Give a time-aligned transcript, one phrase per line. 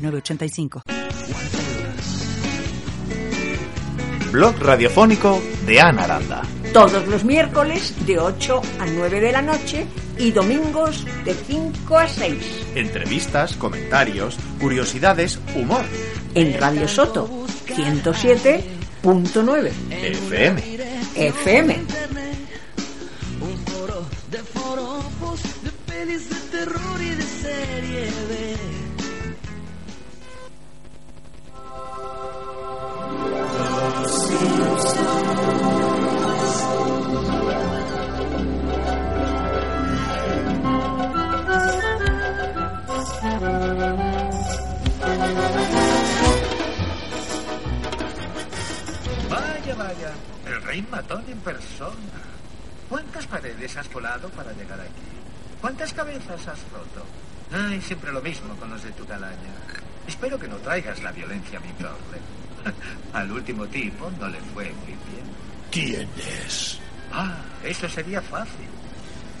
[0.00, 0.82] 906985.
[4.32, 6.42] Blog radiofónico de Ana Aranda.
[6.72, 9.86] Todos los miércoles de 8 a 9 de la noche
[10.18, 12.36] y domingos de 5 a 6.
[12.76, 15.82] Entrevistas, comentarios, curiosidades, humor.
[16.34, 17.28] En Radio Soto
[17.66, 20.62] 107.9 FM.
[21.16, 21.76] FM.
[23.40, 28.79] Un foro de forofos, de pelis de terror y de serie B.
[34.40, 34.54] Vaya,
[49.76, 50.12] vaya.
[50.46, 51.94] El rey matón en persona.
[52.88, 54.90] ¿Cuántas paredes has volado para llegar aquí?
[55.60, 57.04] ¿Cuántas cabezas has roto?
[57.52, 59.36] Ay, siempre lo mismo con los de tu calaña.
[60.06, 62.39] Espero que no traigas la violencia a mi problem.
[63.12, 65.26] Al último tipo no le fue muy bien.
[65.70, 66.08] ¿Quién
[66.44, 66.78] es?
[67.12, 68.68] Ah, eso sería fácil.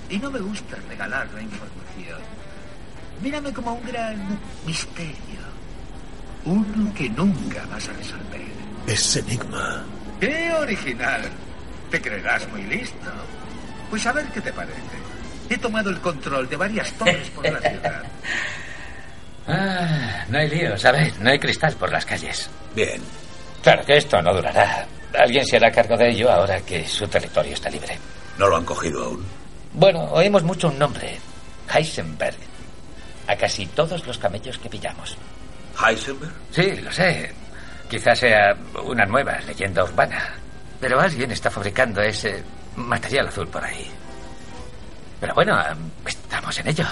[0.08, 2.20] Y no me gusta regalar la información.
[3.22, 5.40] Mírame como un gran misterio.
[6.44, 8.40] Uno que nunca vas a resolver.
[8.86, 9.84] Es Enigma.
[10.18, 11.22] ¡Qué original!
[11.90, 13.10] Te creerás muy listo.
[13.90, 14.80] Pues a ver qué te parece.
[15.48, 18.04] He tomado el control de varias torres por la ciudad.
[19.50, 21.18] Ah, no hay lío, ¿sabes?
[21.18, 22.48] No hay cristal por las calles.
[22.74, 23.02] Bien.
[23.62, 24.86] Claro que esto no durará.
[25.18, 27.98] Alguien se hará cargo de ello ahora que su territorio está libre.
[28.38, 29.24] No lo han cogido aún.
[29.72, 31.18] Bueno, oímos mucho un nombre.
[31.72, 32.36] Heisenberg.
[33.26, 35.16] A casi todos los camellos que pillamos.
[35.84, 36.32] ¿Heisenberg?
[36.50, 37.32] Sí, lo sé.
[37.88, 38.54] Quizás sea
[38.84, 40.34] una nueva leyenda urbana.
[40.80, 42.42] Pero alguien está fabricando ese
[42.76, 43.90] material azul por ahí.
[45.20, 45.58] Pero bueno,
[46.06, 46.86] estamos en ello.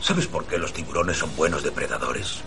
[0.00, 2.42] ¿Sabes por qué los tiburones son buenos depredadores?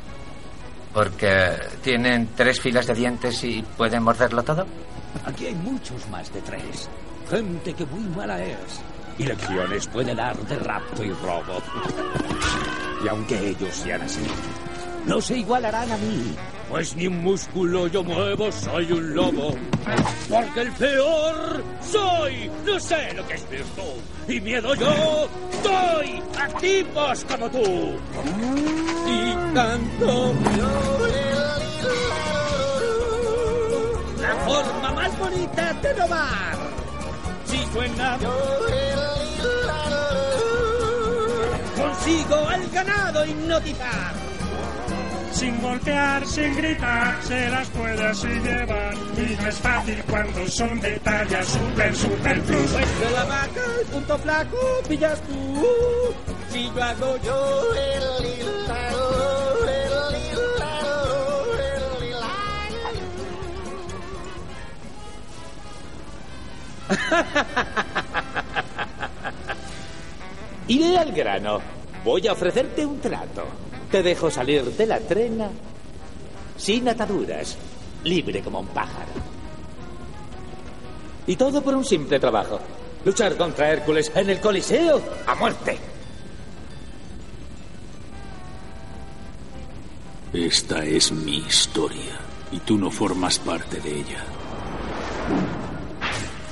[0.93, 4.65] Porque tienen tres filas de dientes y pueden morderlo todo.
[5.25, 6.89] Aquí hay muchos más de tres.
[7.29, 8.81] Gente que muy mala es.
[9.17, 11.61] Y lecciones puede dar de rapto y robo.
[13.03, 14.25] Y aunque ellos sean así,
[15.05, 16.33] no se igualarán a mí.
[16.73, 19.55] Pues ni un músculo yo muevo, soy un lobo.
[20.27, 22.49] Porque el peor soy.
[22.65, 24.01] No sé lo que es virtud.
[24.27, 25.29] Y miedo yo
[25.63, 27.59] doy a tipos como tú.
[29.07, 30.33] Y tanto.
[34.19, 36.57] La forma más bonita de robar.
[37.45, 38.17] Si suena.
[41.77, 44.12] Consigo el ganado hipnotizar.
[45.43, 48.93] Sin golpear, sin gritar, se las puede así llevar.
[49.17, 52.71] Y no es fácil cuando son de talla super, super plus.
[52.71, 55.61] De la vaca, el punto flaco, pillas tú.
[56.49, 61.83] Si yo hago yo el hilado, el hilado, el
[70.73, 71.59] Iré al grano.
[72.05, 73.62] Voy a ofrecerte un trato.
[73.93, 75.51] Te dejo salir de la trena
[76.57, 77.55] sin ataduras,
[78.03, 79.11] libre como un pájaro.
[81.27, 82.59] Y todo por un simple trabajo.
[83.05, 85.77] Luchar contra Hércules en el Coliseo a muerte.
[90.33, 92.17] Esta es mi historia
[92.51, 94.23] y tú no formas parte de ella.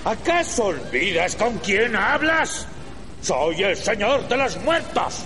[0.06, 2.68] ¿Acaso olvidas con quién hablas?
[3.20, 5.26] Soy el señor de los muertos.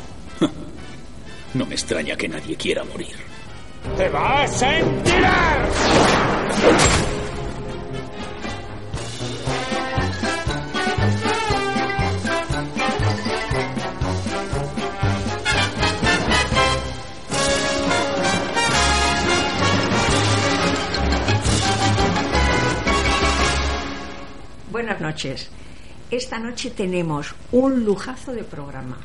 [1.56, 3.16] No me extraña que nadie quiera morir.
[3.96, 5.70] ¡Te vas a enterar!
[24.72, 25.50] Buenas noches.
[26.12, 28.98] Esta noche tenemos un lujazo de programa.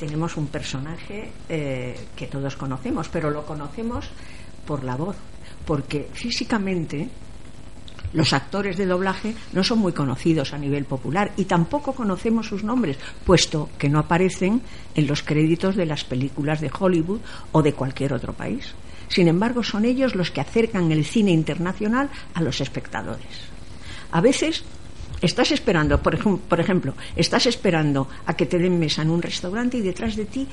[0.00, 4.08] Tenemos un personaje eh, que todos conocemos, pero lo conocemos
[4.66, 5.16] por la voz,
[5.66, 7.10] porque físicamente
[8.12, 12.64] Los actores de doblaje no son muy conocidos a nivel popular y tampoco conocemos sus
[12.64, 14.62] nombres, puesto que no aparecen
[14.96, 17.20] en los créditos de las películas de Hollywood
[17.52, 18.74] o de cualquier otro país.
[19.08, 23.48] Sin embargo, son ellos los que acercan el cine internacional a los espectadores.
[24.10, 24.64] A veces
[25.20, 29.22] estás esperando, por, ejem- por ejemplo, estás esperando a que te den mesa en un
[29.22, 30.46] restaurante y detrás de ti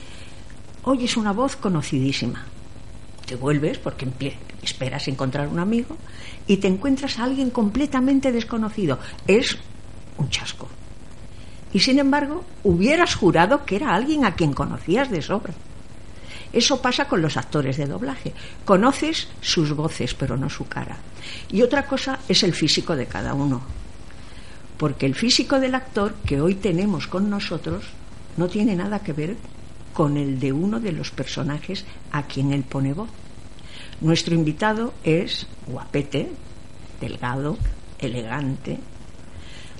[0.83, 2.45] oyes una voz conocidísima.
[3.25, 4.07] Te vuelves porque
[4.63, 5.97] esperas encontrar un amigo
[6.47, 8.99] y te encuentras a alguien completamente desconocido.
[9.27, 9.57] Es
[10.17, 10.69] un chasco.
[11.73, 15.53] Y sin embargo, hubieras jurado que era alguien a quien conocías de sobra.
[16.53, 18.33] Eso pasa con los actores de doblaje.
[18.63, 20.97] Conoces sus voces, pero no su cara.
[21.51, 23.61] Y otra cosa es el físico de cada uno.
[24.77, 27.85] Porque el físico del actor que hoy tenemos con nosotros
[28.37, 29.35] no tiene nada que ver
[29.93, 33.09] con el de uno de los personajes a quien él pone voz.
[34.01, 36.31] Nuestro invitado es guapete,
[37.01, 37.57] delgado,
[37.97, 38.79] elegante,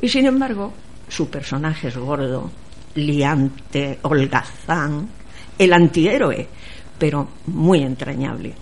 [0.02, 0.74] y sin embargo
[1.08, 2.50] su personaje es gordo,
[2.96, 5.10] liante, holgazán,
[5.58, 6.48] el antihéroe,
[6.98, 8.54] pero muy entrañable.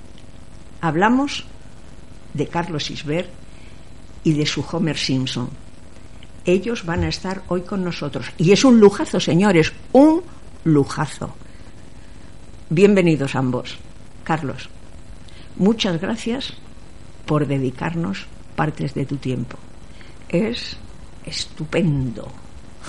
[0.82, 1.46] Hablamos
[2.34, 3.30] de Carlos Isbert
[4.24, 5.50] y de su Homer Simpson.
[6.46, 8.28] Ellos van a estar hoy con nosotros.
[8.38, 10.22] Y es un lujazo, señores, un
[10.64, 11.36] lujazo.
[12.70, 13.78] Bienvenidos ambos.
[14.24, 14.70] Carlos,
[15.56, 16.54] muchas gracias
[17.26, 19.58] por dedicarnos partes de tu tiempo.
[20.30, 20.78] Es
[21.26, 22.28] estupendo.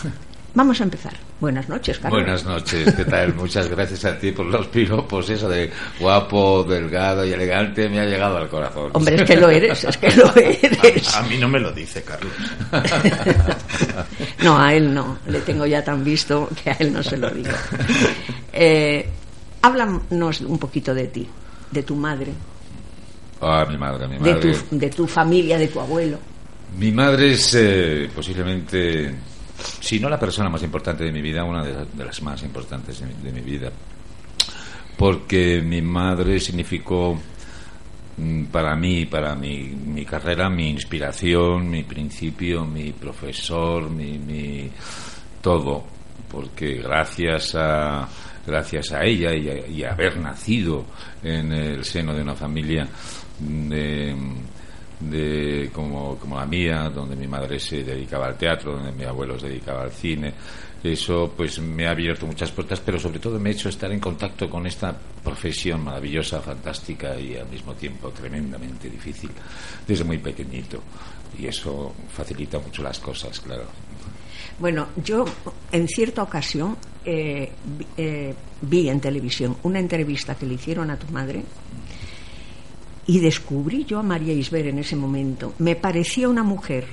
[0.55, 1.26] Vamos a empezar.
[1.39, 2.23] Buenas noches, Carlos.
[2.23, 3.35] Buenas noches, ¿qué tal?
[3.35, 8.07] Muchas gracias a ti por los piropos, eso de guapo, delgado y elegante me ha
[8.07, 8.91] llegado al corazón.
[8.95, 11.15] Hombre, es que lo eres, es que lo eres.
[11.15, 12.33] A, a mí no me lo dice, Carlos.
[14.43, 15.19] No, a él no.
[15.27, 17.51] Le tengo ya tan visto que a él no se lo digo.
[18.53, 19.07] Eh,
[19.63, 21.29] háblanos un poquito de ti,
[21.71, 22.33] de tu madre,
[23.43, 24.55] Ah, mi madre, mi de madre.
[24.71, 26.19] tu, de tu familia, de tu abuelo.
[26.79, 29.15] Mi madre es eh, posiblemente,
[29.81, 32.43] si no la persona más importante de mi vida, una de, la- de las más
[32.43, 33.71] importantes de mi, de mi vida.
[34.97, 37.19] Porque mi madre significó
[38.17, 44.71] mm, para mí, para mi, mi carrera, mi inspiración, mi principio, mi profesor, mi, mi
[45.43, 45.85] todo.
[46.31, 48.09] Porque gracias a,
[48.47, 50.85] gracias a ella y y a haber nacido
[51.23, 52.89] en el seno de una familia
[53.39, 54.15] de,
[55.01, 59.39] de como, como la mía, donde mi madre se dedicaba al teatro, donde mi abuelo
[59.39, 60.33] se dedicaba al cine.
[60.83, 63.99] Eso pues me ha abierto muchas puertas, pero sobre todo me ha hecho estar en
[63.99, 69.31] contacto con esta profesión maravillosa, fantástica y al mismo tiempo tremendamente difícil
[69.87, 70.81] desde muy pequeñito.
[71.39, 73.65] Y eso facilita mucho las cosas, claro.
[74.59, 75.25] Bueno, yo
[75.73, 80.99] en cierta ocasión eh, vi, eh, vi en televisión una entrevista que le hicieron a
[80.99, 81.43] tu madre
[83.07, 85.55] y descubrí yo a María Isber en ese momento.
[85.59, 86.87] Me parecía una mujer,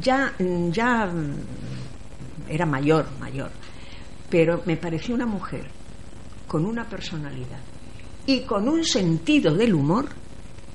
[0.00, 0.34] ya,
[0.70, 3.50] ya mm, era mayor, mayor,
[4.28, 5.66] pero me parecía una mujer
[6.46, 7.60] con una personalidad
[8.26, 10.08] y con un sentido del humor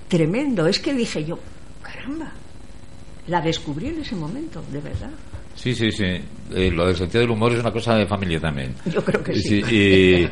[0.07, 0.67] tremendo.
[0.67, 1.37] Es que dije yo,
[1.81, 2.31] caramba,
[3.27, 5.11] la descubrí en ese momento, de verdad.
[5.55, 6.21] Sí, sí, sí.
[6.53, 8.75] Eh, lo del sentido del humor es una cosa de familia también.
[8.85, 9.61] Yo creo que sí.
[9.69, 10.27] y-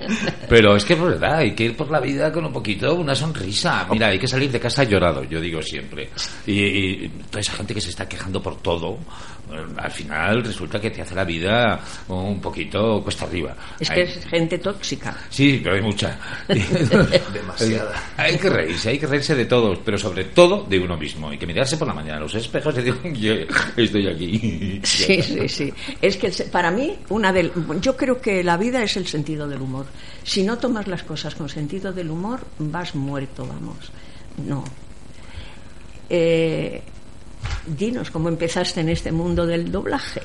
[0.48, 3.16] pero es que es verdad, hay que ir por la vida con un poquito, una
[3.16, 3.88] sonrisa.
[3.92, 6.10] Mira, hay que salir de casa llorado, yo digo siempre.
[6.46, 6.60] Y,
[7.06, 8.98] y toda esa gente que se está quejando por todo,
[9.52, 13.56] eh, al final resulta que te hace la vida un poquito cuesta arriba.
[13.80, 15.16] Es que Hay- es gente tóxica.
[15.30, 16.18] Sí, pero hay mucha.
[17.34, 17.94] Demasiada.
[18.18, 21.30] Hay que reírse, hay que reírse de todos, pero sobre todo de uno mismo.
[21.30, 23.34] Hay que mirarse por la mañana a los espejos y decir, yo
[23.78, 24.80] estoy aquí.
[24.84, 25.74] Sí, sí, sí.
[26.10, 27.52] Es que para mí, una del,
[27.82, 29.86] yo creo que la vida es el sentido del humor.
[30.24, 33.92] Si no tomas las cosas con sentido del humor, vas muerto, vamos.
[34.44, 34.64] No.
[36.10, 36.82] Eh,
[37.68, 40.22] dinos cómo empezaste en este mundo del doblaje.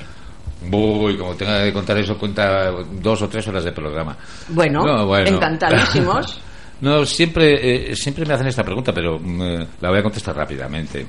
[0.72, 4.16] Uy, como tenga que contar eso, cuenta dos o tres horas de programa.
[4.48, 5.28] Bueno, No, bueno.
[5.28, 6.40] encantadísimos.
[6.80, 10.36] No, siempre, eh, siempre me hacen esta pregunta, pero mm, eh, la voy a contestar
[10.36, 11.06] rápidamente.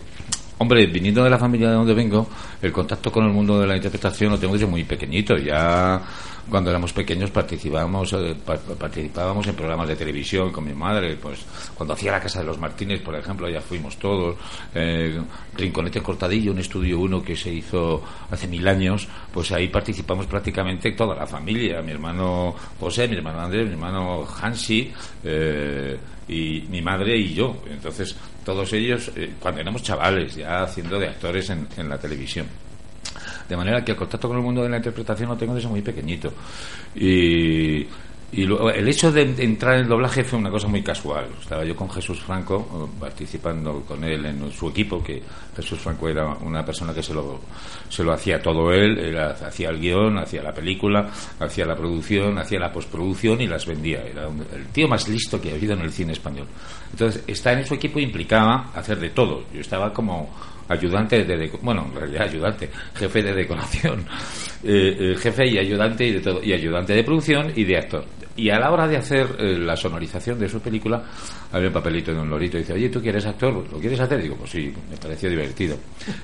[0.57, 2.27] Hombre, viniendo de la familia de donde vengo,
[2.61, 5.35] el contacto con el mundo de la interpretación lo tengo desde muy pequeñito.
[5.37, 6.01] Ya
[6.49, 11.17] cuando éramos pequeños participábamos, eh, pa- participábamos en programas de televisión con mi madre.
[11.17, 11.39] Pues
[11.75, 14.37] cuando hacía la Casa de los Martínez, por ejemplo, ya fuimos todos.
[14.73, 15.19] Eh,
[15.57, 20.91] Rinconete Cortadillo, un estudio uno que se hizo hace mil años, pues ahí participamos prácticamente
[20.93, 21.81] toda la familia.
[21.81, 24.89] Mi hermano José, mi hermano Andrés, mi hermano Hansi.
[25.25, 25.97] eh,
[26.27, 27.57] y mi madre y yo.
[27.69, 32.47] Entonces, todos ellos, eh, cuando éramos chavales, ya haciendo de actores en, en la televisión.
[33.49, 35.81] De manera que el contacto con el mundo de la interpretación lo tengo desde muy
[35.81, 36.31] pequeñito.
[36.95, 37.85] Y,
[38.37, 41.25] Y luego, el hecho de entrar en el doblaje fue una cosa muy casual.
[41.39, 45.21] Estaba yo con Jesús Franco, eh, participando con él en su equipo, que
[45.55, 47.39] Jesús Franco era una persona que se lo,
[47.87, 52.37] se lo hacía todo él, era, hacía el guion, hacía la película, hacía la producción,
[52.37, 54.03] hacía la postproducción y las vendía.
[54.05, 56.47] Era un- el tío más listo que ha habido en el cine español.
[56.91, 59.45] Entonces, estar en su equipo implicaba hacer de todo.
[59.53, 60.29] Yo estaba como
[60.67, 63.99] ayudante de bueno en realidad ayudante jefe de decoración
[64.63, 68.03] eh, eh, jefe y ayudante y de todo y ayudante de producción y de actor
[68.37, 71.03] y a la hora de hacer eh, la sonorización de su película
[71.51, 74.21] había un papelito de un lorito y dice oye tú quieres actor lo quieres hacer
[74.21, 75.77] digo pues sí me pareció divertido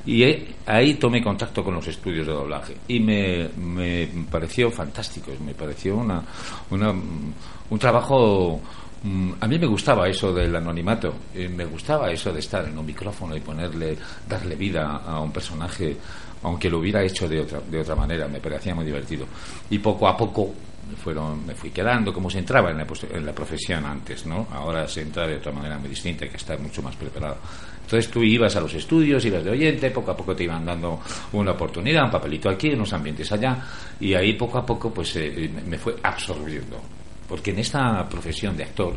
[0.06, 5.32] y eh, ahí tomé contacto con los estudios de doblaje y me, me pareció fantástico
[5.46, 6.24] me pareció una,
[6.70, 8.62] una un trabajo
[9.04, 12.78] Mm, A mí me gustaba eso del anonimato, eh, me gustaba eso de estar en
[12.78, 15.98] un micrófono y ponerle, darle vida a un personaje,
[16.44, 19.26] aunque lo hubiera hecho de otra, de otra manera, me parecía muy divertido.
[19.72, 20.54] Y poco a poco
[20.96, 24.48] fueron, me fui quedando, como se entraba en la, en la profesión antes, ¿no?
[24.52, 27.38] Ahora se entra de otra manera muy distinta, que estar mucho más preparado.
[27.84, 31.00] Entonces tú ibas a los estudios, ibas de oyente, poco a poco te iban dando
[31.34, 33.58] una oportunidad, un papelito aquí, unos ambientes allá,
[34.00, 36.82] y ahí poco a poco pues eh, me fue absorbiendo.
[37.28, 38.96] Porque en esta profesión de actor,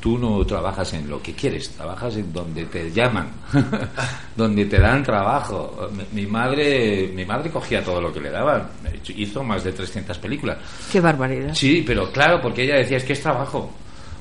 [0.00, 3.30] tú no trabajas en lo que quieres, trabajas en donde te llaman,
[4.36, 5.88] donde te dan trabajo.
[5.92, 8.68] Mi, mi madre, mi madre cogía todo lo que le daban,
[9.16, 10.58] hizo más de 300 películas.
[10.90, 11.54] Qué barbaridad.
[11.54, 13.72] Sí, pero claro, porque ella decía, es que es trabajo.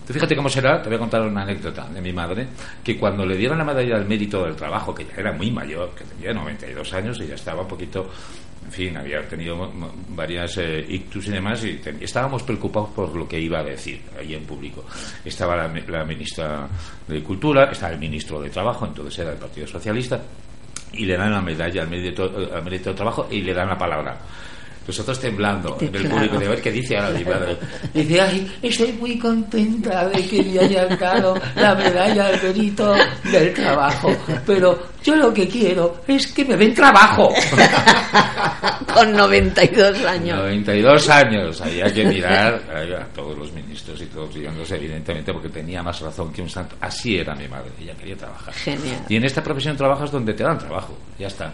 [0.08, 2.48] Tú fíjate cómo será, te voy a contar una anécdota de mi madre,
[2.82, 5.94] que cuando le dieron la medalla del mérito del trabajo, que ya era muy mayor,
[5.94, 8.10] que tenía 92 años y ya estaba un poquito,
[8.68, 9.72] en fin, había tenido
[10.10, 14.36] varias eh, ictus y demás, y estábamos preocupados por lo que iba a decir ahí
[14.36, 14.86] en público.
[15.24, 16.68] Estaba la, la ministra
[17.08, 20.22] de Cultura, estaba el ministro de Trabajo, entonces era del Partido Socialista,
[20.92, 23.78] y le dan la medalla al mérito, al mérito del trabajo y le dan la
[23.78, 24.18] palabra.
[24.88, 26.16] Nosotros temblando en el Claro.
[26.16, 27.58] público de ver qué dice ahora mi madre.
[27.94, 32.96] Dice, ay, estoy muy contenta de que me hayan dado la medalla al mérito
[33.32, 34.10] del trabajo,
[34.46, 37.34] pero yo lo que quiero es que me den trabajo.
[38.94, 40.38] Con 92 años.
[40.38, 45.84] 92 años, había que mirar a todos los ministros y todos guiándose, evidentemente, porque tenía
[45.84, 46.76] más razón que un santo.
[46.82, 48.54] Así era mi madre, ella quería trabajar.
[48.54, 49.02] Genial.
[49.10, 51.52] Y en esta profesión trabajas donde te dan trabajo, ya está.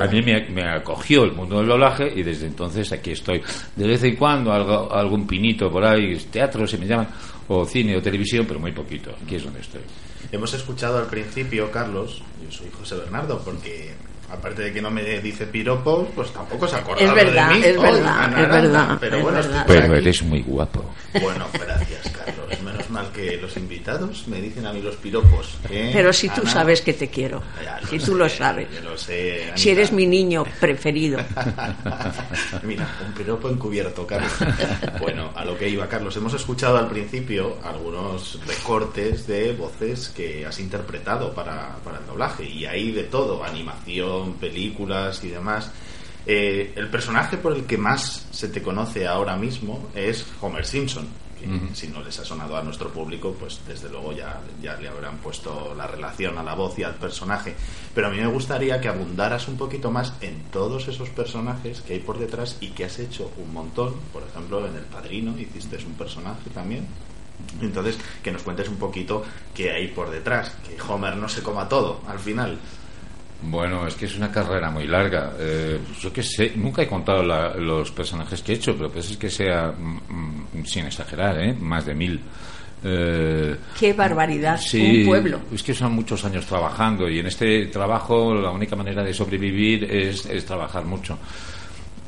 [0.00, 3.42] A mí me, me acogió el mundo del doblaje y desde entonces aquí estoy.
[3.76, 7.08] De vez en cuando algo- algún pinito por ahí, teatro se me llaman,
[7.48, 9.10] o cine o televisión, pero muy poquito.
[9.22, 9.82] Aquí es donde estoy.
[10.30, 13.92] Hemos escuchado al principio, Carlos, yo soy José Bernardo, porque
[14.32, 17.64] aparte de que no me dice piropos, pues tampoco se acordaba Es verdad, de mí.
[17.64, 19.64] es verdad, para es verdad, Pero es bueno, verdad.
[19.66, 20.84] Pero eres muy guapo.
[21.20, 22.62] Bueno, gracias, Carlos.
[22.62, 25.56] Menos mal que los invitados me dicen a mí los piropos.
[25.68, 25.90] ¿eh?
[25.92, 27.42] Pero si tú sabes que te quiero.
[27.90, 28.68] Si sé, tú lo sabes.
[28.72, 31.18] yo lo sé, Si eres mi niño preferido.
[32.62, 34.32] Mira, un piropo encubierto, Carlos.
[35.00, 36.16] Bueno, a lo que iba, Carlos.
[36.16, 42.44] Hemos escuchado al principio algunos recortes de voces que has interpretado para, para el doblaje.
[42.44, 45.70] Y hay de todo, animación, películas y demás.
[46.24, 51.06] Eh, el personaje por el que más se te conoce ahora mismo es Homer Simpson.
[51.40, 54.86] Que si no les ha sonado a nuestro público, pues desde luego ya, ya le
[54.86, 57.56] habrán puesto la relación a la voz y al personaje.
[57.92, 61.94] Pero a mí me gustaría que abundaras un poquito más en todos esos personajes que
[61.94, 63.96] hay por detrás y que has hecho un montón.
[64.12, 66.86] Por ejemplo, en El Padrino hiciste un personaje también.
[67.60, 71.68] Entonces, que nos cuentes un poquito qué hay por detrás, que Homer no se coma
[71.68, 72.58] todo al final.
[73.44, 75.32] Bueno, es que es una carrera muy larga.
[75.38, 79.10] Eh, yo qué sé, nunca he contado la- los personajes que he hecho, pero pues
[79.10, 81.52] es que sea, mm, mm, sin exagerar, ¿eh?
[81.58, 82.20] más de mil.
[82.84, 84.58] Eh, Qué barbaridad.
[84.58, 85.40] Sí, Un pueblo.
[85.52, 89.84] Es que son muchos años trabajando y en este trabajo la única manera de sobrevivir
[89.84, 91.18] es, es trabajar mucho.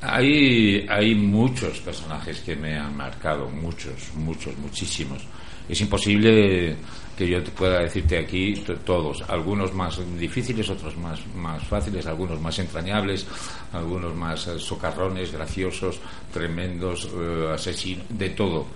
[0.03, 5.23] Hay, hay muchos personajes que me han marcado, muchos, muchos, muchísimos.
[5.69, 6.77] Es imposible
[7.17, 12.41] que yo te pueda decirte aquí todos, algunos más difíciles, otros más, más fáciles, algunos
[12.41, 13.27] más entrañables,
[13.73, 16.01] algunos más eh, socarrones, graciosos,
[16.33, 18.67] tremendos, eh, asesinos, de todo.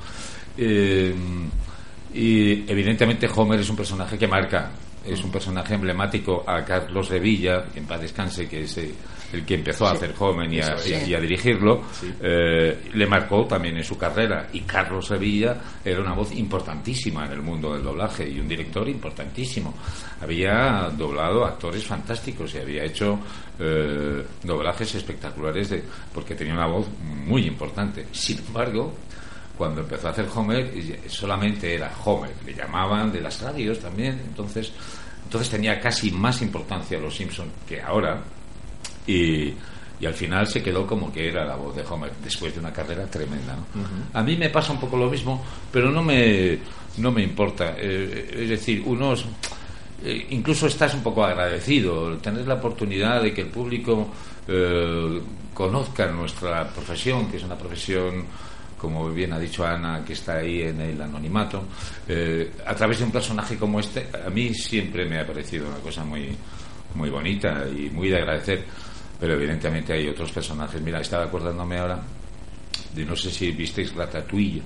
[0.56, 1.14] Eh,
[2.14, 4.70] y evidentemente Homer es un personaje que marca,
[5.04, 8.94] es un personaje emblemático a Carlos Revilla, que en paz descanse, que es eh,
[9.32, 11.82] el que empezó a hacer Homer y a, y dirigirlo,
[12.20, 14.48] eh, le marcó también en su carrera.
[14.52, 18.88] Y Carlos Revilla era una voz importantísima en el mundo del doblaje y un director
[18.88, 19.74] importantísimo.
[20.20, 23.18] Había doblado actores fantásticos y había hecho
[23.58, 25.82] eh, doblajes espectaculares de,
[26.14, 26.86] porque tenía una voz
[27.26, 28.06] muy importante.
[28.12, 28.94] Sin embargo,
[29.56, 30.72] cuando empezó a hacer Homer
[31.08, 34.72] solamente era Homer, le llamaban de las radios también, entonces
[35.24, 38.22] entonces tenía casi más importancia los Simpson que ahora
[39.08, 39.52] y,
[40.00, 42.72] y al final se quedó como que era la voz de Homer después de una
[42.72, 43.56] carrera tremenda.
[43.56, 43.64] ¿no?
[44.12, 46.58] A mí me pasa un poco lo mismo, pero no me,
[46.98, 47.74] no me importa.
[47.76, 49.24] Eh, es decir, unos.
[50.04, 54.08] eh, incluso estás un poco agradecido, tener la oportunidad de que el público
[54.46, 55.20] eh,
[55.52, 58.24] conozca nuestra profesión, que es una profesión,
[58.78, 61.64] como bien ha dicho Ana, que está ahí en el anonimato,
[62.06, 65.78] eh, a través de un personaje como este, a mí siempre me ha parecido una
[65.78, 66.28] cosa muy,
[66.94, 68.64] muy bonita y muy de agradecer,
[69.20, 70.80] pero evidentemente hay otros personajes.
[70.80, 72.00] Mira, estaba acordándome ahora
[72.94, 74.62] de no sé si visteis Ratatouille.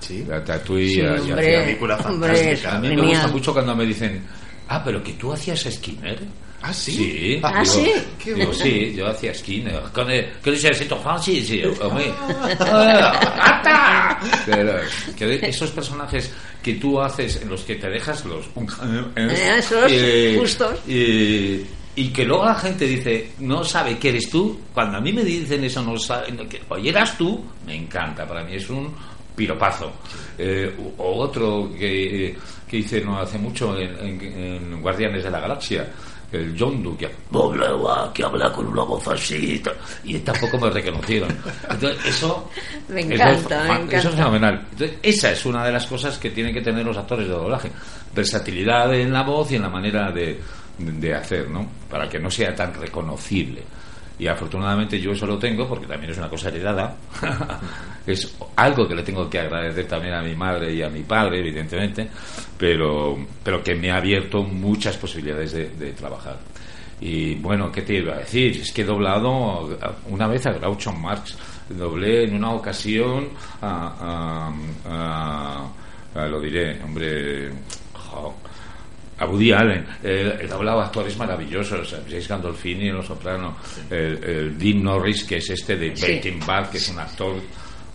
[0.00, 0.24] Sí.
[0.28, 0.88] Ratatouille.
[0.90, 2.76] Sí, ya hombre, hacía- película hombre, fantástica.
[2.76, 4.22] a mí me gusta mucho cuando me dicen,
[4.68, 6.18] ah, pero que tú hacías Skinner.
[6.62, 6.92] Ah, sí.
[6.92, 7.92] Sí, Ah, digo, sí.
[8.22, 8.60] Qué digo, bueno.
[8.64, 9.82] sí, yo hacía Skinner.
[9.92, 11.62] Con el, que le siento Francis, sí.
[12.58, 14.18] ¡Ata!
[14.46, 14.72] Pero,
[15.16, 16.32] que esos personajes
[16.62, 18.46] que tú haces en los que te dejas los
[19.16, 19.92] Eh, esos,
[20.40, 20.78] justos.
[20.88, 21.62] y,
[21.96, 25.24] y que luego la gente dice no sabe que eres tú cuando a mí me
[25.24, 28.94] dicen eso no saben que oye eras tú me encanta para mí es un
[29.34, 29.92] piropazo.
[30.38, 32.34] Eh, o otro que,
[32.66, 34.22] que hice no hace mucho en, en-
[34.72, 35.90] en Guardianes de la Galaxia
[36.32, 36.54] el
[36.98, 39.62] que habla, que habla con una voz así
[40.04, 41.28] y tampoco me reconocieron.
[41.70, 42.50] Entonces eso
[42.88, 43.96] Me eso encanta, es me encanta.
[43.98, 44.66] eso es fenomenal.
[44.72, 47.70] Entonces esa es una de las cosas que tienen que tener los actores de doblaje.
[48.14, 50.40] Versatilidad en la voz y en la manera de,
[50.78, 53.62] de hacer no para que no sea tan reconocible.
[54.18, 56.96] Y afortunadamente yo eso lo tengo porque también es una cosa heredada.
[58.06, 61.40] Es algo que le tengo que agradecer también a mi madre y a mi padre
[61.40, 62.08] evidentemente
[62.56, 66.38] pero pero que me ha abierto muchas posibilidades de, de trabajar.
[67.00, 69.76] Y bueno qué te iba a decir es que he doblado
[70.08, 71.36] una vez a Groucho Marx.
[71.68, 73.28] Doblé en una ocasión
[73.60, 74.52] a,
[76.14, 77.50] lo diré hombre
[79.18, 83.56] a Woody Allen, eh, he doblado actores maravillosos, a James Gandolfini en Los Soprano,
[83.90, 86.02] el, el Dean Norris, que es este de Sí.
[86.04, 87.34] Breaking Bad, que es un actor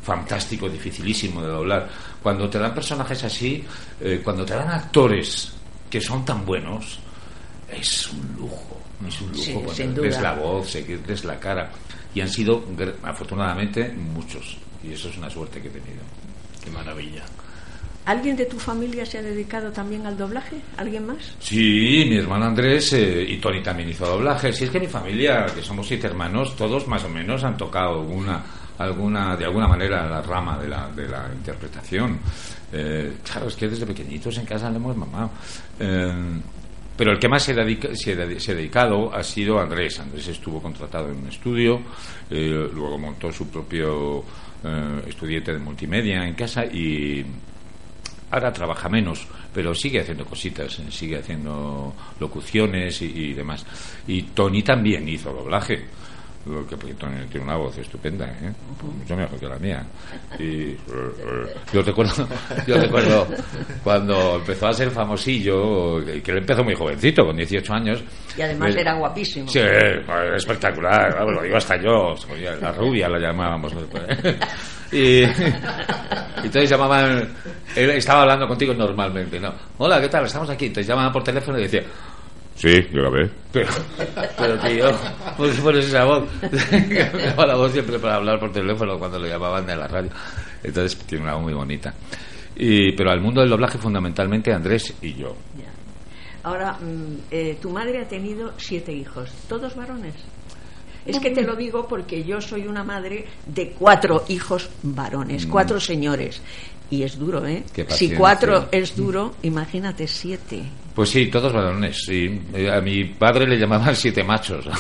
[0.03, 1.89] fantástico, dificilísimo de doblar.
[2.23, 3.63] Cuando te dan personajes así,
[3.99, 5.53] eh, cuando te dan actores
[5.89, 6.99] que son tan buenos,
[7.71, 11.71] es un lujo, es un lujo Sí, cuando sin ves la voz, seguirles la cara.
[12.15, 14.57] Y han sido, gr- afortunadamente, muchos.
[14.83, 16.01] Y eso es una suerte que he tenido.
[16.63, 17.23] Qué maravilla.
[18.05, 20.55] ¿Alguien de tu familia se ha dedicado también al doblaje?
[20.77, 21.35] ¿Alguien más?
[21.39, 24.51] Sí, mi hermano Andrés eh, y Tony también hizo doblaje.
[24.51, 27.99] Si es que mi familia, que somos siete hermanos, todos más o menos han tocado
[28.01, 28.43] alguna,
[28.79, 32.19] alguna, de alguna manera la rama de la, de la interpretación.
[32.73, 35.29] Eh, claro, es que desde pequeñitos en casa le hemos mamado.
[35.79, 36.11] Eh,
[36.97, 39.99] pero el que más se, dedica- se, se ha dedicado ha sido Andrés.
[39.99, 41.79] Andrés estuvo contratado en un estudio,
[42.31, 44.23] eh, luego montó su propio
[44.63, 47.23] eh, estudiante de multimedia en casa y
[48.31, 53.65] ahora trabaja menos, pero sigue haciendo cositas, eh, sigue haciendo locuciones y, y demás.
[54.07, 55.85] Y Tony también hizo doblaje.
[56.45, 58.51] Lo que Tony tiene una voz estupenda, ¿eh?
[58.99, 59.85] mucho mejor que la mía.
[60.39, 62.27] Y eh, eh, yo recuerdo,
[62.67, 63.27] yo recuerdo
[63.83, 68.03] cuando empezó a ser famosillo, que que él empezó muy jovencito, con 18 años.
[68.35, 69.47] Y además Eh, era guapísimo.
[69.47, 69.59] Sí,
[70.05, 72.15] pues, espectacular, lo digo hasta yo,
[72.59, 73.73] la rubia la llamábamos.
[74.91, 75.25] y, y
[76.43, 77.33] entonces llamaban,
[77.75, 79.53] él estaba hablando contigo normalmente, ¿no?
[79.77, 80.25] Hola, ¿qué tal?
[80.25, 80.65] Estamos aquí.
[80.65, 81.83] Entonces llamaban por teléfono y decía,
[82.61, 83.29] sí, yo la ve.
[83.51, 83.69] Pero,
[84.37, 84.85] pero tío,
[85.35, 86.29] pues pones esa voz.
[86.69, 90.11] Cambiaba la voz siempre para hablar por teléfono cuando lo llamaban de la radio.
[90.63, 91.93] Entonces tiene una voz muy bonita.
[92.55, 95.35] Y, pero al mundo del doblaje fundamentalmente Andrés y yo.
[96.43, 100.15] Ahora, mm, eh, tu madre ha tenido siete hijos, todos varones.
[101.05, 105.79] Es que te lo digo porque yo soy una madre de cuatro hijos varones, cuatro
[105.79, 106.41] señores.
[106.91, 107.63] Y es duro, ¿eh?
[107.89, 110.63] Si cuatro es duro, imagínate siete.
[110.95, 112.41] Pues sí, todos varones, sí.
[112.53, 114.65] Eh, A mi padre le llamaban siete machos.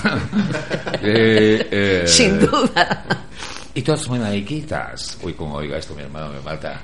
[1.03, 3.03] Eh, eh, Sin duda.
[3.73, 5.17] Y todas muy mariquitas.
[5.23, 6.79] Uy, como oiga esto, mi hermano me mata.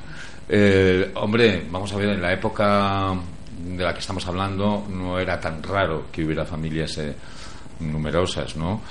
[0.50, 3.14] Eh, hombre, vamos a ver, en la época
[3.64, 7.14] de la que estamos hablando no era tan raro que hubiera familias eh,
[7.82, 8.82] numerosas, ¿no?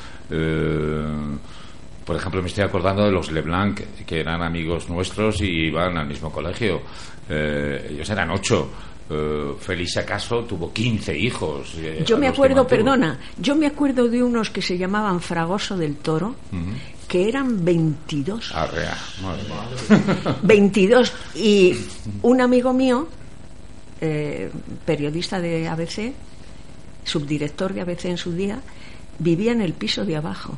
[2.05, 6.07] Por ejemplo, me estoy acordando de los Leblanc, que eran amigos nuestros y iban al
[6.07, 6.83] mismo colegio.
[7.29, 8.71] Ellos eran ocho.
[9.09, 11.75] Eh, Feliz acaso tuvo 15 hijos.
[11.79, 15.97] eh, Yo me acuerdo, perdona, yo me acuerdo de unos que se llamaban Fragoso del
[15.97, 16.35] Toro,
[17.07, 18.53] que eran 22.
[18.53, 20.37] Arrea, madre mía.
[20.43, 21.13] 22.
[21.37, 21.77] Y
[22.23, 23.07] un amigo mío,
[24.01, 24.51] eh,
[24.85, 26.13] periodista de ABC,
[27.05, 28.61] subdirector de ABC en su día,
[29.21, 30.55] vivía en el piso de abajo.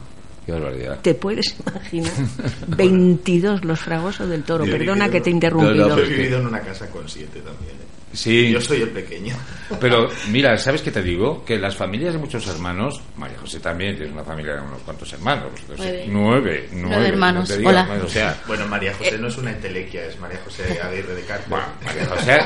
[0.47, 1.01] Qué barbaridad.
[1.03, 2.13] ¿Te puedes imaginar?
[2.69, 4.65] 22 los fragosos del toro.
[4.65, 5.99] Perdona que te he Yo interrumpido.
[5.99, 7.73] he vivido en una casa con siete también.
[7.73, 7.98] ¿eh?
[8.13, 8.51] Sí.
[8.51, 9.37] Yo soy el pequeño.
[9.81, 11.45] Pero mira, ¿sabes qué te digo?
[11.45, 15.13] Que las familias de muchos hermanos, María José también tiene una familia de unos cuantos
[15.13, 15.51] hermanos.
[15.69, 16.05] Nueve.
[16.09, 17.51] Nueve, nueve, Nueve hermanos.
[17.51, 17.85] no Hola.
[17.85, 21.23] más, o sea, Bueno, María José no es una entelequia, es María José Aguirre de
[21.23, 21.51] Cárcel.
[21.51, 22.39] María José,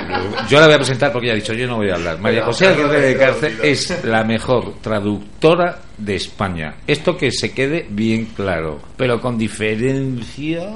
[0.49, 2.19] yo la voy a presentar porque ya he dicho, yo no voy a hablar.
[2.19, 6.75] María Pero, José Aguirre de Cárcel es la mejor traductora de España.
[6.87, 10.69] Esto que se quede bien claro, pero con diferencia.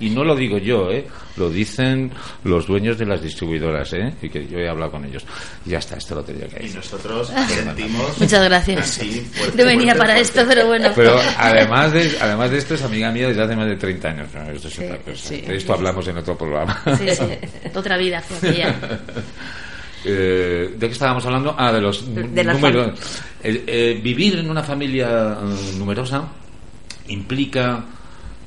[0.00, 1.06] Y no lo digo yo, ¿eh?
[1.36, 2.10] Lo dicen
[2.44, 4.14] los dueños de las distribuidoras, ¿eh?
[4.22, 5.24] Y que yo he hablado con ellos.
[5.66, 6.76] Y ya está, esto lo tenía que Y decir.
[6.76, 8.18] nosotros sentimos.
[8.18, 8.80] Muchas gracias.
[8.80, 10.22] así, fuerte, No venía fuerte, para fuerte.
[10.22, 10.90] esto, pero bueno.
[10.94, 14.28] Pero además de, además de esto es amiga mía desde hace más de 30 años.
[14.34, 14.50] ¿no?
[14.50, 15.16] Esto, es Sí, otra cosa.
[15.28, 15.40] sí.
[15.42, 16.82] De esto hablamos en otro programa.
[16.98, 17.68] Sí, sí.
[17.74, 18.74] Otra vida fue aquella.
[20.02, 21.54] Eh, ¿De qué estábamos hablando?
[21.58, 22.98] Ah, de los De las números.
[23.42, 26.26] Eh, eh, vivir en una familia eh, numerosa
[27.08, 27.84] implica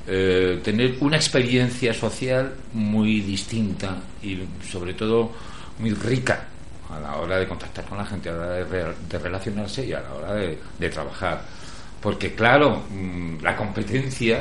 [0.06, 4.38] eh, tener una experiencia social muy distinta y
[4.70, 5.32] sobre todo
[5.78, 6.46] muy rica
[6.94, 9.84] a la hora de contactar con la gente, a la hora de, re- de relacionarse
[9.86, 11.42] y a la hora de, de trabajar.
[12.00, 14.40] Porque claro, mm, la competencia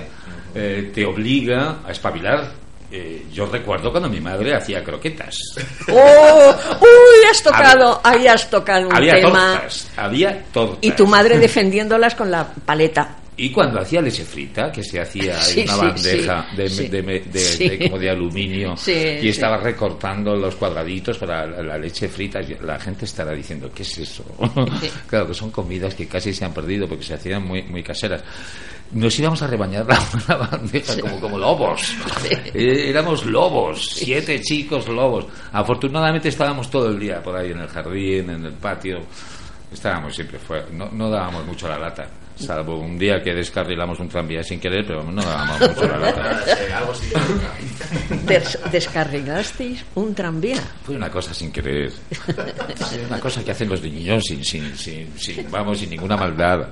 [0.54, 2.52] eh, te obliga a espabilar.
[2.92, 5.36] Eh, yo recuerdo cuando mi madre hacía croquetas.
[5.90, 6.54] ¡Oh!
[6.82, 7.26] ¡Uy!
[7.32, 9.54] Has tocado, ahí has tocado un había tema.
[9.54, 10.78] tortas, había tortas.
[10.82, 13.16] Y tu madre defendiéndolas con la paleta.
[13.36, 16.88] Y cuando hacía leche frita, que se hacía Sí, en una bandeja sí, de, sí.
[16.88, 17.70] de- de- de- Sí.
[17.70, 22.80] de- como de aluminio y estaba recortando los cuadraditos para la, la leche frita, la
[22.80, 24.24] gente estará diciendo, ¿qué es eso?
[25.08, 28.24] claro, que son comidas que casi se han perdido porque se hacían muy, muy caseras.
[28.92, 31.96] Nos íbamos a rebañar la, la bandeja como, como lobos.
[32.54, 35.26] Eh, éramos lobos, siete chicos lobos.
[35.52, 39.00] Afortunadamente estábamos todo el día por ahí en el jardín, en el patio.
[39.72, 42.08] Estábamos siempre fuera, no, no dábamos mucho la lata.
[42.36, 46.44] Salvo un día que descarrilamos un tranvía sin querer, pero no dábamos mucho la lata.
[48.26, 50.62] Des- descarrilasteis un tranvía.
[50.84, 51.92] Fue una cosa sin querer.
[53.08, 56.70] Una cosa que hacen los niños sin, sin, sin, sin- vamos, sin ninguna maldad.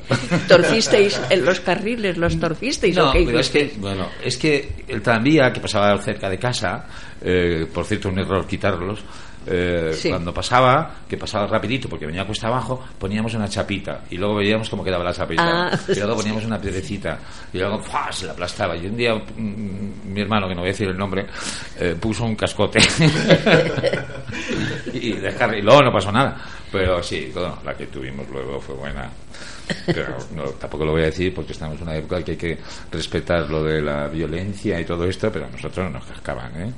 [0.47, 2.17] ¿Torcisteis en los carriles?
[2.17, 6.37] ¿Los torcisteis No, pero es que, bueno, es que el tranvía que pasaba cerca de
[6.39, 6.85] casa,
[7.21, 8.99] eh, por cierto, un error quitarlos,
[9.47, 10.09] eh, Sí.
[10.09, 14.69] cuando pasaba, que pasaba rapidito porque venía cuesta abajo, poníamos una chapita y luego veíamos
[14.69, 15.69] cómo quedaba la chapita.
[15.73, 15.79] Ah.
[15.87, 17.17] Y luego poníamos una piedrecita
[17.53, 18.11] y luego ¡fua!
[18.11, 18.75] se la aplastaba.
[18.75, 21.25] Y un día mm, mi hermano, que no voy a decir el nombre,
[21.79, 22.79] eh, puso un cascote
[24.93, 26.37] y, descarri- y luego no pasó nada.
[26.71, 29.09] Pero sí, bueno, la que tuvimos luego fue buena.
[29.85, 32.57] Pero no, tampoco lo voy a decir porque estamos en una época que hay que
[32.91, 36.71] respetar lo de la violencia y todo esto, pero a nosotros nos cascaban, ¿eh?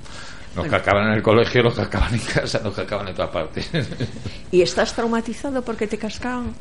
[0.56, 3.70] Nos cascaban en el colegio, nos cascaban en casa, nos cascaban en todas partes.
[4.52, 6.54] ¿Y estás traumatizado porque te cascaban?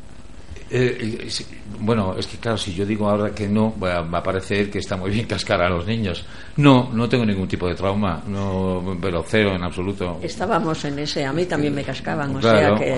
[0.75, 1.45] Eh, eh, sí,
[1.79, 4.79] bueno, es que claro, si yo digo ahora que no, va, va a parecer que
[4.79, 6.25] está muy bien cascar a los niños.
[6.57, 10.17] No, no tengo ningún tipo de trauma, no, pero cero en absoluto.
[10.23, 12.77] Estábamos en ese, a mí también me cascaban, o Claro.
[12.79, 12.97] sea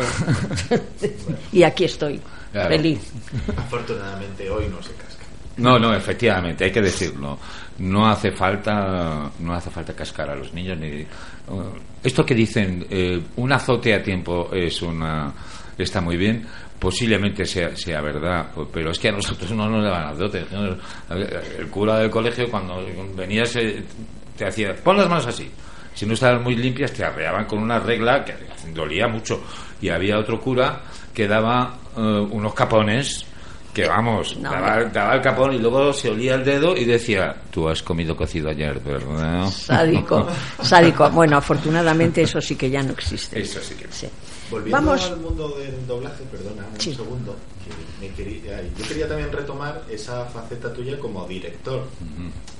[0.69, 0.81] que...
[1.51, 2.21] y aquí estoy,
[2.53, 2.69] Claro.
[2.69, 3.11] feliz.
[3.57, 5.14] Afortunadamente hoy no se casca.
[5.57, 7.37] No, no, efectivamente, hay que decirlo.
[7.79, 11.01] No hace falta, no hace falta cascar a los niños ni.
[11.01, 11.63] uh,
[12.03, 15.33] esto que dicen, eh, un azote a tiempo es una,
[15.77, 16.45] está muy bien.
[16.77, 20.45] Posiblemente sea, sea verdad, pero es que a nosotros no nos daban azotes.
[20.51, 20.77] ¿no?
[21.09, 23.81] El cura del colegio, cuando venías, eh,
[24.37, 25.49] te hacía, pon las manos así.
[25.93, 28.35] Si no estaban muy limpias, te arreaban con una regla que
[28.73, 29.41] dolía mucho.
[29.81, 30.81] Y había otro cura
[31.13, 33.25] que daba eh, unos capones
[33.75, 34.49] que vamos, No.
[34.51, 38.15] daba, daba el capón y luego se olía el dedo y decía, tú has comido
[38.15, 39.49] cocido ayer, ¿verdad?
[39.51, 40.27] Sádico,
[40.63, 41.09] sádico.
[41.11, 43.39] Bueno, afortunadamente eso sí que ya no existe.
[43.41, 44.07] Eso sí que Sí.
[44.49, 45.05] Volviendo Vamos.
[45.11, 46.95] al mundo del doblaje, perdona un Sí.
[46.95, 47.35] segundo.
[47.65, 51.83] que me quería- ay, yo quería también retomar esa faceta tuya como director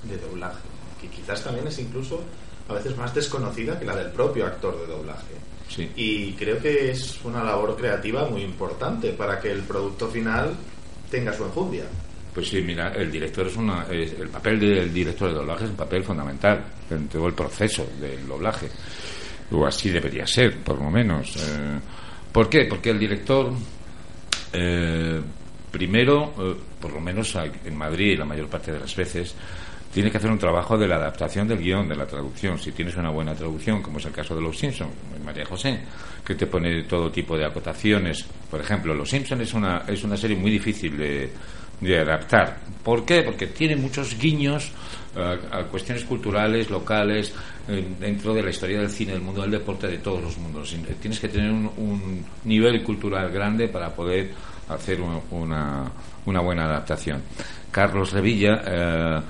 [0.03, 0.57] de doblaje,
[0.99, 2.21] que quizás también es incluso
[2.67, 5.35] a veces más desconocida que la del propio actor de doblaje.
[5.69, 5.91] Sí.
[5.95, 10.55] Y creo que es una labor creativa muy importante para que el producto final
[11.09, 11.83] tenga su enjundia.
[12.33, 15.77] Pues sí, mira, el director es una, el papel del director de doblaje es un
[15.77, 18.67] papel fundamental en todo el proceso del doblaje.
[19.51, 21.35] O así debería ser, por lo menos.
[21.37, 21.79] Eh,
[22.31, 22.65] ¿Por qué?
[22.65, 23.53] Porque el director,
[24.51, 25.21] eh,
[25.71, 29.33] primero, eh, por lo menos en Madrid, la mayor parte de las veces,
[29.95, 32.59] tiene que hacer un trabajo de la adaptación del guion, de la traducción.
[32.59, 34.91] Si tienes una buena traducción, como es el caso de Los Simpsons,
[35.23, 35.79] María José,
[36.25, 38.25] que te pone todo tipo de acotaciones.
[38.51, 42.57] Por ejemplo, Los Simpsons es una, es una serie muy difícil de, adaptar.
[42.83, 43.21] ¿Por qué?
[43.23, 44.69] Porque tiene muchos guiños
[45.15, 47.33] eh, a cuestiones culturales, locales,
[47.97, 50.75] dentro de la historia del cine, del mundo del deporte, de todos los mundos.
[50.99, 54.33] Tienes que tener un, nivel cultural grande para poder
[54.67, 55.89] hacer un- una,
[56.25, 57.21] una buena adaptación.
[57.71, 59.21] Carlos Revilla, eh,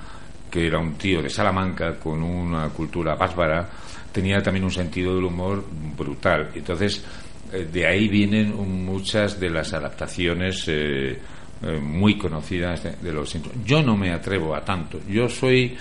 [0.56, 3.68] que era un tío de Salamanca con una cultura bárbara,
[4.10, 5.66] tenía también un sentido del humor
[5.98, 6.50] brutal.
[6.56, 7.04] Entonces,
[7.52, 11.20] eh, de ahí vienen muchas de las adaptaciones eh,
[11.62, 13.66] eh, muy conocidas de, los Simpsons.
[13.66, 15.02] Yo no me atrevo a tanto.
[15.10, 15.76] Yo soy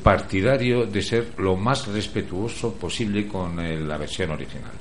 [0.00, 3.56] partidario de ser lo más respetuoso posible con
[3.88, 4.72] la versión original.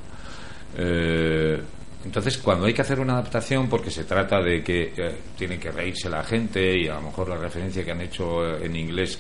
[2.08, 5.72] Entonces, cuando hay que hacer una adaptación, porque se trata de que eh, tiene que
[5.72, 9.20] reírse la gente y a lo mejor la referencia que han hecho eh, en inglés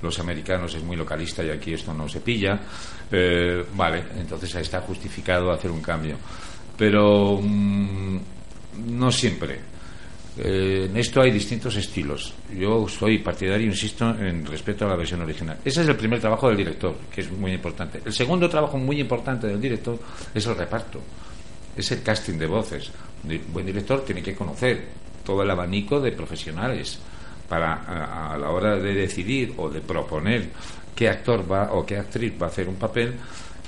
[0.00, 2.60] los americanos es muy localista y aquí esto no se pilla,
[3.10, 6.16] eh, vale, entonces está justificado hacer un cambio.
[6.76, 8.18] Pero mm,
[8.86, 9.58] no siempre.
[10.38, 12.32] Eh, en esto hay distintos estilos.
[12.56, 15.58] Yo soy partidario, insisto, en respeto a la versión original.
[15.64, 18.00] Ese es el primer trabajo del director, que es muy importante.
[18.04, 19.98] El segundo trabajo muy importante del director
[20.32, 21.00] es el reparto,
[21.80, 22.90] es el casting de voces.
[23.24, 24.86] Un buen director tiene que conocer
[25.24, 26.98] todo el abanico de profesionales
[27.48, 30.50] para a, la hora de decidir o de proponer
[30.94, 33.14] qué actor va o qué actriz va a hacer un papel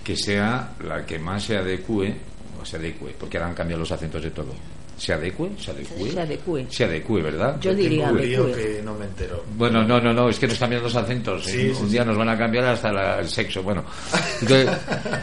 [0.04, 2.14] que sea la que más se adecue
[2.60, 4.52] o se adecue, porque ahora han cambiado los acentos de todo.
[5.00, 5.48] ¿Se adecue?
[5.58, 6.10] ¿Se adecue?
[6.10, 6.66] Se adecue.
[6.68, 7.58] Se adecue, ¿verdad?
[7.58, 8.52] Yo diría adecue.
[8.52, 9.42] que no me entero.
[9.56, 11.42] Bueno, no, no, no, es que nos cambian los acentos.
[11.46, 11.72] Sí, ¿eh?
[11.74, 11.92] sí, un sí.
[11.92, 13.62] día nos van a cambiar hasta la- el sexo.
[13.62, 13.82] Bueno,
[14.42, 14.68] entonces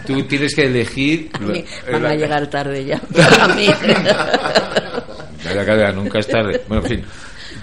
[0.08, 1.30] tú tienes que elegir.
[1.36, 3.00] A mí van a llegar tarde ya.
[3.42, 3.68] A mí.
[5.44, 6.62] Calla, calla, nunca es tarde.
[6.68, 7.04] Bueno, en fin,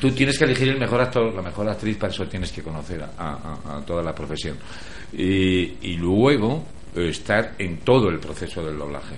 [0.01, 3.03] tú tienes que elegir el mejor actor, la mejor actriz, para eso tienes que conocer
[3.03, 4.57] a, a- a toda la profesión.
[5.13, 9.17] Y, y luego estar en todo el proceso del doblaje.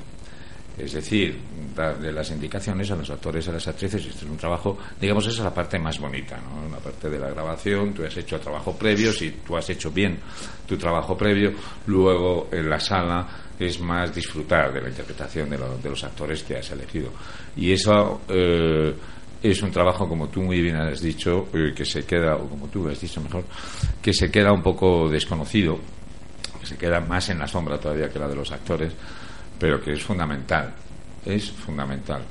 [0.79, 1.39] Es decir,
[1.75, 4.05] darle las indicaciones a los actores a las actrices.
[4.05, 6.69] Esto es un trabajo, digamos, esa es la parte más bonita, ¿no?
[6.69, 9.91] La parte de la grabación, tú has hecho el trabajo previo, si tú has hecho
[9.91, 10.19] bien
[10.67, 11.53] tu trabajo previo,
[11.87, 13.27] luego en la sala
[13.59, 17.11] es más disfrutar de la interpretación de, de los actores que has elegido.
[17.57, 18.95] Y eso eh,
[19.43, 22.69] es un trabajo, como tú muy bien has dicho, eh, que se queda, o como
[22.69, 23.45] tú has dicho mejor,
[24.03, 25.79] que se queda un poco desconocido,
[26.61, 28.93] que se queda más en la sombra todavía que la de los actores,
[29.59, 30.73] pero que es fundamental,
[31.25, 32.23] es fundamental.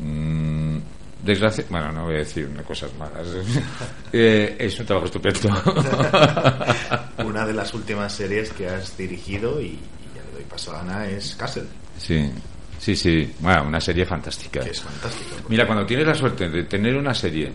[0.00, 0.78] Mm,
[1.24, 3.26] desgracia- bueno, no voy a decir cosas malas.
[4.14, 5.48] Eh, es un trabajo estupendo.
[7.24, 9.78] Una de las últimas series que has dirigido, y, y
[10.14, 11.64] ya le doy paso a Ana, es Castle.
[11.96, 12.30] Sí,
[12.78, 13.32] sí, sí.
[13.40, 14.60] Bueno, una serie fantástica.
[14.60, 15.30] Que es fantástico.
[15.48, 17.52] Mira, cuando tienes la suerte de tener una serie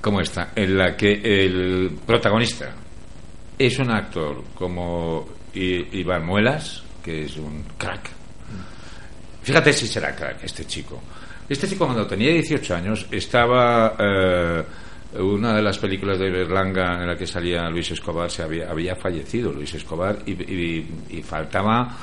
[0.00, 2.72] como esta, en la que el protagonista
[3.58, 8.10] es un actor como I- Iván Muelas, que es un crack.
[9.42, 11.00] Fíjate si será crack este chico.
[11.48, 13.94] Este chico cuando tenía 18 años estaba...
[13.98, 14.64] eh,
[15.20, 18.94] una de las películas de Berlanga en la que salía Luis Escobar se había, había
[18.94, 21.96] fallecido Luis Escobar y, y- y faltaba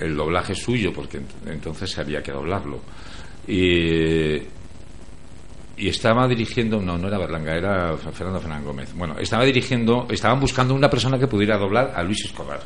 [0.00, 2.80] el doblaje suyo porque ent- entonces había que doblarlo
[3.46, 4.36] y,
[5.76, 10.40] y estaba dirigiendo no no era Berlanga era Fernando Fernández Gómez bueno estaba dirigiendo estaban
[10.40, 12.60] buscando una persona que pudiera doblar a Luis Escobar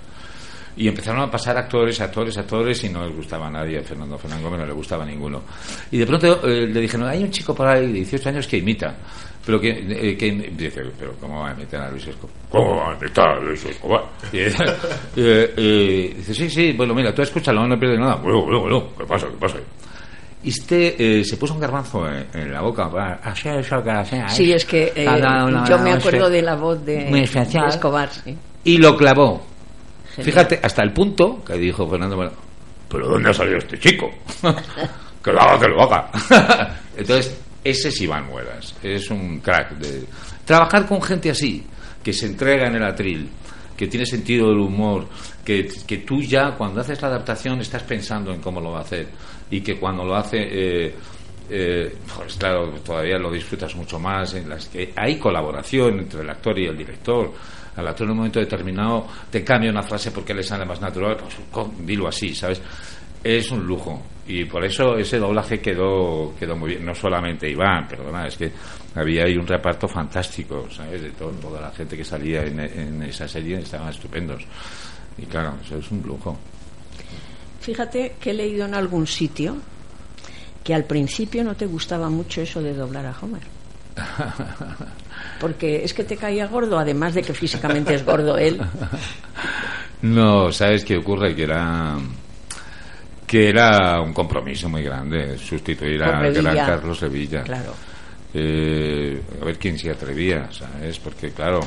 [0.76, 3.78] y empezaron a pasar actores, actores, actores y no les gustaba a nadie.
[3.78, 5.42] A Fernando Fernández Gómez no le gustaba a ninguno.
[5.90, 8.58] Y de pronto eh, le dijeron, hay un chico por ahí de 18 años que
[8.58, 8.96] imita.
[9.44, 12.36] Pero que, eh, que dice, pero ¿cómo va a imitar a Luis Escobar?
[12.48, 14.04] ¿Cómo va a imitar a Luis Escobar?
[14.32, 14.38] Y,
[15.16, 18.14] eh, dice, sí, sí, bueno, mira, tú escúchalo, no pierdes nada.
[18.16, 19.26] Bueno, bueno, bueno, ¿qué pasa?
[19.26, 19.58] ¿Qué pasa?
[20.44, 22.90] Y este eh, se puso un garbanzo en, en la boca.
[23.34, 25.06] eso que hacía, Sí, es que eh,
[25.68, 28.10] yo me acuerdo de la voz de Escobar.
[28.10, 28.36] sí.
[28.64, 29.51] y lo clavó.
[30.20, 32.30] Fíjate, hasta el punto que dijo Fernando,
[32.88, 34.10] ¿pero dónde ha salido este chico?
[35.24, 36.10] que lo haga, que lo haga.
[36.96, 39.72] Entonces, ese es Iván Muelas, es un crack.
[39.78, 40.04] De...
[40.44, 41.64] Trabajar con gente así,
[42.02, 43.28] que se entrega en el atril,
[43.76, 45.06] que tiene sentido del humor,
[45.44, 48.82] que, que tú ya cuando haces la adaptación estás pensando en cómo lo va a
[48.82, 49.08] hacer
[49.50, 50.38] y que cuando lo hace...
[50.38, 50.94] eh,
[51.54, 56.30] eh, pues claro, todavía lo disfrutas mucho más en las que hay colaboración entre el
[56.30, 57.30] actor y el director.
[57.76, 61.16] Al actor en un momento determinado te cambia una frase porque le sale más natural,
[61.16, 62.60] pues dilo así, ¿sabes?
[63.24, 66.84] Es un lujo y por eso ese doblaje quedó quedó muy bien.
[66.84, 68.52] No solamente Iván, perdona, es que
[68.94, 71.02] había ahí un reparto fantástico, ¿sabes?
[71.02, 74.42] De todo- toda la gente que salía en, en esa serie estaban estupendos.
[75.18, 76.36] Y claro, eso es un lujo.
[77.60, 79.56] Fíjate que he leído en algún sitio
[80.64, 83.42] que al principio no te gustaba mucho eso de doblar a Homer.
[85.42, 88.60] Porque es que te caía gordo, además de que físicamente es gordo él.
[90.02, 91.32] No, ¿sabes qué ocurre?
[91.32, 91.96] Que era
[93.24, 96.56] que era un compromiso muy grande sustituir al gran.
[96.56, 97.44] Carlos Sevilla.
[97.44, 97.72] Claro.
[98.34, 100.98] Eh, a ver quién se atrevía, ¿sabes?
[100.98, 101.60] Porque claro,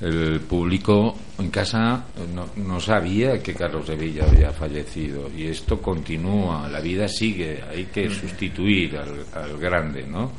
[0.00, 6.68] el público en casa no, no sabía que Carlos Sevilla había fallecido y esto continúa,
[6.68, 10.30] la vida sigue, hay que sustituir al, al grande, ¿no?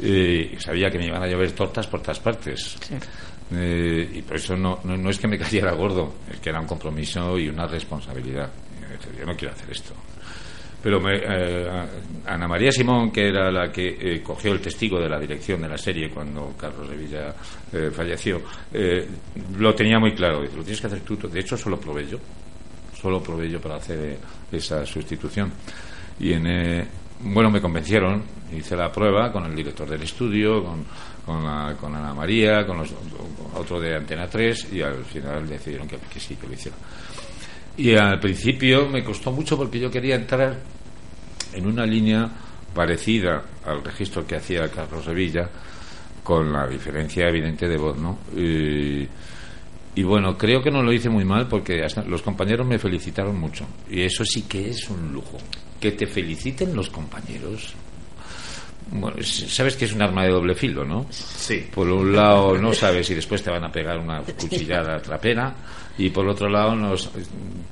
[0.00, 2.76] Eh, sabía que me iban a llover tortas por todas partes.
[3.50, 6.60] Eh, y por eso no, no, no es que me cayera gordo, es que era
[6.60, 8.50] un compromiso y una responsabilidad.
[8.80, 9.94] Dije, Yo no quiero hacer esto.
[10.82, 11.66] Pero me- eh,
[12.26, 15.68] Ana María Simón, que era la que eh, cogió el testigo de la dirección de
[15.68, 17.34] la serie cuando Carlos Revilla
[17.72, 18.40] eh, falleció,
[18.72, 19.08] eh,
[19.58, 20.42] lo tenía muy claro.
[20.42, 21.16] Dice, lo tienes que hacer tú.
[21.28, 22.18] De hecho, solo probé yo.
[23.00, 24.18] Solo probé yo para hacer eh,
[24.52, 25.50] esa sustitución.
[26.20, 26.86] Y en, eh,
[27.20, 28.22] bueno, me convencieron.
[28.56, 30.84] Hice la prueba con el director del estudio, con,
[31.26, 32.94] con, la- con Ana María, con los,
[33.54, 36.76] otro de Antena 3 y al final decidieron que, sí, que lo hiciera.
[37.76, 40.58] Y al principio me costó mucho porque yo quería entrar
[41.52, 42.28] en una línea
[42.74, 45.48] parecida al registro que hacía Carlos Revilla,
[46.22, 48.18] con la diferencia evidente de voz, ¿no?
[48.36, 49.06] Y,
[49.94, 53.38] y bueno, creo que no lo hice muy mal porque hasta los compañeros me felicitaron
[53.38, 53.66] mucho.
[53.90, 55.38] Y eso sí que es un lujo.
[55.80, 57.74] Que te feliciten los compañeros.
[58.90, 61.06] Bueno, sabes que es un arma de doble filo, ¿no?
[61.10, 61.66] Sí.
[61.74, 65.54] Por un lado no sabes si después te van a pegar una cuchillada trapera
[65.98, 67.10] y por otro lado nos,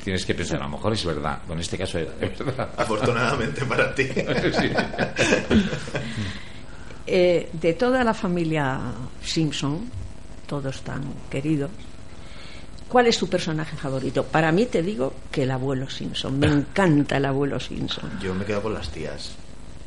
[0.02, 1.38] tienes que pensar, a lo mejor es verdad.
[1.48, 2.70] En este caso era de verdad.
[2.76, 4.06] Afortunadamente para ti.
[4.56, 4.70] Sí.
[7.06, 8.80] Eh, de toda la familia
[9.22, 9.88] Simpson,
[10.46, 11.70] todos tan queridos,
[12.88, 14.24] ¿cuál es tu personaje favorito?
[14.24, 16.38] Para mí te digo que el abuelo Simpson.
[16.38, 18.10] Me encanta el abuelo Simpson.
[18.20, 19.32] Yo me quedo con las tías.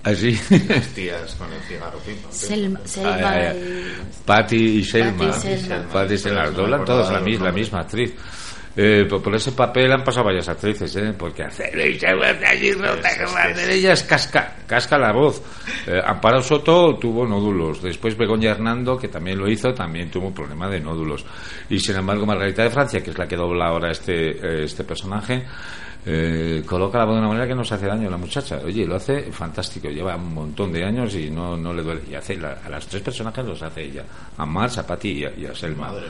[0.03, 0.39] ¿Así?
[0.69, 1.99] Las tías con el cigarro.
[2.31, 2.79] Selma-.
[2.85, 3.59] Selma Ah, ya, ya.
[3.59, 3.93] y-
[4.25, 5.25] Patty y Selma.
[5.31, 5.89] Patty y Selma.
[5.91, 6.43] Patty y Selma.
[6.45, 8.13] No me Doblan acordaba todas la, la misma actriz.
[8.81, 11.13] Eh, por, ese papel han pasado varias actrices, ¿eh?
[11.17, 15.41] Porque hacer allí rota que va a hacer ellas casca, casca la voz.
[15.85, 17.81] Eh, Amparo Soto tuvo nódulos.
[17.81, 21.25] Después Begoña Hernando, que también lo hizo, también tuvo un problema de nódulos.
[21.69, 24.85] Y sin embargo, Margarita de Francia, que es la que dobla ahora este, eh, este
[24.85, 25.43] personaje,
[26.05, 28.59] eh, coloca la voz de una manera que no se hace daño a la muchacha.
[28.63, 29.89] Oye, lo hace fantástico.
[29.89, 32.01] Lleva un montón de años y no, no le duele.
[32.09, 34.03] Y hace la- a las tres personajes los hace ella.
[34.37, 35.87] A Mars, a Patty y a, y a Selma.
[35.89, 36.09] Madre mía.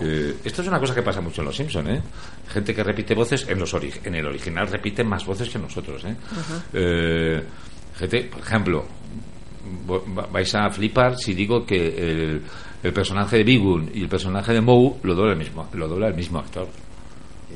[0.00, 2.00] Eh, esto es una cosa que pasa mucho en Los Simpson, ¿eh?
[2.48, 6.02] Gente que repite voces en los ori- en el original repiten más voces que nosotros,
[6.04, 6.14] ¿eh?
[6.72, 7.42] Eh,
[7.98, 8.84] gente, por ejemplo,
[10.32, 12.42] vais a flipar si digo que el,
[12.82, 16.08] el personaje de Bigun y el personaje de Moe lo dobla el mismo, lo dobla
[16.08, 16.68] el mismo actor.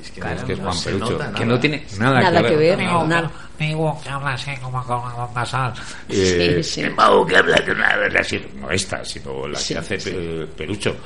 [0.00, 2.42] Es que, Es no, que es no Juan se Perucho, que no tiene nada, Nada
[2.46, 3.07] que ver, Nada.
[3.07, 3.30] nada.
[3.59, 5.72] Digo que habla así como con la nasal.
[6.09, 6.80] Eh, Sí, sí.
[6.83, 10.46] el Moe que habla de una vez así, no esta, sino la Sí, que hace
[10.57, 10.96] Perucho.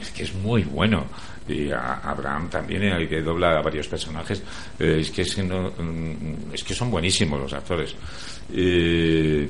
[0.00, 1.04] Es que es muy bueno.
[1.48, 4.42] Y a Abraham también, eh, que dobla a varios personajes.
[4.78, 7.94] Eh, es, que es, que no- mm, es que son buenísimos los actores.
[8.52, 9.48] Eh,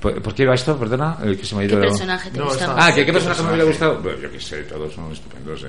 [0.00, 0.78] ¿por, por qué iba esto?
[0.78, 1.80] Perdona, eh, que se me ha ¿Qué ido.
[1.82, 2.48] personaje te No?
[2.76, 4.00] Ah, ¿que ¿qué personaje me hubiera gustado?
[4.02, 5.68] Bueno, yo qué sé, todos son estupendos, ¿eh?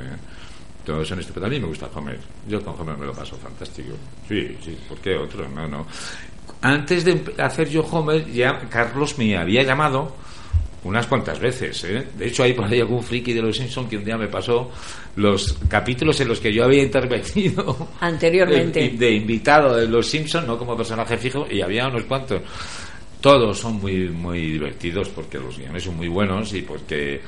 [0.86, 1.48] Todos son estupendos.
[1.50, 2.20] A mí me gusta Homer.
[2.48, 3.94] Yo con Homer me lo paso fantástico.
[4.28, 5.48] Sí, sí, ¿por qué otro?
[5.48, 5.88] No, no.
[6.62, 10.14] Antes de hacer yo Homer, ya Carlos me había llamado
[10.84, 12.08] unas cuantas veces, ¿eh?
[12.18, 14.70] De hecho, hay por ahí algún friki de los Simpsons que un día me pasó
[15.16, 18.82] los capítulos en los que yo había intervenido Anteriormente.
[18.90, 22.42] de, de invitado de los Simpsons, no como personaje fijo, y había unos cuantos.
[23.22, 27.22] Todos son muy muy divertidos porque los guiones son muy buenos y porque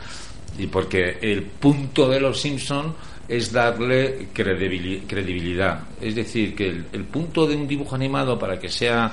[0.58, 2.94] y porque el punto de los Simpson
[3.28, 5.80] es darle credibili- credibilidad.
[6.02, 9.10] Es decir, que el, el punto de un dibujo animado para que sea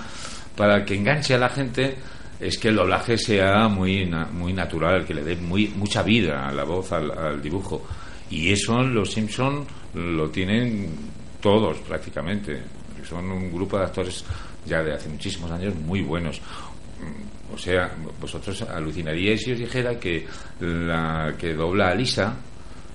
[0.56, 1.94] para que enganche a la gente
[2.42, 6.52] es que el doblaje sea muy muy natural, que le dé muy mucha vida a
[6.52, 7.86] la voz al, dibujo.
[8.30, 10.90] Y eso los Simpson lo tienen
[11.40, 12.60] todos prácticamente.
[13.08, 14.24] Son un grupo de actores
[14.66, 16.40] ya de hace muchísimos años muy buenos.
[17.54, 20.26] O sea, vosotros alucinaríais si os dijera que
[20.60, 22.34] la que dobla a Lisa,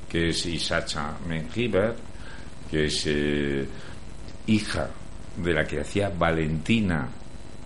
[0.09, 1.95] que es Isacha Mengiber,
[2.69, 3.65] que es eh,
[4.47, 4.89] hija
[5.37, 7.07] de la que hacía Valentina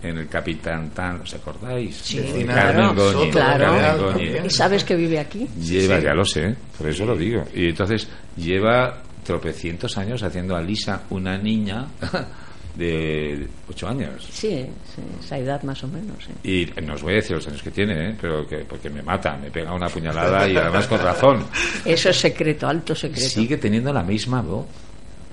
[0.02, 1.96] en el Capitán Tan, ¿os acordáis?
[1.96, 3.64] Sí, De claro, Carmen Goñi, claro.
[3.76, 4.46] Carmen Goñi.
[4.46, 5.46] ¿Y sabes que vive aquí?
[5.60, 6.04] Lleva, Sí.
[6.04, 7.44] ya lo sé, por eso lo digo.
[7.54, 11.86] Y entonces lleva tropecientos años haciendo a Lisa una niña
[12.76, 14.26] de ocho años.
[14.30, 16.16] Sí, sí, esa edad más o menos.
[16.42, 16.66] sí.
[16.76, 18.16] Y no os voy a decir los años que tiene, ¿eh?
[18.20, 21.46] pero que, porque me mata, me pega una puñalada y además con razón.
[21.84, 23.28] Eso es secreto, alto secreto.
[23.28, 24.66] Sigue teniendo la misma voz.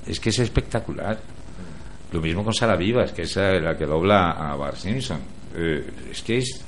[0.06, 1.18] Es que es espectacular.
[2.12, 5.19] Lo mismo con Sara Vivas, que es la que dobla a Bart Simpson.
[5.56, 6.62] Eh, es que es.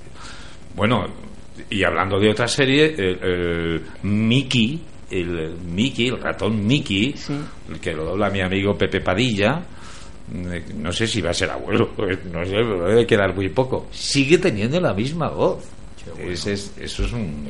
[0.75, 1.05] Bueno,
[1.69, 7.15] y hablando de otra serie, el, el Mickey, el Mickey, el ratón Mickey,
[7.69, 9.61] el que lo dobla mi amigo Pepe Padilla.
[10.33, 13.87] eh, No sé si va a ser abuelo, no sé, pero debe quedar muy poco.
[13.91, 15.63] Sigue teniendo la misma voz.
[16.19, 17.47] Ese es- eso es un,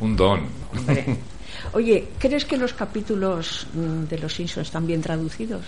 [0.00, 0.40] un don.
[0.76, 1.04] Hombre.
[1.74, 5.64] Oye, ¿crees que los capítulos mm, de los Simpsons están bien traducidos?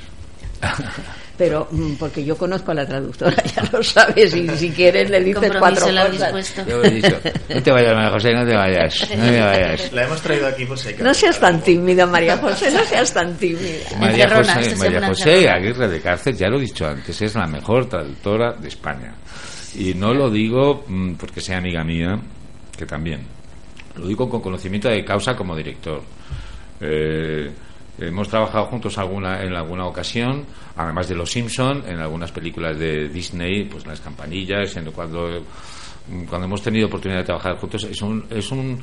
[1.36, 5.18] Pero mm, porque yo conozco a la traductora, ya lo sabes, y si quieres le
[5.18, 6.30] dices Compromiso cuatro le habéis cosas.
[6.30, 6.66] puesto.
[6.68, 9.92] Yo he dicho, no te vayas, María José, no te vayas, no te vayas.
[9.92, 13.36] La hemos traído aquí por si No seas tan tímida, María José, no seas tan
[13.36, 13.98] tímida.
[13.98, 15.48] María José, María José.
[15.48, 19.14] Aguirre de Cárcel, ya lo he dicho antes, es la mejor traductora de España.
[19.76, 22.16] Y no lo digo mm, porque sea amiga mía,
[22.78, 23.26] que también.
[23.96, 26.00] Lo digo con conocimiento de causa como director.
[26.80, 27.50] Eh,
[27.99, 30.45] hemos trabajado juntos alguna, en alguna ocasión,
[30.76, 35.28] además de Los Simpson, en algunas películas de Disney, pues Las Campanillas, en cuando
[36.28, 38.78] cuando hemos tenido oportunidad de trabajar juntos es un es un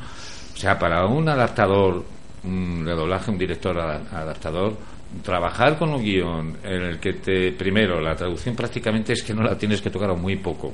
[0.54, 2.04] o sea para un adaptador
[2.44, 4.76] mm, de doblaje un director ada- adaptador
[5.24, 9.44] trabajar con un guion en el que te primero la traducción prácticamente es que no
[9.44, 10.74] la tienes que tocar muy poco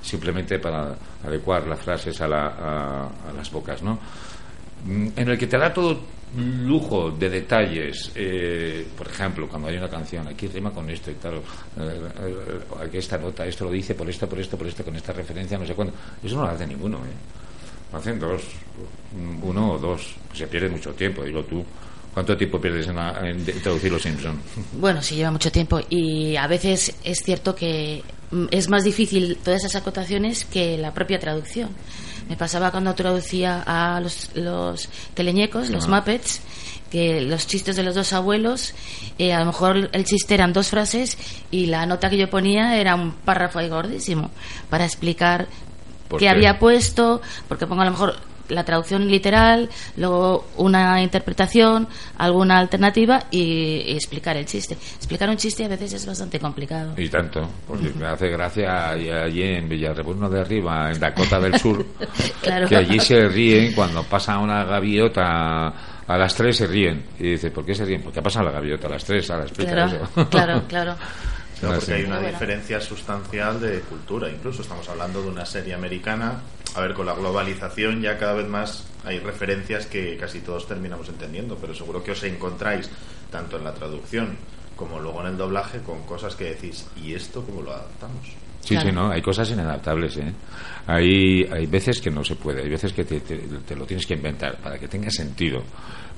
[0.00, 0.94] simplemente para
[1.26, 3.98] adecuar las frases a, la- a- a las bocas no
[4.86, 5.98] Mm, en el que te da todo
[6.36, 11.14] lujo de detalles eh, por ejemplo cuando hay una canción aquí rima con esto y
[11.14, 11.40] tal eh,
[11.78, 15.12] eh, aquí esta nota esto lo dice por esto por esto por esto con esta
[15.12, 17.90] referencia no sé cuándo eso no lo hace ninguno ¿eh?
[17.92, 18.42] lo hacen dos
[19.42, 21.64] uno o dos se pierde mucho tiempo digo tú
[22.12, 24.38] ¿cuánto tiempo pierdes en, la- en traducir los Simpson?
[24.72, 28.02] Bueno, sí lleva mucho tiempo y a veces es cierto que
[28.32, 31.68] mm, es más difícil todas esas acotaciones que la propia traducción.
[32.28, 35.88] Me pasaba cuando traducía a los, los teleñecos, los Ah.
[35.88, 36.40] Muppets,
[36.90, 38.74] que los chistes de los dos abuelos,
[39.18, 41.16] eh, a lo mejor el chiste eran dos frases
[41.50, 44.30] y la nota que yo ponía era un párrafo ahí gordísimo
[44.70, 45.48] para explicar
[46.08, 46.30] ¿Por qué qué?
[46.30, 48.16] había puesto, porque pongo a lo mejor
[48.48, 54.74] la traducción literal, luego una interpretación, alguna alternativa y, y explicar el chiste.
[54.96, 56.94] Explicar un chiste a veces es bastante complicado.
[56.96, 61.84] Y tanto, porque me hace gracia allí, en Villarrebueno de Arriba, en Dakota del Sur,
[62.42, 62.68] Claro.
[62.68, 65.68] que allí se ríen cuando pasa una gaviota
[66.06, 67.04] a las 3 se ríen.
[67.18, 68.02] Y dice, ¿por qué se ríen?
[68.02, 70.28] Porque ha pasado la gaviota a las 3, ahora explica Claro, eso.
[70.30, 70.96] claro, claro.
[71.60, 74.30] No, porque hay una diferencia sustancial de cultura.
[74.30, 76.40] Incluso estamos hablando de una serie americana.
[76.78, 81.08] A ver, con la globalización ya cada vez más hay referencias que casi todos terminamos
[81.08, 82.88] entendiendo, pero seguro que os encontráis
[83.32, 84.36] tanto en la traducción
[84.76, 88.28] como luego en el doblaje con cosas que decís, ¿y esto cómo lo adaptamos?
[88.60, 90.32] Sí, sí, no, hay cosas inadaptables, ¿eh?
[90.86, 94.06] Hay, hay veces que no se puede, hay veces que te, te- te lo tienes
[94.06, 95.64] que inventar para que tenga sentido,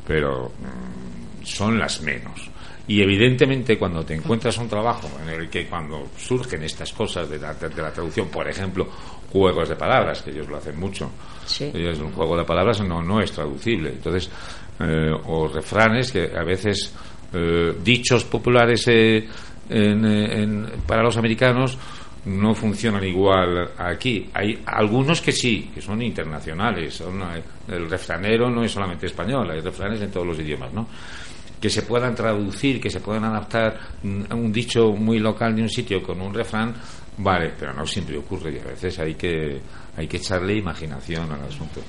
[0.06, 2.50] pero mm, son las menos.
[2.90, 7.38] Y evidentemente cuando te encuentras un trabajo en el que cuando surgen estas cosas de
[7.38, 8.84] la, de la traducción, por ejemplo,
[9.30, 11.08] juegos de palabras, que ellos lo hacen mucho,
[11.46, 11.70] Sí.
[11.72, 13.90] ellos un juego de palabras no, no es traducible.
[13.90, 14.28] Entonces,
[14.80, 16.92] eh, o refranes que a veces,
[17.32, 19.24] eh, dichos populares eh,
[19.68, 21.78] en, en- para los americanos
[22.24, 24.28] no funcionan igual aquí.
[24.34, 26.94] Hay algunos que sí, que son internacionales.
[26.94, 30.88] Son, eh, el refranero no es solamente español, hay refranes en todos los idiomas, ¿no?
[31.60, 35.68] Que se puedan traducir, que se puedan adaptar mm, un dicho muy local de un
[35.68, 36.74] sitio con un refrán,
[37.18, 39.60] vale, pero no siempre ocurre y a veces hay que
[39.96, 41.82] hay que echarle imaginación al asunto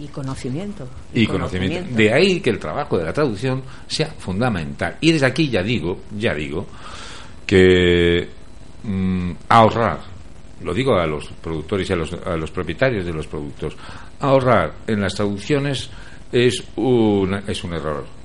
[0.00, 0.86] Y conocimiento.
[1.14, 1.94] y conocimiento.
[1.94, 4.98] De ahí que el trabajo de la traducción sea fundamental.
[5.00, 6.66] Y desde aquí ya digo, ya digo
[7.46, 8.28] que
[8.82, 10.00] mm, ahorrar,
[10.62, 13.76] lo digo a los productores y a los, a los propietarios de los productos,
[14.20, 15.88] ahorrar en las traducciones
[16.32, 18.23] es un, es un error.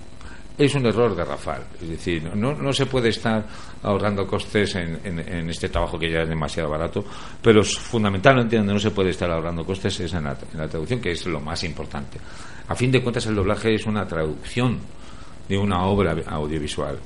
[0.59, 1.63] Es un error garrafal.
[1.81, 3.47] Es decir, no, no se puede estar
[3.81, 7.05] ahorrando costes en, este trabajo que ya es demasiado barato,
[7.41, 10.99] pero fundamentalmente donde no se puede estar ahorrando costes es en la, en la traducción,
[10.99, 12.19] que es lo más importante.
[12.67, 14.79] A fin de cuentas, el doblaje es una traducción
[15.47, 16.99] de una obra audiovisual.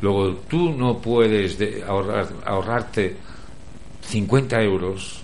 [0.00, 3.16] Luego, tú no puedes de- ahorrar, ahorrarte
[4.02, 5.20] 50 euros,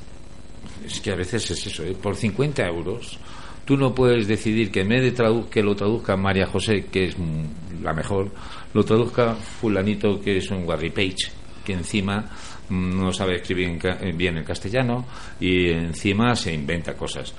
[0.85, 1.95] es que a veces es eso, ¿eh?
[1.95, 3.19] por 50 euros,
[3.65, 7.07] tú no puedes decidir que en vez de tradu- que lo traduzca María José, que
[7.07, 7.17] es
[7.83, 8.31] la mejor,
[8.75, 11.33] lo traduzca fulanito, que es un Warry Page,
[11.65, 12.25] que encima
[12.69, 15.05] mm, no sabe escribir eh, bien el castellano
[15.41, 17.33] y encima se inventa cosas.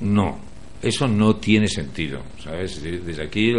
[0.00, 0.38] No,
[0.82, 2.82] eso no tiene sentido, ¿sabes?
[2.82, 3.52] De- Desde aquí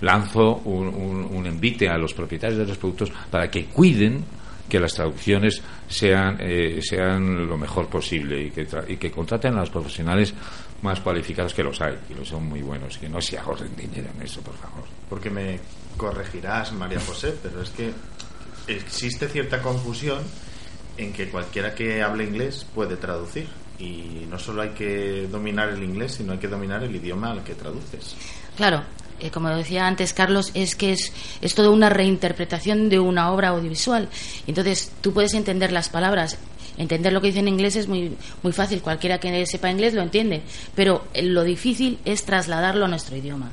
[0.00, 4.24] lanzo un, un- un envite a los propietarios de los productos para que cuiden
[4.68, 9.52] que las traducciones sean, eh, sean lo mejor posible y que, tra- y que contraten
[9.54, 10.32] a los profesionales
[10.84, 14.10] más cualificados que los hay, y los son muy buenos, que no se ahorren dinero
[14.14, 14.84] en eso, por favor.
[15.08, 15.58] Porque me
[15.96, 17.90] corregirás, María José, pero es que
[18.68, 20.22] existe cierta confusión
[20.98, 23.48] en que cualquiera que hable inglés puede traducir.
[23.78, 27.42] Y no solo hay que dominar el inglés, sino hay que dominar el idioma al
[27.42, 28.14] que traduces.
[28.56, 28.84] Claro,
[29.20, 33.48] eh, como decía antes Carlos, es que es, es toda una reinterpretación de una obra
[33.48, 34.10] audiovisual.
[34.46, 36.38] Entonces, tú puedes entender las palabras.
[36.76, 38.82] Entender lo que dice en inglés es muy, muy fácil.
[38.82, 40.42] Cualquiera que sepa inglés lo entiende.
[40.74, 43.50] Pero lo difícil es trasladarlo a nuestro idioma.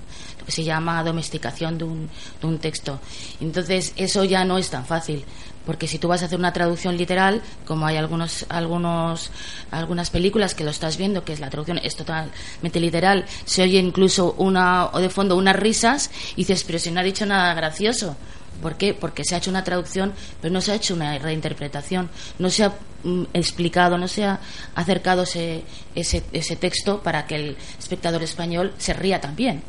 [0.48, 2.10] se llama domesticación de un,
[2.42, 3.00] de un texto.
[3.40, 5.24] Entonces, eso ya no es tan fácil
[5.66, 9.32] porque si tú vas a hacer una traducción literal, como hay algunos, algunos,
[9.70, 13.80] algunas películas que lo estás viendo, que es la traducción es totalmente literal, se oye
[13.80, 17.54] incluso una, o de fondo unas risas, y dices, pero si no ha dicho nada
[17.54, 18.16] gracioso.
[18.62, 18.94] ¿Por qué?
[18.94, 22.66] Porque se ha hecho una traducción, pero no se ha hecho una reinterpretación, no se
[22.66, 22.74] ha
[23.04, 24.40] mm, explicado, no se ha
[24.76, 25.64] acercado ese,
[25.96, 29.64] ese, ese texto para que el espectador español se ría también.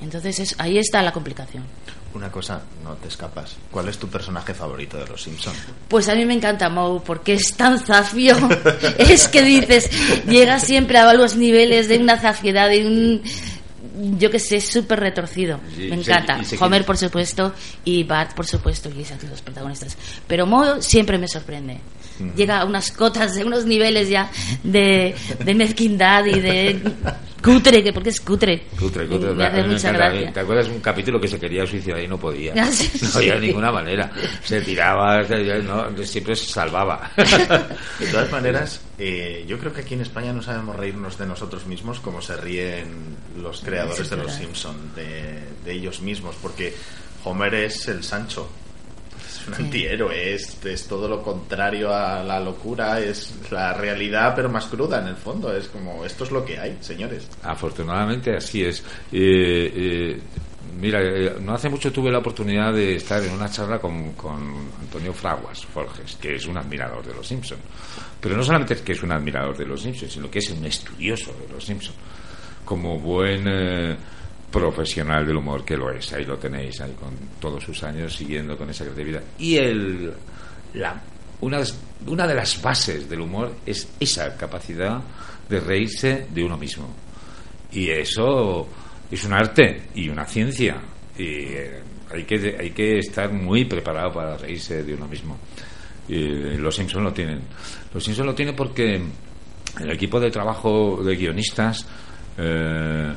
[0.00, 1.64] Entonces es, ahí está la complicación.
[2.14, 3.56] Una cosa, no te escapas.
[3.70, 5.52] ¿Cuál es tu personaje favorito de Los Simpson?
[5.88, 8.36] Pues a mí me encanta Moe porque es tan zafio.
[8.98, 9.90] es que dices,
[10.26, 13.22] llega siempre a los niveles de una zafiedad, de un
[14.18, 15.60] yo que sé, súper retorcido.
[15.74, 16.40] Sí, me encanta.
[16.60, 19.96] Homer, por supuesto, y Bart, por supuesto, y Lisa, los protagonistas.
[20.26, 21.80] Pero Moe siempre me sorprende.
[22.36, 24.30] Llega a unas cotas, de unos niveles ya
[24.62, 25.14] de,
[25.44, 26.80] de mezquindad y de
[27.42, 28.64] cutre, que porque es cutre.
[28.78, 30.32] Cutre, cutre, me hace mucha gracia.
[30.32, 32.52] ¿Te acuerdas un capítulo que se quería suicidar y no podía?
[32.56, 33.46] Ah, sí, no había sí.
[33.46, 34.10] ninguna manera.
[34.44, 37.10] Se tiraba, se- no, siempre se salvaba.
[37.16, 41.66] De todas maneras, eh, yo creo que aquí en España no sabemos reírnos de nosotros
[41.66, 44.32] mismos como se ríen los creadores Sí, de Los.
[44.34, 46.74] Simpson de, de ellos mismos, porque
[47.24, 48.50] Homer es el Sancho.
[49.40, 49.62] Es un Sí.
[49.62, 55.00] antihéroe, es, es todo lo contrario a la locura, es la realidad pero más cruda
[55.00, 55.54] en el fondo.
[55.56, 57.28] Es como, esto es lo que hay, señores.
[57.42, 58.80] Afortunadamente así es.
[59.12, 60.20] Eh, eh,
[60.78, 64.70] mira, eh, no hace mucho tuve la oportunidad de estar en una charla con, con
[64.80, 67.58] Antonio Fraguas Forges, que es un admirador de los Simpson.
[68.20, 70.64] Pero no solamente es que es un admirador de los Simpson, sino que es un
[70.66, 71.94] estudioso de los Simpson.
[72.64, 73.96] Como buen
[74.50, 78.56] profesional del humor que lo es, ahí lo tenéis, ahí con todos sus años siguiendo
[78.56, 79.22] con esa creatividad.
[79.38, 80.12] Y el,
[80.74, 81.00] la,
[81.40, 81.60] una,
[82.06, 85.00] una de las bases del humor es esa capacidad
[85.48, 86.88] de reírse de uno mismo.
[87.72, 88.68] Y eso
[89.10, 90.80] es un arte y una ciencia.
[91.16, 91.82] Y eh,
[92.12, 95.38] hay que, hay que estar muy preparado para reírse de uno mismo.
[96.08, 97.40] Y los Simpson lo tienen.
[97.94, 99.00] Los Simpson lo tienen porque
[99.80, 101.86] el equipo de trabajo de guionistas,
[102.36, 103.14] eh,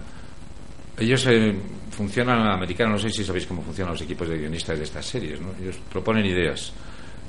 [0.97, 1.55] ellos eh,
[1.91, 4.83] funcionan a la americana, no sé si sabéis cómo funcionan los equipos de guionistas de
[4.83, 5.49] estas series, ¿no?
[5.61, 6.73] Ellos proponen ideas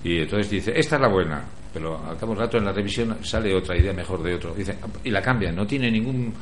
[0.03, 2.73] y entonces dice, esta es la buena, pero al cabo de un rato en la
[2.73, 6.33] revisión sale otra idea mejor de otro, dice, y la cambian, no tiene ningún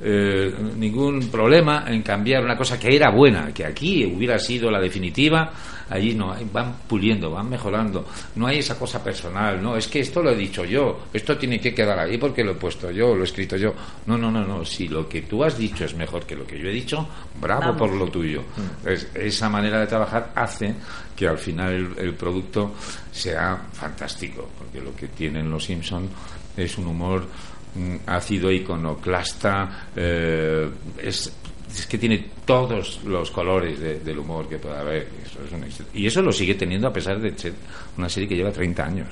[0.00, 4.80] eh, ningún problema en cambiar una cosa que era buena, que aquí hubiera sido la
[4.80, 5.52] definitiva,
[5.90, 10.22] allí no, van puliendo, van mejorando, no hay esa cosa personal, no, es que esto
[10.22, 13.20] lo he dicho yo, esto tiene que quedar ahí porque lo he puesto yo, lo
[13.22, 13.74] he escrito yo,
[14.06, 16.58] no, no, no, no, si lo que tú has dicho es mejor que lo que
[16.58, 17.06] yo he dicho,
[17.40, 17.76] bravo Vamos.
[17.78, 18.42] por lo tuyo.
[18.84, 20.74] Es- esa manera de trabajar hace
[21.14, 22.74] que al final el, el producto
[23.12, 26.08] sea fantástico, porque lo que tienen los Simpson
[26.56, 27.26] es un humor
[27.74, 30.68] mm, ácido, iconoclasta, eh,
[31.02, 31.32] es,
[31.74, 35.08] es que tiene todos los colores de- del humor que pueda haber.
[35.24, 35.84] Eso es un éxito.
[35.94, 37.54] Y eso lo sigue teniendo a pesar de ser
[37.96, 39.08] una serie que lleva 30 años.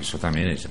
[0.00, 0.68] Eso también es.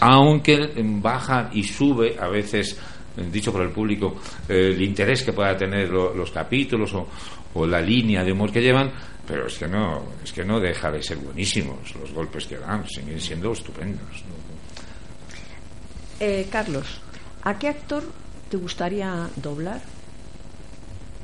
[0.00, 2.76] Aunque baja y sube a veces,
[3.16, 4.16] eh, dicho por el público,
[4.48, 7.08] eh, el interés que pueda tener lo- los capítulos o,
[7.54, 8.90] o la línea de humor que llevan,
[9.26, 12.86] pero es que no, es que no deja de ser buenísimos los golpes que dan,
[12.88, 14.22] siguen siendo estupendos.
[14.28, 14.41] ¿no?
[16.20, 17.00] Eh, Carlos,
[17.42, 18.04] ¿a qué actor
[18.50, 19.80] te gustaría doblar?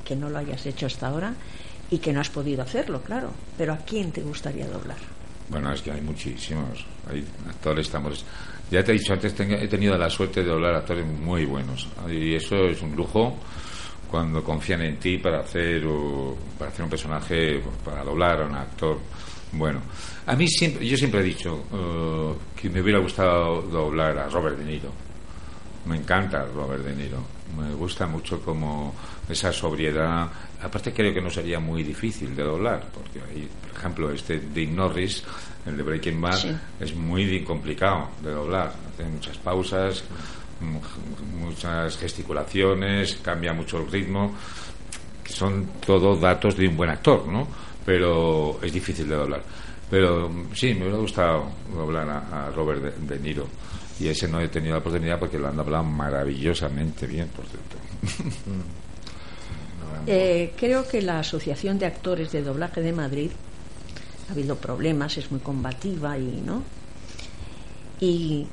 [0.05, 1.35] Que no lo hayas hecho hasta ahora
[1.91, 3.31] y que no has podido hacerlo, claro.
[3.57, 4.97] Pero ¿a quién te gustaría doblar?
[5.49, 6.85] Bueno, es que hay muchísimos.
[7.11, 8.25] Hay actores tan buenos.
[8.71, 11.89] Ya te he dicho antes, he tenido la suerte de doblar actores muy buenos.
[12.09, 13.37] Y eso es un lujo
[14.11, 15.83] cuando confían en ti para hacer,
[16.59, 18.99] para hacer un personaje, para doblar a un actor
[19.53, 19.81] bueno.
[20.27, 24.59] A mí siempre, yo siempre he dicho eh, que me hubiera gustado doblar a Robert
[24.59, 24.93] De Niro.
[25.87, 27.19] Me encanta Robert De Niro.
[27.57, 28.95] Me gusta mucho como
[29.29, 30.29] esa sobriedad.
[30.63, 35.23] Aparte creo que no sería muy difícil de doblar, porque por ejemplo, este Dick Norris,
[35.67, 36.57] el de Breaking Bad, Sí.
[36.81, 38.73] es muy complicado de doblar.
[38.93, 40.05] Hace muchas pausas,
[40.61, 40.81] mu-
[41.47, 44.35] muchas gesticulaciones, cambia mucho el ritmo,
[45.25, 47.47] son todo datos de un buen actor, ¿no?
[47.87, 49.43] Pero es difícil de doblar.
[49.91, 53.47] Pero sí, me hubiera gustado doblar a, a Robert de, De Niro.
[54.01, 57.77] Y ese no he tenido la oportunidad porque lo han doblado maravillosamente bien, por cierto.
[60.07, 63.31] Eh, creo que la Asociación de Actores de Doblaje de Madrid
[64.29, 66.63] ha habido problemas, es muy combativa y no.
[68.01, 68.47] ¿Y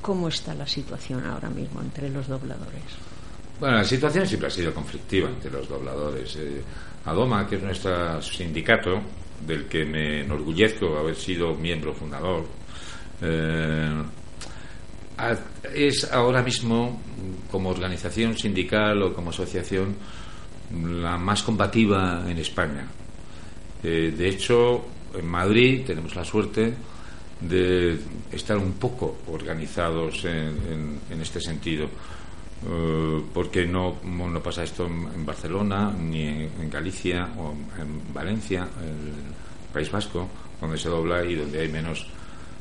[0.00, 2.82] cómo está la situación ahora mismo entre los dobladores?
[3.58, 6.36] Bueno, la situación siempre ha sido conflictiva entre los dobladores.
[6.36, 6.62] Eh,
[7.04, 9.02] Adoma, que es nuestro sindicato,
[9.46, 12.46] del que me enorgullezco haber sido miembro fundador,
[13.22, 14.02] eh,
[15.74, 17.00] es ahora mismo,
[17.50, 19.94] como organización sindical o como asociación,
[20.72, 22.86] la más combativa en España.
[23.82, 24.84] Eh, de hecho,
[25.14, 26.74] en Madrid tenemos la suerte
[27.40, 27.98] de
[28.32, 31.88] estar un poco organizados en este sentido.
[32.68, 39.72] Eh, porque no, no pasa esto en, Barcelona, ni en, Galicia, o en Valencia, el
[39.72, 40.28] País Vasco,
[40.60, 42.06] donde se dobla y donde hay menos,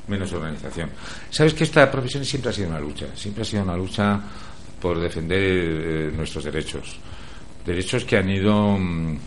[0.07, 0.89] menos organización.
[1.29, 4.21] Sabes que esta profesión siempre ha sido una lucha, siempre ha sido una lucha
[4.81, 6.97] por defender eh, nuestros derechos.
[7.65, 8.77] Derechos que han ido.
[8.77, 9.17] mm,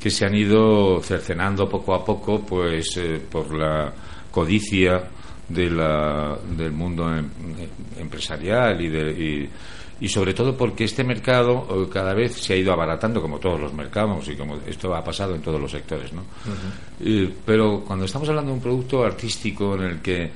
[0.00, 3.92] que se han ido cercenando poco a poco pues eh, por la
[4.32, 5.00] codicia
[5.48, 7.30] de la- del mundo em-
[8.00, 9.48] empresarial y, de- y-
[10.02, 13.60] y sobre todo porque este mercado eh, cada vez se ha ido abaratando como todos
[13.60, 16.22] los mercados y como esto ha pasado en todos los sectores ¿no?
[17.00, 20.30] Eh, pero cuando estamos hablando de un producto artístico en el que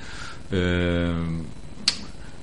[0.53, 1.13] eh,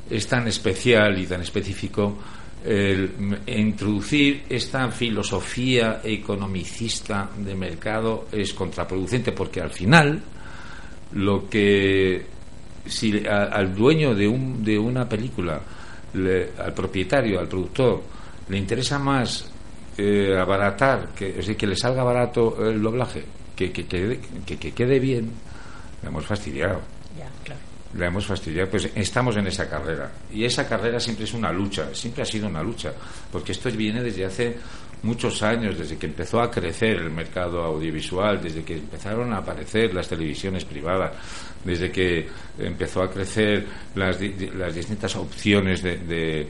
[0.09, 2.17] es tan especial y tan específico
[2.65, 3.11] el
[3.47, 10.21] introducir esta filosofía economicista de mercado es contraproducente porque al final
[11.13, 12.25] lo que
[12.85, 15.61] si a- al dueño de, un, de una película
[16.13, 18.01] le- al propietario al productor
[18.49, 19.49] le interesa más
[19.97, 23.23] eh, abaratar que, es decir, que le salga barato el doblaje
[23.55, 25.31] que, que, quede- que- que quede bien
[26.01, 26.81] le hemos fastidiado
[27.17, 27.61] Ya, claro.
[27.95, 30.11] la hemos fastidiado, pues estamos en esa carrera.
[30.33, 32.91] Y esa carrera siempre es una lucha, siempre ha sido una lucha,
[33.31, 34.57] porque esto viene desde hace
[35.03, 39.93] muchos años, desde que empezó a crecer el mercado audiovisual, desde que empezaron a aparecer
[39.93, 41.11] las televisiones privadas,
[41.63, 42.27] desde que
[42.57, 44.17] empezó a crecer las,
[44.55, 46.47] las distintas opciones de, de,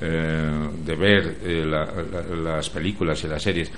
[0.00, 3.70] eh, de ver eh, la- la- las películas y las series.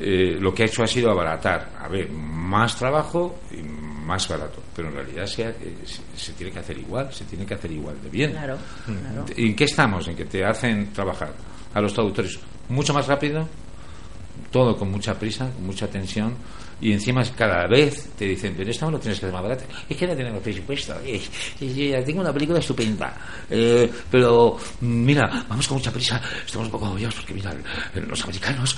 [0.00, 4.60] Eh, lo que ha hecho ha sido abaratar, a ver, más trabajo y más barato,
[4.74, 5.52] pero en realidad se, ha-
[5.84, 8.32] se, se tiene que hacer igual, se tiene que hacer igual de bien.
[8.32, 9.24] Claro, claro.
[9.36, 10.06] ¿En qué estamos?
[10.08, 11.32] En que te hacen trabajar
[11.72, 13.48] a los traductores mucho más rápido,
[14.54, 16.32] todo con mucha prisa, con mucha tensión,
[16.80, 19.64] y encima cada vez te dicen, pero esto me lo tienes que hacer más barato.
[19.88, 20.94] Es que no tenemos presupuesto.
[21.04, 21.20] eh,
[21.60, 23.16] eh, ya tengo una película estupenda.
[23.50, 26.22] eh, pero mira, vamos con mucha prisa.
[26.46, 27.52] Estamos un poco agobiados porque mira,
[27.94, 28.76] los americanos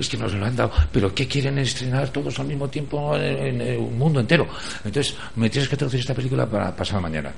[0.00, 0.72] es que nos lo han dado.
[0.90, 4.48] Pero ¿qué quieren estrenar todos al mismo tiempo en, en el mundo entero?
[4.84, 7.32] Entonces, me tienes que traducir esta película para pasado mañana.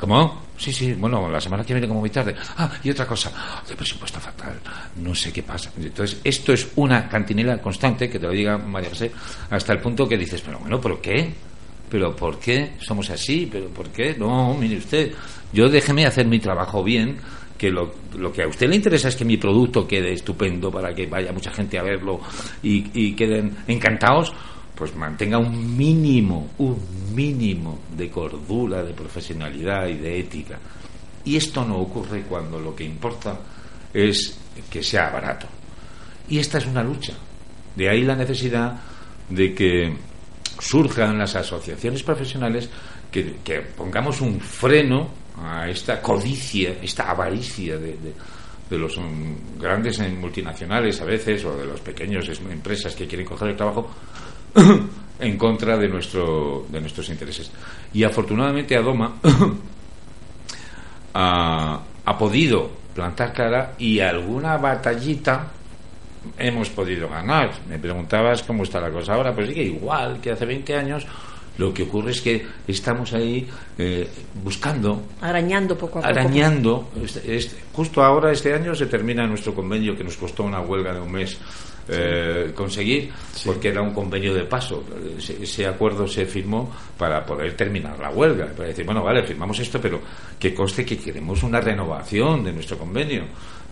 [0.00, 0.40] ¿Cómo?
[0.56, 2.34] Sí, sí, bueno, la semana que viene como muy tarde.
[2.56, 3.30] Ah, y otra cosa,
[3.68, 4.58] de presupuesto fatal,
[4.96, 5.70] no sé qué pasa.
[5.78, 9.12] Entonces, esto es una cantinela constante, que te lo diga María José,
[9.50, 11.32] hasta el punto que dices, pero bueno, ¿pero qué?
[11.88, 13.48] ¿Pero por qué somos así?
[13.50, 14.14] ¿Pero por qué?
[14.18, 15.12] No, mire usted,
[15.52, 17.16] yo déjeme hacer mi trabajo bien,
[17.58, 20.94] que lo, lo que a usted le interesa es que mi producto quede estupendo para
[20.94, 22.20] que vaya mucha gente a verlo
[22.62, 24.32] y queden encantados,
[24.80, 26.78] pues mantenga un mínimo, un
[27.14, 30.58] mínimo de cordura, de profesionalidad y de ética.
[31.22, 33.38] Y esto no ocurre cuando lo que importa
[33.92, 34.38] es
[34.70, 35.46] que sea barato.
[36.30, 37.12] Y esta es una lucha.
[37.76, 38.80] De ahí la necesidad
[39.28, 39.94] de que
[40.58, 42.70] surjan las asociaciones profesionales
[43.12, 48.14] que, pongamos un freno a esta codicia, esta avaricia de, de-
[48.78, 48.96] los
[49.58, 53.90] grandes multinacionales a veces o de los pequeños es- empresas que quieren coger el trabajo
[55.20, 57.50] en contra de nuestro de nuestros intereses.
[57.92, 59.16] Y afortunadamente Adoma
[61.14, 65.48] ha, ha podido plantar cara y alguna batallita
[66.38, 67.50] hemos podido ganar.
[67.68, 71.06] Me preguntabas cómo está la cosa ahora, pues sigue igual que hace 20 años.
[71.58, 73.46] Lo que ocurre es que estamos ahí
[73.76, 74.08] eh,
[74.42, 76.14] buscando Arañando poco a poco.
[76.18, 76.88] arañando.
[77.02, 80.94] Este- este- justo ahora, este año, se termina nuestro convenio que nos costó una huelga
[80.94, 81.36] de un mes
[81.90, 83.10] eh, conseguir,
[83.44, 84.84] porque era un convenio de paso.
[85.18, 88.46] Ese, ese acuerdo se firmó para poder terminar la huelga.
[88.46, 90.00] Para decir, bueno, vale, firmamos esto, pero
[90.38, 93.24] que conste que queremos una renovación de nuestro convenio.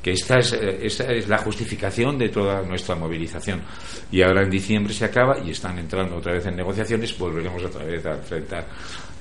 [0.02, 3.62] Que esta es, eh, esa es la justificación de toda nuestra movilización.
[4.10, 7.84] Y ahora en diciembre se acaba y están entrando otra vez en negociaciones, volveremos otra
[7.84, 8.66] vez a enfrentar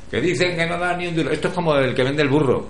[0.09, 1.31] que dicen que no da ni un duro.
[1.31, 2.67] Esto es como el que vende el burro.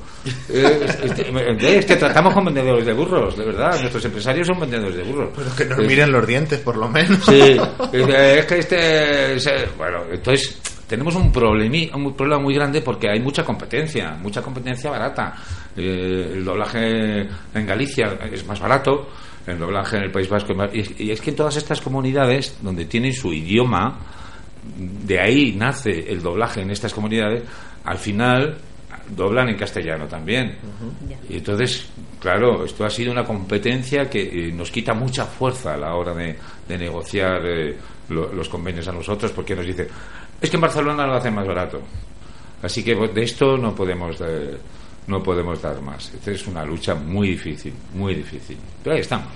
[0.50, 3.80] Eh, es, es- es que tratamos con vendedores de burros, de verdad.
[3.80, 5.30] Nuestros empresarios son vendedores de burros.
[5.36, 7.24] Pero que nos miren los dientes, por lo menos.
[7.26, 7.40] Sí,
[7.94, 9.36] es, que este.
[9.36, 14.42] es- bueno, entonces tenemos un, problemi- un problema muy grande porque hay mucha competencia, mucha
[14.42, 15.36] competencia barata.
[15.76, 17.22] Eh, el doblaje
[17.54, 19.10] en Galicia es más barato,
[19.46, 20.70] el doblaje en el País Vasco es más.
[20.74, 24.00] Y es que en todas estas comunidades, donde tienen su idioma,
[24.78, 27.44] de ahí nace el doblaje en estas comunidades,
[27.86, 28.58] al final
[29.16, 30.58] doblan en castellano también.
[31.30, 31.88] Y entonces,
[32.20, 36.14] claro, esto ha sido una competencia que eh, nos quita mucha fuerza a la hora
[36.14, 36.36] de,
[36.68, 37.76] de negociar eh,
[38.10, 39.88] lo- los convenios a nosotros, porque nos dice,
[40.42, 41.82] es que en Barcelona lo hacen más barato.
[42.62, 44.58] Así que pues, de esto no podemos eh,
[45.08, 46.12] no podemos dar más.
[46.14, 48.58] Esta es una lucha muy difícil, muy difícil.
[48.84, 49.30] Pero ahí estamos.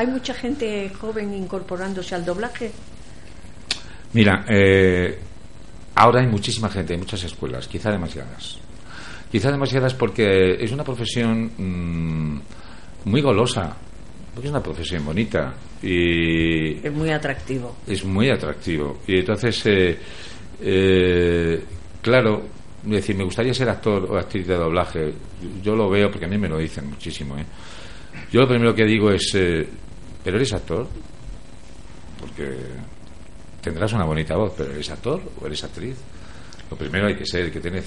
[0.00, 2.70] ¿Hay mucha gente joven incorporándose al doblaje?
[4.14, 5.18] Mira, eh,
[5.94, 8.58] ahora hay muchísima gente, hay muchas escuelas, quizá demasiadas.
[9.30, 12.40] Quizá demasiadas porque es una profesión mm,
[13.10, 13.76] muy golosa,
[14.32, 17.76] porque es una profesión bonita y Es muy atractivo.
[17.86, 19.00] es muy atractivo.
[19.06, 19.98] Y entonces, eh,
[20.62, 21.62] eh,
[22.00, 22.42] claro,
[22.86, 25.12] es decir, me gustaría ser actor o actriz de doblaje.
[25.62, 27.36] Yo lo veo porque a mí me lo dicen muchísimo.
[27.36, 27.44] ¿eh?
[28.32, 29.68] Yo lo primero que digo es, eh,
[30.22, 30.86] ¿pero eres actor?
[32.20, 32.56] Porque
[33.60, 35.96] tendrás una bonita voz, pero ¿eres actor o eres actriz?
[36.70, 37.82] Lo primero hay que ser, que tener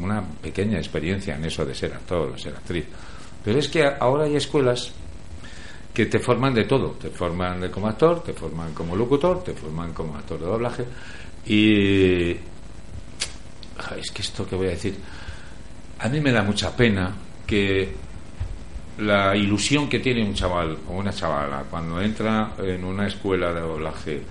[0.00, 2.84] una pequeña experiencia en eso de ser actor o ser actriz.
[3.44, 4.92] Pero es que ahora hay escuelas
[5.94, 6.90] que te forman de todo.
[6.92, 10.84] Te forman como actor, te forman como locutor, te forman como actor de doblaje.
[11.46, 12.30] Y.
[13.96, 14.96] Es que esto que voy a decir.
[15.98, 17.12] A mí me da mucha pena
[17.44, 17.96] que
[18.98, 23.60] la ilusión que tiene un chaval o una chavala cuando entra en una escuela de
[23.60, 24.22] doblaje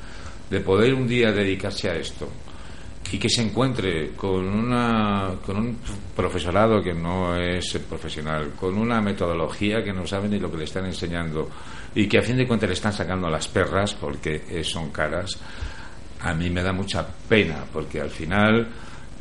[0.49, 2.29] de poder un día dedicarse a esto
[3.11, 5.77] y que se encuentre con una con un
[6.13, 10.63] profesorado que no es profesional, con una metodología que no sabe ni lo que le
[10.65, 11.49] están enseñando
[11.95, 15.39] y que a fin de cuentas le están sacando las perras porque son caras,
[16.19, 18.67] a mí me da mucha pena porque al final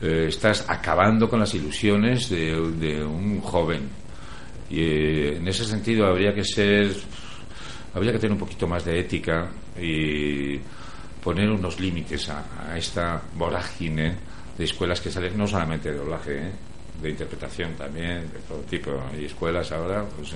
[0.03, 4.06] eh, estás acabando con las ilusiones de, de un joven
[4.71, 6.91] y eh, en ese sentido habría que ser
[7.95, 9.49] habría que tener un poquito más de ética
[9.81, 10.59] y
[11.23, 14.17] poner unos límites a, a esta vorágine
[14.57, 16.53] de escuelas que salen no solamente de doblaje, ¿eh?
[17.01, 18.91] de interpretación también, de todo tipo.
[19.13, 20.33] Hay escuelas ahora, pues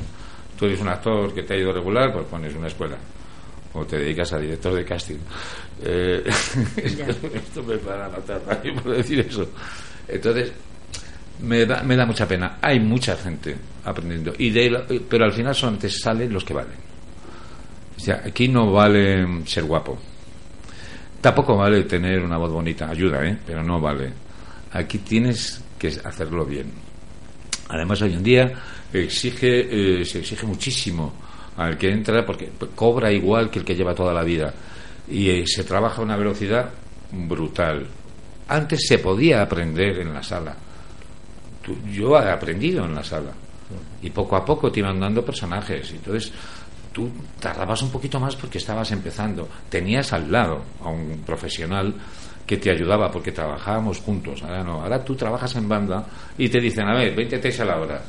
[0.59, 2.97] tú eres un actor que te ha ido regular, pues pones una escuela.
[3.73, 5.19] O te dedicas a director de casting.
[5.83, 6.25] Eh,
[6.77, 8.41] esto me para matar
[8.83, 9.49] por decir eso.
[10.09, 10.53] Entonces,
[11.41, 12.59] me da, me da mucha pena.
[12.61, 14.33] Hay mucha gente aprendiendo.
[14.39, 16.91] Y de, pero al final solamente salen los que valen.
[17.97, 19.99] O sea, aquí no vale ser guapo.
[21.21, 23.37] Tampoco vale tener una voz bonita, ayuda, ¿eh?
[23.47, 24.11] pero no vale.
[24.73, 26.73] Aquí tienes que hacerlo bien.
[27.69, 28.53] Además, hoy en día
[28.93, 31.13] exige, eh, se exige muchísimo
[31.57, 34.55] al que entra porque cobra igual que el que lleva toda la vida
[35.09, 36.71] y eh, se trabaja a una velocidad
[37.13, 37.87] brutal.
[38.49, 40.57] Antes se podía aprender en la sala.
[41.93, 43.33] Yo he aprendido en la sala
[44.03, 45.93] y poco a poco te iban dando personajes.
[45.93, 46.33] Entonces
[46.93, 49.49] tú tardabas un poquito más porque estabas empezando.
[49.69, 51.95] Tenías al lado a un profesional
[52.47, 54.43] que te ayudaba porque trabajábamos juntos.
[54.43, 56.07] Ahora no, ahora tú trabajas en banda
[56.37, 58.03] y te dicen, a ver, 20 takes a la hora.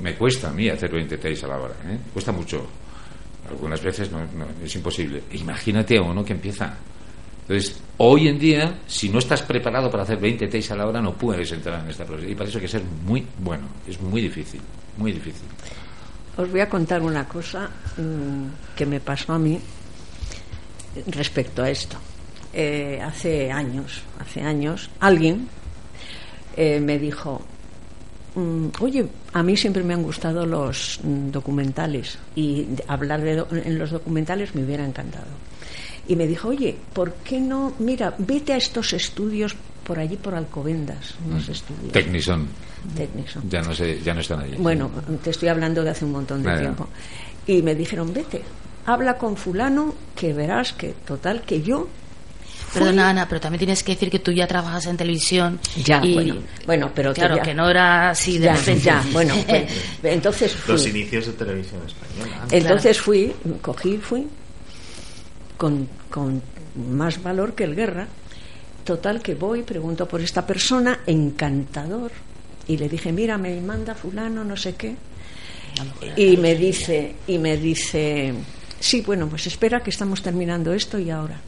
[0.00, 1.98] Me cuesta a mí hacer 20 takes a la hora, ¿eh?
[2.12, 2.66] cuesta mucho.
[3.48, 5.24] Algunas veces no, no, es imposible.
[5.32, 6.74] Imagínate a uno que empieza.
[7.46, 11.02] Entonces, hoy en día, si no estás preparado para hacer 20 takes a la hora,
[11.02, 12.32] no puedes entrar en esta profesión.
[12.32, 13.64] Y para eso hay que ser muy bueno.
[13.86, 14.60] Es muy difícil,
[14.96, 15.46] muy difícil.
[16.36, 17.68] Os voy a contar una cosa
[17.98, 19.60] mm, que me pasó a mí
[21.08, 21.98] respecto a esto.
[22.52, 25.48] Eh, hace años, hace años, alguien
[26.56, 27.42] eh, me dijo,
[28.36, 33.78] mm, oye, a mí siempre me han gustado los mm, documentales y hablar de en
[33.78, 35.26] los documentales me hubiera encantado.
[36.08, 37.72] Y me dijo, oye, ¿por qué no?
[37.78, 41.92] Mira, vete a estos estudios por allí, por Alcobendas, unos estudios.
[41.92, 42.46] Technison.
[42.96, 43.48] Technison.
[43.48, 44.56] Ya no, sé, ya no están allí.
[44.58, 44.90] Bueno,
[45.22, 46.60] te estoy hablando de hace un montón de Nada.
[46.60, 46.88] tiempo.
[47.46, 48.42] Y me dijeron, vete,
[48.86, 51.88] habla con fulano, que verás que, total, que yo...
[52.72, 55.60] Perdona, Ana, pero también tienes que decir que tú ya trabajas en televisión.
[55.84, 56.36] Ya, y, bueno,
[56.66, 58.80] bueno, pero que Claro, ya- que no era así de ya, repente.
[58.82, 59.70] ya, bueno, pues,
[60.02, 60.72] entonces fui.
[60.74, 62.46] Los inicios de televisión española.
[62.50, 63.32] Entonces fui,
[63.62, 64.26] cogí, fui,
[65.56, 66.42] con, con
[66.96, 68.06] más valor que el guerra.
[68.84, 72.12] Total, que voy, pregunto por esta persona, encantador.
[72.66, 74.96] Y le dije, mira, me manda fulano, no sé qué.
[76.16, 78.34] Y me dice, y me dice,
[78.78, 81.40] sí, bueno, pues espera que estamos terminando esto y ahora.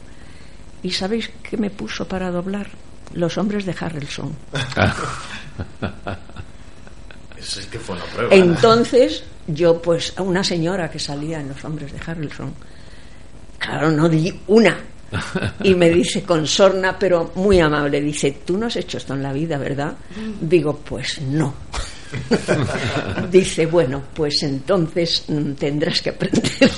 [0.83, 2.67] ¿Y sabéis qué me puso para doblar?
[3.13, 4.35] Los hombres de Harrelson.
[7.37, 8.35] Eso es que fue una prueba.
[8.35, 12.53] Entonces, yo, pues, a una señora que salía en Los Hombres de Harrelson,
[13.59, 14.77] claro, no di una.
[15.63, 19.23] Y me dice con sorna, pero muy amable, dice, tú no has hecho esto en
[19.23, 19.93] la vida, ¿verdad?
[20.41, 21.53] Digo, pues no.
[23.31, 26.43] dice, bueno, pues entonces mm, tendrás que aprender.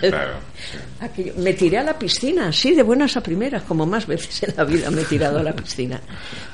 [0.00, 0.38] Claro.
[1.00, 4.54] Aquello- Me tiré a la piscina, sí, de buenas a primeras, como más veces en
[4.56, 6.00] la vida me he tirado a la piscina.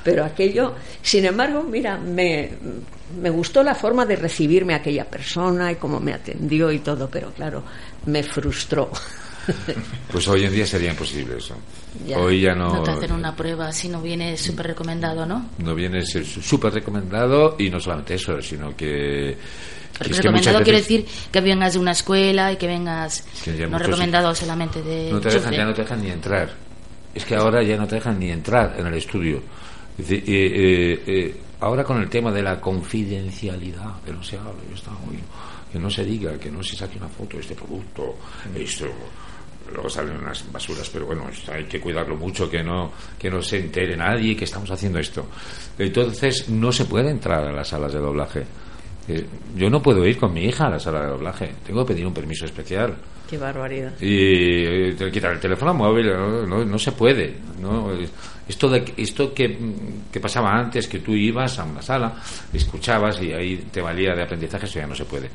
[0.02, 2.50] Pero aquello, sin embargo, mira, me,
[3.20, 7.32] me gustó la forma de recibirme aquella persona y cómo me atendió y todo, pero
[7.32, 7.62] claro,
[8.06, 8.90] me frustró.
[10.12, 11.57] Pues hoy en día sería imposible eso.
[12.07, 12.18] Ya.
[12.18, 15.51] Hoy ya no, No te hacen una prueba si no viene súper recomendado, ¿no?
[15.59, 19.36] no viene súper recomendado y no solamente eso, sino que...
[19.99, 23.24] que es recomendado quiere decir que vengas de una escuela y que vengas.
[23.45, 25.11] Que no muchos- recomendado solamente de.
[25.12, 26.53] no te dejan, ya no te dejan ni entrar.
[27.14, 29.40] Es que ahora ya no te dejan ni entrar en el estudio.
[29.99, 34.36] Es decir, eh, eh, eh, ahora con el tema de la confidencialidad, que no se
[34.36, 35.18] hable, está muy-
[35.72, 38.16] que no se diga, que no se saque una foto de este producto,
[38.57, 38.86] esto,
[39.72, 43.58] luego salen unas basuras, pero bueno, hay que cuidarlo mucho, que no, que no se
[43.58, 45.26] entere nadie que estamos haciendo esto.
[45.78, 48.44] Entonces no se puede entrar a las salas de doblaje.
[49.06, 51.92] Eh, yo no puedo ir con mi hija a la sala de doblaje, tengo que
[51.92, 52.96] pedir un permiso especial
[53.28, 53.92] Qué barbaridad.
[54.00, 57.90] y eh, quitar el teléfono móvil no, no, no se puede no
[58.48, 59.58] esto de esto que,
[60.10, 62.14] que pasaba antes que tú ibas a una sala
[62.50, 65.28] escuchabas y ahí te valía de aprendizaje eso ya no se puede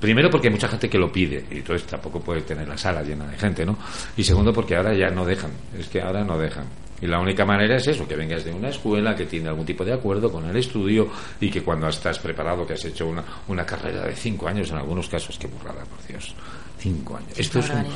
[0.00, 3.02] Primero porque hay mucha gente que lo pide y entonces tampoco puede tener la sala
[3.02, 3.76] llena de gente, ¿no?
[4.16, 6.66] Y segundo porque ahora ya no dejan, es que ahora no dejan.
[7.00, 9.84] Y la única manera es eso, que vengas de una escuela que tiene algún tipo
[9.84, 11.08] de acuerdo con el estudio
[11.40, 14.78] y que cuando estás preparado, que has hecho una, una carrera de cinco años en
[14.78, 16.34] algunos casos, qué burrada, por Dios.
[16.78, 17.32] Cinco años.
[17.36, 17.86] Esto es, un-.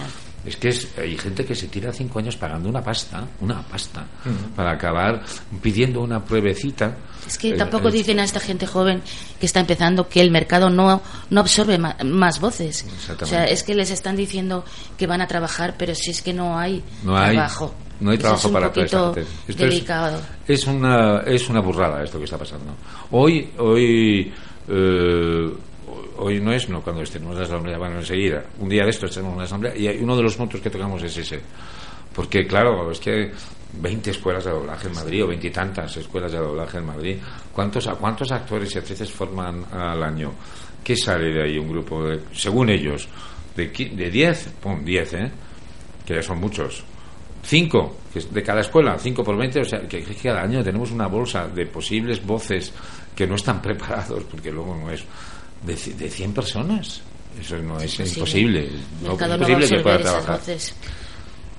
[0.45, 4.05] Es que es, hay gente que se tira cinco años pagando una pasta, una pasta,
[4.57, 5.22] para acabar
[5.62, 6.97] pidiendo una pruebecita.
[7.26, 9.01] Es que tampoco eh, dicen a esta gente joven
[9.38, 12.82] que está empezando que el mercado no, no absorbe ma- más voces.
[12.84, 13.24] Exactamente.
[13.24, 14.64] O sea, es que les están diciendo
[14.99, 17.74] que van a trabajar, pero si es que no hay No hay, trabajo.
[18.01, 19.20] no hay Eso trabajo es para toda gente.
[19.20, 20.20] Esto es- delicado.
[20.49, 22.74] Es, una, es una burrada esto que está pasando.
[23.12, 24.32] Hoy, hoy,
[24.68, 25.53] eh,
[26.22, 28.44] hoy no es, no, cuando estemos la asamblea, bueno, enseguida.
[28.58, 31.16] Un día de esto en una asamblea y uno de los puntos que tocamos es
[31.16, 31.40] ese.
[32.14, 33.32] Porque, claro, es que
[33.80, 37.16] 20 escuelas de doblaje en Madrid o veintitantas escuelas de doblaje en Madrid.
[37.52, 40.32] ¿Cuántos, ¿A cuántos actores y actrices forman al año?
[40.84, 43.08] ¿Qué sale de ahí un grupo, de, según ellos,
[43.56, 44.48] de, de 10?
[44.60, 45.30] Pum, 10, ¿eh?
[46.06, 46.84] Que ya son muchos.
[47.44, 47.96] 5
[48.30, 51.48] de cada escuela, 5 por 20, o sea, que, que cada año tenemos una bolsa
[51.48, 52.72] de posibles voces
[53.16, 55.04] que no están preparados, porque luego no es,
[55.64, 57.02] de, de 100 personas.
[57.40, 58.68] Eso no es imposible.
[59.02, 60.38] No, es no va a posible que pueda trabajar.
[60.38, 60.74] voces.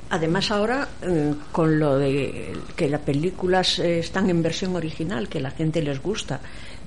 [0.09, 5.39] Además ahora mm, con lo de que las películas eh, están en versión original, que
[5.39, 6.39] a la gente les gusta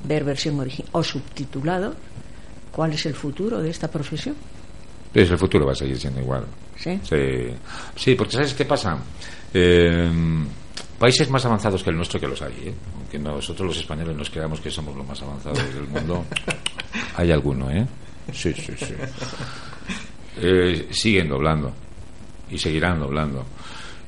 [0.04, 1.94] ver versión original o subtitulado,
[2.70, 4.36] ¿cuál es el futuro de esta profesión?
[5.12, 6.44] Pues el futuro va a seguir siendo igual.
[6.78, 7.00] ¿Sí?
[7.02, 7.16] Sí,
[7.96, 8.96] Sí, porque ¿sabes qué pasa?
[9.52, 10.08] Eh,
[10.98, 12.74] países más avanzados que el nuestro que los hay, ¿eh?
[12.96, 16.24] aunque nosotros los españoles nos creamos que somos los más avanzados del mundo,
[17.16, 17.86] hay alguno, ¿eh?
[18.32, 18.94] Sí, sí, sí.
[20.38, 21.72] Eh, siguen doblando
[22.50, 23.44] y seguirán doblando.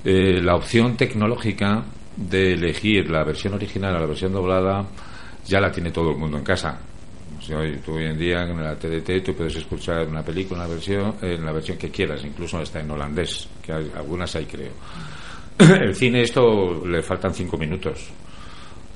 [0.04, 1.84] Eh, la opción tecnológica
[2.16, 4.86] de elegir la versión original a la versión doblada
[5.46, 6.78] ya la tiene todo el mundo en casa.
[7.56, 10.74] Hoy- tú hoy en día en la TDT tú puedes escuchar una película en la
[10.74, 14.72] versión, en la versión que quieras, incluso está en holandés, que hay- algunas hay creo.
[15.80, 18.08] El cine esto le faltan cinco minutos.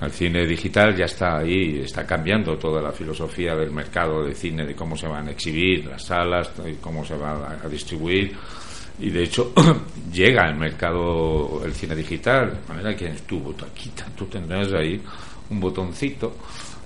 [0.00, 4.64] El cine digital ya está ahí, está cambiando toda la filosofía del mercado de cine,
[4.64, 8.36] de cómo se van a exhibir las salas, cómo se va a, distribuir.
[9.00, 9.52] Y de hecho
[10.12, 15.00] llega al mercado el cine digital, de manera que en tu butaquita tú tendrás ahí
[15.50, 16.36] un botoncito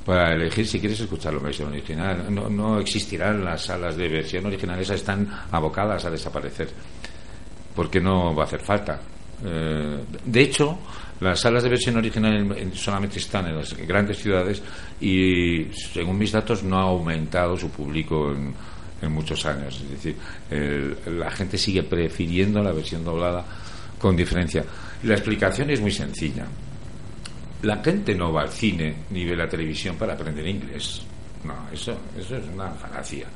[0.04, 2.26] para elegir si quieres escuchar la versión original.
[2.30, 6.68] No, no existirán las salas de versión original, esas están abocadas a desaparecer
[7.74, 9.00] porque no va a hacer falta.
[9.44, 10.78] Eh, de hecho,
[11.20, 14.62] las salas de versión original en- en- solamente están en las grandes ciudades
[15.00, 18.54] y, según mis datos, no ha aumentado su público en,
[19.12, 19.80] muchos años.
[19.82, 20.16] Es decir,
[21.06, 23.44] la gente sigue prefiriendo la versión doblada
[24.00, 24.64] con diferencia.
[25.04, 26.44] La explicación es muy sencilla.
[27.62, 31.02] La gente no va al cine ni ve la televisión para aprender inglés.
[31.44, 33.26] No, eso, eso es una falacia.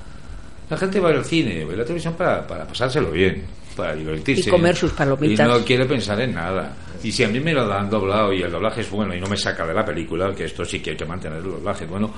[0.69, 3.45] La gente va al cine, ve la televisión para, para pasárselo bien,
[3.81, 4.49] para divertirse.
[4.49, 5.47] Y comer sus palomitas.
[5.47, 6.75] Y no quiere pensar en nada.
[7.03, 9.27] Y si a mí me lo dan doblado y el doblaje es bueno y no
[9.27, 12.13] me saca de la película, que esto sí que hay que mantener el doblaje, bueno,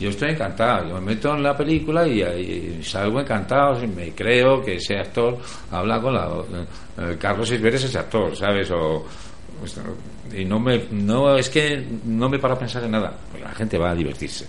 [0.00, 0.88] yo estoy encantado.
[0.88, 3.82] Yo me meto en la película y, y salgo encantado.
[3.82, 5.38] y Me creo que ese actor
[5.70, 6.28] habla con la.
[6.98, 8.70] eh, Carlos Silver es ese actor, ¿sabes?
[8.70, 9.06] O,
[10.34, 13.52] y no me no es que no me paro a pensar en nada porque la
[13.54, 14.46] gente va a divertirse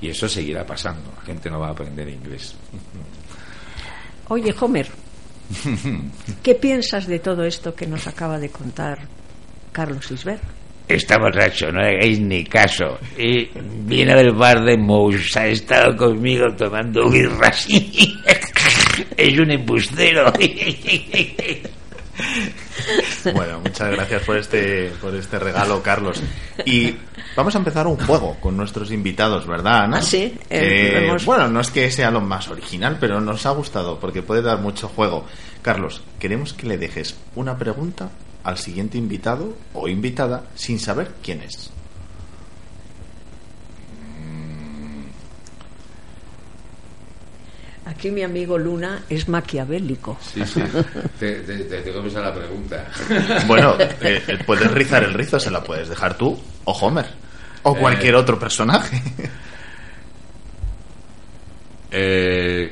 [0.00, 2.54] y eso seguirá pasando la gente no va a aprender inglés
[4.28, 4.86] Oye, Homer,
[6.42, 8.98] ¿qué piensas de todo esto que nos acaba de contar
[9.72, 10.38] Carlos Isber?
[10.86, 12.98] Está borracho, no le hagáis ni caso.
[13.18, 13.50] Y
[13.84, 17.68] viene del bar de Mous, ha estado conmigo tomando birras.
[19.16, 20.32] es un embustero.
[23.34, 26.20] Bueno, muchas gracias por este, por este regalo, Carlos.
[26.64, 26.96] Y
[27.36, 29.98] vamos a empezar un juego con nuestros invitados, ¿verdad, Ana?
[29.98, 33.44] Ah, sí, eh, Eh, hemos- Bueno, no es que sea lo más original, pero nos
[33.46, 35.26] ha gustado porque puede dar mucho juego.
[35.62, 38.10] Carlos, queremos que le dejes una pregunta
[38.44, 41.70] al siguiente invitado o invitada sin saber quién es.
[47.88, 50.18] Aquí mi amigo Luna es maquiavélico.
[50.20, 50.62] Sí, sí.
[51.18, 52.84] Te, te, te, te comes a la pregunta.
[53.46, 57.06] Bueno, eh, eh, puedes rizar el rizo, se la puedes dejar tú o Homer
[57.62, 57.78] o Eh.
[57.80, 59.02] cualquier otro personaje.
[61.90, 62.70] Eh,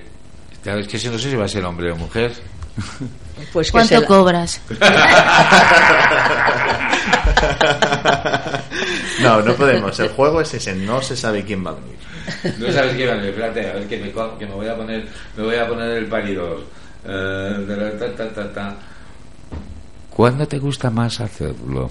[0.63, 2.33] ¿Sabes que si no sé si va a ser hombre o mujer?
[3.55, 4.61] Pues que ¿Cuánto la- cobras?
[9.21, 9.99] No, no podemos.
[10.01, 11.97] El juego es ese, no se sabe quién va a venir.
[12.59, 15.07] No sabes qué vale, espérate, a ver que me, que me voy a poner,
[15.37, 16.65] me voy a poner el paridor.
[17.07, 18.77] Eh, ta, ta, ta, ta.
[20.11, 21.91] ¿Cuándo te gusta más hacerlo?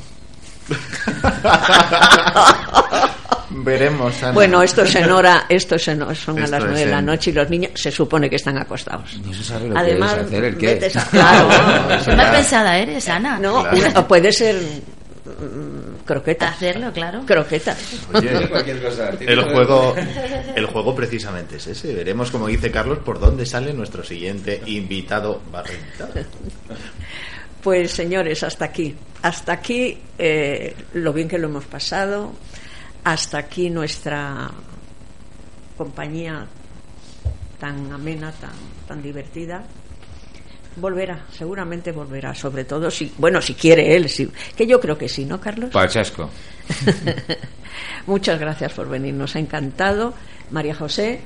[3.50, 4.22] Veremos.
[4.24, 4.32] Ana.
[4.34, 7.30] Bueno, esto es en hora, esto es en son a las nueve de la noche
[7.30, 9.18] y los niños se supone que están acostados.
[9.24, 10.66] No se sabe lo que Además, es hacer el qué.
[10.76, 11.48] vete a- claro,
[12.06, 13.38] Qué mal pensada eres, Ana.
[13.40, 13.78] No, Claro.
[13.78, 14.56] una- o puede ser
[16.06, 16.56] croquetas.
[16.56, 17.24] Hacerlo, claro.
[17.26, 17.78] Croquetas.
[18.14, 19.10] Oye, Cualquier cosa.
[19.10, 19.96] el juego,
[20.56, 21.94] el juego precisamente es ese.
[21.94, 25.42] Veremos, como dice Carlos, por dónde sale nuestro siguiente invitado.
[27.62, 28.96] Pues señores, hasta aquí.
[29.24, 32.34] Hasta aquí eh, lo bien que lo hemos pasado.
[33.04, 34.52] Hasta aquí nuestra
[35.78, 36.46] compañía
[37.60, 38.52] tan amena, tan,
[38.88, 39.64] tan divertida.
[40.78, 45.08] Volverá, seguramente volverá, sobre todo si, bueno, si quiere él, si, que yo creo que
[45.08, 45.70] sí, ¿no, Carlos?
[45.72, 46.30] Pachasco.
[48.08, 50.14] Muchas gracias por venir, nos ha encantado.
[50.52, 51.20] María José.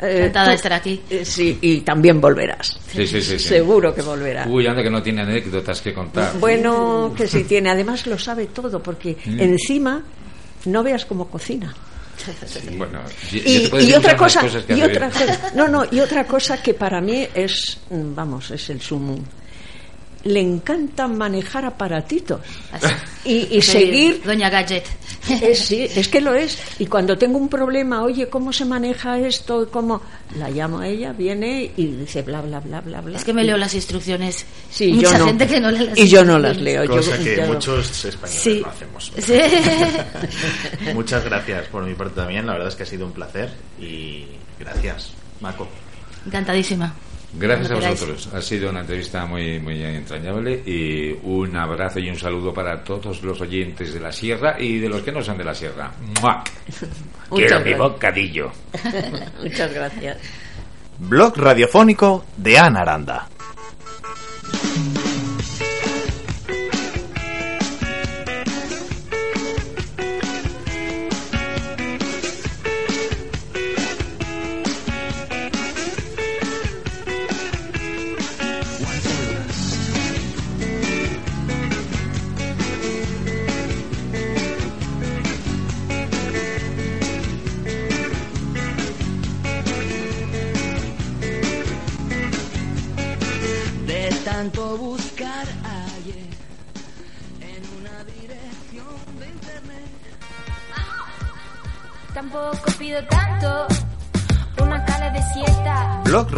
[0.00, 1.00] eh, Encantada de estar aquí.
[1.10, 2.78] eh, sí, y también volverás.
[2.92, 3.48] Sí, sí, sí, sí.
[3.48, 4.46] Seguro que volverá.
[4.48, 6.38] Uy, anda que no tiene anécdotas que contar.
[6.38, 7.70] Bueno, que sí tiene.
[7.70, 9.40] Además lo sabe todo, porque Mm.
[9.40, 10.02] encima
[10.66, 11.74] no veas cómo cocina.
[12.76, 13.00] Bueno,
[13.32, 15.10] y, otra cosa, y otra
[15.54, 19.22] no, no, y otra cosa que para mí es, vamos, es el sumum.
[20.24, 22.40] Le encanta manejar aparatitos
[23.24, 24.84] y, seguir Doña Gadget.
[25.28, 26.58] Eh, sí, es que lo es.
[26.78, 29.68] Y cuando tengo un problema, oye, ¿cómo se maneja esto?
[29.70, 30.00] ¿Cómo?
[30.38, 33.18] La llamo a ella, viene y dice bla, bla, bla, bla, bla.
[33.18, 34.46] Es que me leo las instrucciones.
[34.70, 35.26] Sí, Mucha yo no.
[35.26, 36.84] gente que no lee las Y yo no las leo.
[36.84, 38.62] yo- Cosa que yo- muchos españoles Sí.
[38.64, 39.12] no hacemos.
[39.18, 39.34] Sí.
[40.94, 42.46] Muchas gracias por mi parte también.
[42.46, 43.50] La verdad es que ha sido un placer.
[43.78, 44.24] Y
[44.58, 45.10] gracias,
[45.40, 45.68] Maco.
[46.26, 46.94] Encantadísima.
[47.32, 48.28] Gracias a vosotros.
[48.34, 53.22] Ha sido una entrevista muy, muy entrañable y un abrazo y un saludo para todos
[53.22, 55.92] los oyentes de la Sierra y de los que no son de la Sierra.
[56.20, 56.42] ¡Mua!
[57.30, 58.50] Quiero mi bocadillo.
[59.42, 60.18] Muchas gracias.
[60.98, 63.28] Blog radiofónico de Ana Aranda.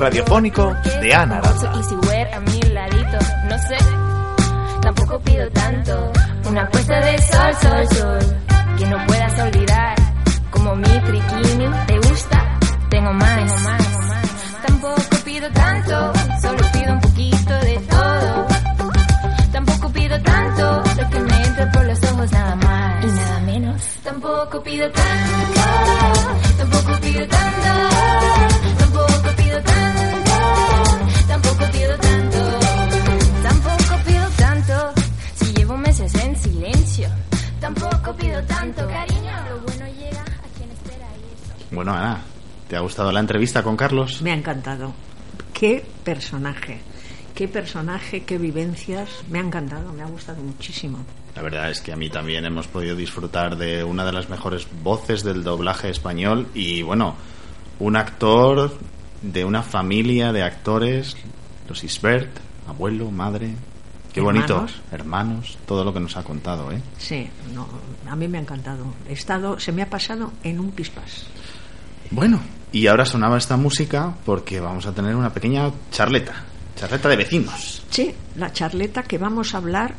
[0.03, 1.73] Radiofónico de Ana Aranda.
[3.49, 3.77] No sé.
[4.83, 6.13] Tampoco pido tanto,
[6.49, 8.37] una puesta de sol, sol, sol.
[8.79, 9.95] Que no puedas olvidar,
[10.51, 11.67] como mi triquini.
[11.87, 12.59] ¿Te gusta?
[12.91, 13.83] Tengo más, tengo más.
[14.67, 18.47] Tampoco pido tanto, solo pido un poquito de todo.
[19.53, 23.83] Tampoco pido tanto, lo que me entre por los ojos nada más y nada menos.
[24.03, 25.42] Tampoco pido tanto,
[42.93, 44.21] gustado la entrevista con Carlos?
[44.21, 44.93] Me ha encantado.
[45.55, 46.83] Qué personaje.
[47.35, 49.09] Qué personaje, qué vivencias.
[49.31, 50.99] Me ha encantado, me ha gustado muchísimo.
[51.35, 54.67] La verdad es que a mí también hemos podido disfrutar de una de las mejores
[54.83, 57.15] voces del doblaje español y bueno,
[57.79, 58.77] un actor
[59.23, 61.17] de una familia de actores,
[61.71, 62.29] los Isbert,
[62.69, 63.55] abuelo, madre,
[64.13, 64.83] qué bonito, Hermanos.
[64.91, 66.83] hermanos, todo lo que nos ha contado, ¿eh?
[66.99, 67.67] Sí, no,
[68.07, 68.85] a mí me ha encantado.
[69.09, 71.25] He estado, se me ha pasado en un pispás.
[72.11, 72.39] Bueno,
[72.73, 76.45] y ahora sonaba esta música porque vamos a tener una pequeña charleta,
[76.75, 77.85] charleta de vecinos.
[77.91, 79.95] Sí, la charleta que vamos a hablar,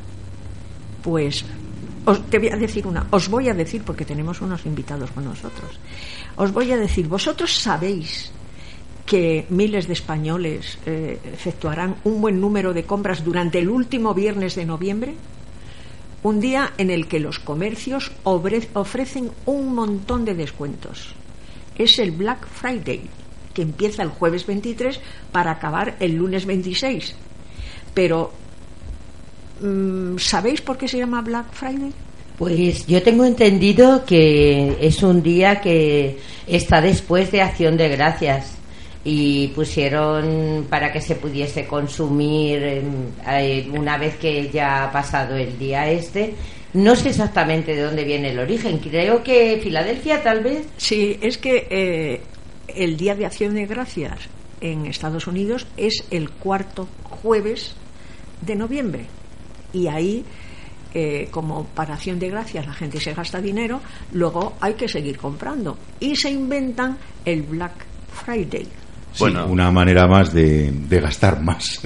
[1.03, 1.45] pues
[2.05, 5.23] os, te voy a decir una, os voy a decir porque tenemos unos invitados con
[5.23, 5.79] nosotros.
[6.35, 8.31] Os voy a decir, vosotros sabéis
[9.05, 14.55] que miles de españoles eh, efectuarán un buen número de compras durante el último viernes
[14.55, 15.15] de noviembre?
[16.23, 21.15] Un día en el que los comercios ofrecen un montón de descuentos.
[21.77, 23.01] Es el Black Friday,
[23.53, 24.99] que empieza el jueves 23
[25.31, 27.15] para acabar el lunes 26.
[27.93, 28.31] Pero,
[29.61, 31.91] mm, ¿sabéis por qué se llama Black Friday?
[32.37, 36.17] Pues yo tengo entendido que es un día que
[36.47, 38.55] está después de Acción de Gracias
[39.05, 42.85] y pusieron para que se pudiese consumir em,
[43.27, 46.33] eh, una vez que ya ha pasado el día este.
[46.73, 48.79] No sé exactamente de dónde viene el origen.
[48.79, 50.67] Creo que Filadelfia tal vez.
[50.77, 52.21] Sí, es que eh,
[52.67, 54.27] el Día de Acción de Gracias
[54.59, 57.75] en Estados Unidos es el cuarto jueves
[58.41, 59.05] de noviembre.
[59.71, 60.25] Y ahí,
[60.95, 65.17] eh, como para Acción de Gracias la gente se gasta dinero, luego hay que seguir
[65.17, 65.77] comprando.
[65.99, 67.85] Y se inventan el Black
[68.25, 68.67] Friday.
[69.13, 71.81] Sí, una manera más de, de gastar más.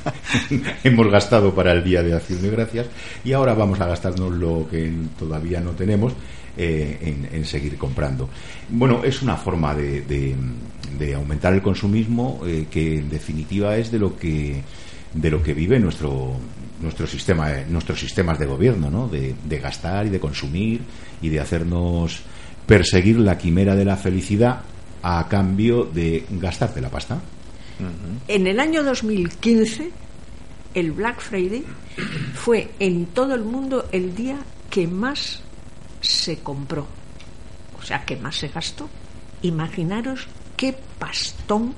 [0.84, 2.86] Hemos gastado para el Día de Acción de Gracias
[3.24, 6.12] y ahora vamos a gastarnos lo que todavía no tenemos
[6.56, 8.28] eh, en, en seguir comprando.
[8.68, 10.34] Bueno, es una forma de, de-
[10.98, 14.60] de aumentar el consumismo eh, que en definitiva es de lo que
[15.14, 16.32] de lo que vive nuestro
[16.82, 19.06] nuestro sistema eh, nuestros sistemas de gobierno, ¿no?
[19.08, 20.80] De, de gastar y de consumir
[21.22, 22.20] y de hacernos
[22.66, 24.60] perseguir la quimera de la felicidad
[25.02, 27.20] a cambio de gastarte la pasta.
[28.28, 29.90] En el año 2015,
[30.74, 31.64] el Black Friday
[32.34, 34.38] fue en todo el mundo el día
[34.68, 35.42] que más
[36.00, 36.86] se compró,
[37.78, 38.88] o sea, que más se gastó.
[39.42, 40.26] Imaginaros
[40.56, 41.74] qué pastón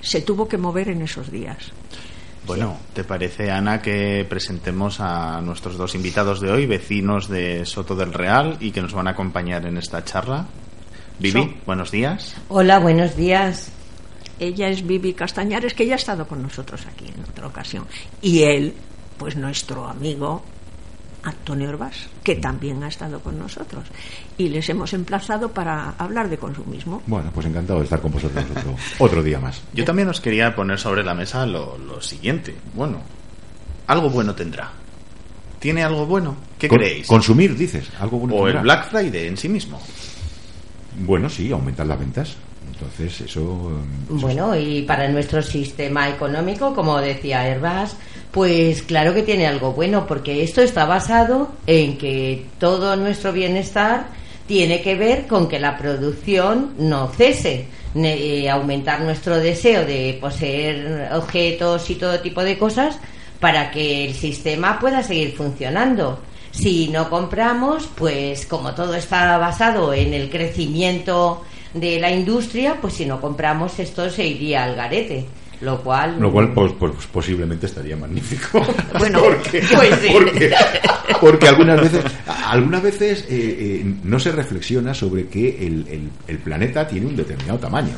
[0.00, 1.72] se tuvo que mover en esos días.
[2.46, 7.96] Bueno, ¿te parece, Ana, que presentemos a nuestros dos invitados de hoy, vecinos de Soto
[7.96, 10.46] del Real, y que nos van a acompañar en esta charla?
[11.18, 12.34] Vivi, So- buenos días.
[12.48, 13.70] Hola, buenos días.
[14.38, 17.86] Ella es Vivi Castañares, que ya ha estado con nosotros aquí en otra ocasión.
[18.20, 18.74] Y él,
[19.16, 20.42] pues nuestro amigo
[21.22, 23.84] Antonio Herbás, que también ha estado con nosotros.
[24.36, 27.02] Y les hemos emplazado para hablar de consumismo.
[27.06, 29.62] Bueno, pues encantado de estar con vosotros otro, otro día más.
[29.72, 32.54] Yo también os quería poner sobre la mesa lo, lo siguiente.
[32.74, 33.00] Bueno,
[33.86, 34.70] algo bueno tendrá.
[35.58, 36.36] ¿Tiene algo bueno?
[36.58, 37.06] ¿Qué Con- creéis?
[37.06, 37.88] Consumir, dices.
[37.98, 38.58] Algo bueno o el.
[38.58, 39.80] Black Friday en sí mismo.
[40.98, 42.36] Bueno, sí, aumentar las ventas.
[42.72, 43.40] Entonces, eso.
[43.40, 47.96] eh, Bueno, y para nuestro sistema económico, como decía Herbás,
[48.32, 54.08] pues claro que tiene algo bueno, porque esto está basado en que todo nuestro bienestar
[54.46, 61.10] tiene que ver con que la producción no cese, eh, aumentar nuestro deseo de poseer
[61.14, 62.98] objetos y todo tipo de cosas
[63.40, 66.20] para que el sistema pueda seguir funcionando.
[66.56, 71.44] Si no compramos, pues como todo está basado en el crecimiento
[71.74, 75.26] de la industria, pues si no compramos esto se iría al garete.
[75.60, 76.16] Lo cual.
[76.20, 78.62] Lo cual, pues, pues, posiblemente estaría magnífico.
[78.98, 80.08] Bueno, porque, pues sí.
[80.12, 80.54] porque,
[81.20, 82.04] porque algunas veces,
[82.46, 87.16] algunas veces eh, eh, no se reflexiona sobre que el, el- el planeta tiene un
[87.16, 87.96] determinado tamaño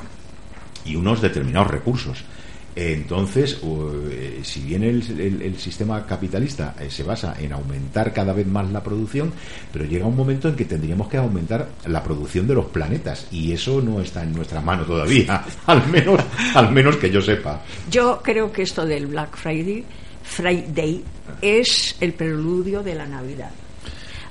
[0.85, 2.19] y unos determinados recursos.
[2.81, 3.59] Entonces,
[4.13, 8.47] eh, si bien el, el- el sistema capitalista eh, se basa en aumentar cada vez
[8.47, 9.33] más la producción,
[9.73, 13.51] pero llega un momento en que tendríamos que aumentar la producción de los planetas y
[13.53, 16.21] eso no está en nuestra mano todavía, al menos,
[16.55, 17.63] al menos que yo sepa.
[17.91, 19.85] Yo creo que esto del Black Friday,
[20.23, 21.03] Friday
[21.43, 23.51] es el preludio de la Navidad.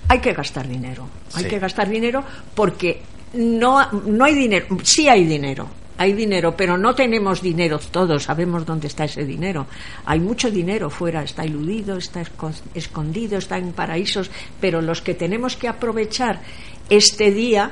[0.07, 1.49] Hay que gastar dinero, hay Sí.
[1.49, 2.23] que gastar dinero
[2.55, 3.01] porque
[3.33, 5.67] no, no hay dinero, sí hay dinero,
[5.97, 9.65] hay dinero, pero no tenemos dinero todos, sabemos dónde está ese dinero.
[10.05, 14.29] Hay mucho dinero fuera, está iludido, está esco- escondido, está en paraísos,
[14.61, 16.41] pero los que tenemos que aprovechar
[16.89, 17.71] este día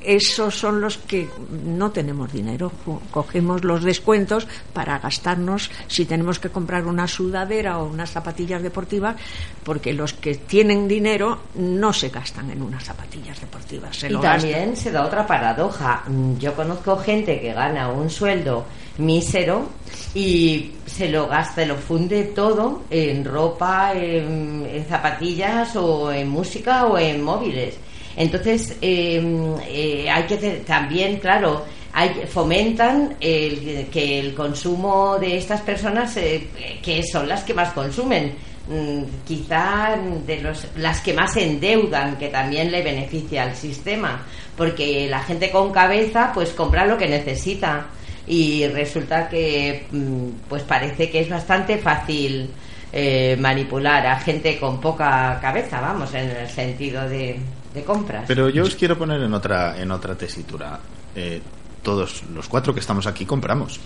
[0.00, 1.28] esos son los que
[1.64, 2.70] no tenemos dinero.
[3.10, 9.16] Cogemos los descuentos para gastarnos si tenemos que comprar una sudadera o unas zapatillas deportivas,
[9.64, 13.96] porque los que tienen dinero no se gastan en unas zapatillas deportivas.
[13.96, 14.76] Se y lo también gastan.
[14.76, 16.02] se da otra paradoja.
[16.06, 18.64] Mm, Yo conozco gente que gana un sueldo
[18.98, 19.68] mísero
[20.14, 26.86] y se lo gasta, lo funde todo en ropa, en, en zapatillas o en música
[26.86, 27.76] o en móviles.
[28.18, 29.22] Entonces, eh,
[29.68, 30.36] eh, hay que
[30.66, 36.48] también, claro, hay, fomentan el, que el consumo de estas personas, eh,
[36.82, 38.34] que son las que más consumen,
[38.66, 39.96] mm, quizá
[40.26, 44.26] de los, las que más endeudan, que también le beneficia al sistema,
[44.56, 47.86] porque la gente con cabeza pues compra lo que necesita.
[48.26, 52.50] Y resulta que mm, pues parece que es bastante fácil
[52.92, 57.38] eh, manipular a gente con poca cabeza, vamos, en el sentido de,
[57.78, 58.24] de compras.
[58.26, 60.78] Pero yo os quiero poner en otra, en otra tesitura.
[61.14, 61.40] Eh,
[61.82, 63.80] todos los cuatro que estamos aquí compramos.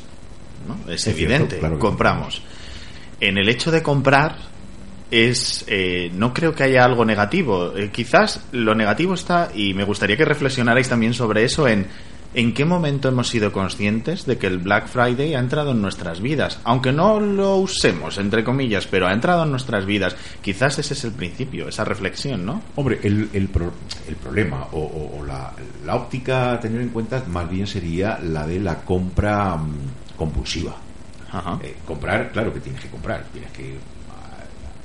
[0.66, 0.90] ¿no?
[0.90, 2.42] Es, Es evidente, cierto, claro que compramos.
[3.20, 4.36] En el hecho de comprar
[5.10, 7.76] es eh, no creo que haya algo negativo.
[7.76, 11.86] Eh, quizás lo negativo está y me gustaría que reflexionarais también sobre eso en
[12.34, 16.20] en qué momento hemos sido conscientes de que el Black Friday ha entrado en nuestras
[16.20, 20.16] vidas, aunque no lo usemos entre comillas, pero ha entrado en nuestras vidas.
[20.40, 22.62] Quizás ese es el principio, esa reflexión, ¿no?
[22.76, 23.72] Hombre, el, el, pro-
[24.08, 25.52] el problema o, o- o la,
[25.84, 30.76] la óptica a tener en cuenta más bien sería la de la compra mm, compulsiva.
[31.62, 33.76] Eh, comprar, claro que tienes que comprar, tienes que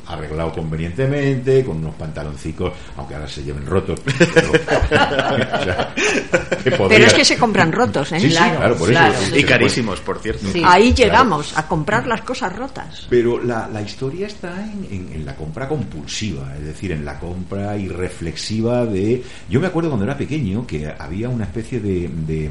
[0.08, 4.00] arreglado convenientemente, con unos pantaloncicos, aunque ahora se lleven rotos.
[4.34, 8.20] Pero, o sea, que Pero podrías- es que se compran rotos, ¿eh?
[8.20, 9.36] Sí, sí, claro, por eso.
[9.36, 10.48] Y carísimos, por cierto.
[10.66, 10.96] Ahí Claro.
[10.96, 13.08] llegamos a comprar las cosas rotas.
[13.10, 17.20] Pero la, la historia está en, en- en la compra compulsiva, es decir, en la
[17.20, 19.24] compra irreflexiva de...
[19.50, 22.50] Yo me acuerdo cuando era pequeño que había una especie de, de,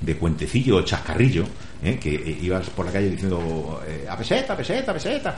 [0.00, 1.44] de cuentecillo o chascarrillo,
[1.82, 1.98] ¿eh?
[2.00, 5.36] que eh, ibas por la calle diciendo, eh, a peseta, a peseta, a peseta,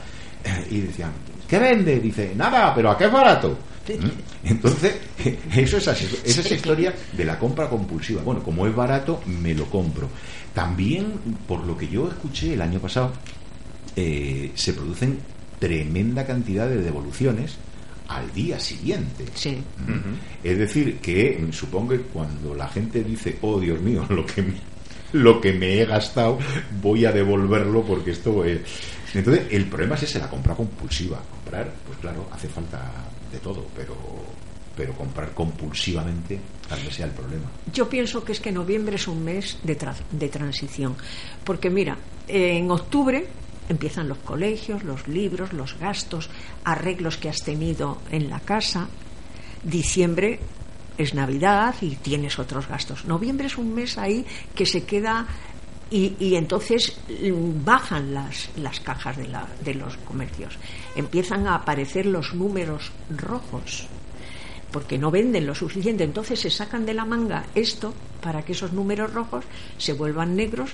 [0.69, 1.11] y decían,
[1.47, 1.99] ¿qué vende?
[1.99, 3.57] Dice, nada, pero ¿a qué es barato?
[3.87, 4.47] ¿Mm?
[4.49, 4.95] Entonces,
[5.55, 8.21] eso es así, es esa historia de la compra compulsiva.
[8.21, 10.09] Bueno, como es barato, me lo compro.
[10.53, 11.13] También,
[11.47, 13.11] por lo que yo escuché el año pasado,
[13.95, 15.19] eh, se producen
[15.59, 17.57] tremenda cantidad de devoluciones
[18.07, 19.25] al día siguiente.
[19.87, 20.15] ¿Mm?
[20.43, 24.41] Es decir, que mm, supongo que cuando la gente dice, oh Dios mío, lo que
[24.41, 24.53] me,
[25.13, 26.39] lo que me he gastado,
[26.81, 28.59] voy a devolverlo porque esto es.
[29.13, 31.21] Entonces, el problema es ese, la compra compulsiva.
[31.29, 32.91] Comprar, pues claro, hace falta
[33.31, 33.95] de todo, pero,
[34.75, 37.45] pero comprar compulsivamente tal vez sea el problema.
[37.73, 40.95] Yo pienso que es que noviembre es un mes de, tra- de transición.
[41.43, 43.27] Porque mira, en octubre
[43.69, 46.29] empiezan los colegios, los libros, los gastos,
[46.63, 48.87] arreglos que has tenido en la casa.
[49.63, 50.39] Diciembre
[50.97, 53.05] es Navidad y tienes otros gastos.
[53.05, 54.25] Noviembre es un mes ahí
[54.55, 55.25] que se queda
[55.93, 60.57] y, y entonces mm, bajan las, las cajas de, la- de los comercios.
[60.95, 63.87] Empiezan a aparecer los números rojos
[64.71, 66.03] porque no venden lo suficiente.
[66.03, 69.45] Entonces se sacan de la manga esto para que esos números rojos
[69.77, 70.71] se vuelvan negros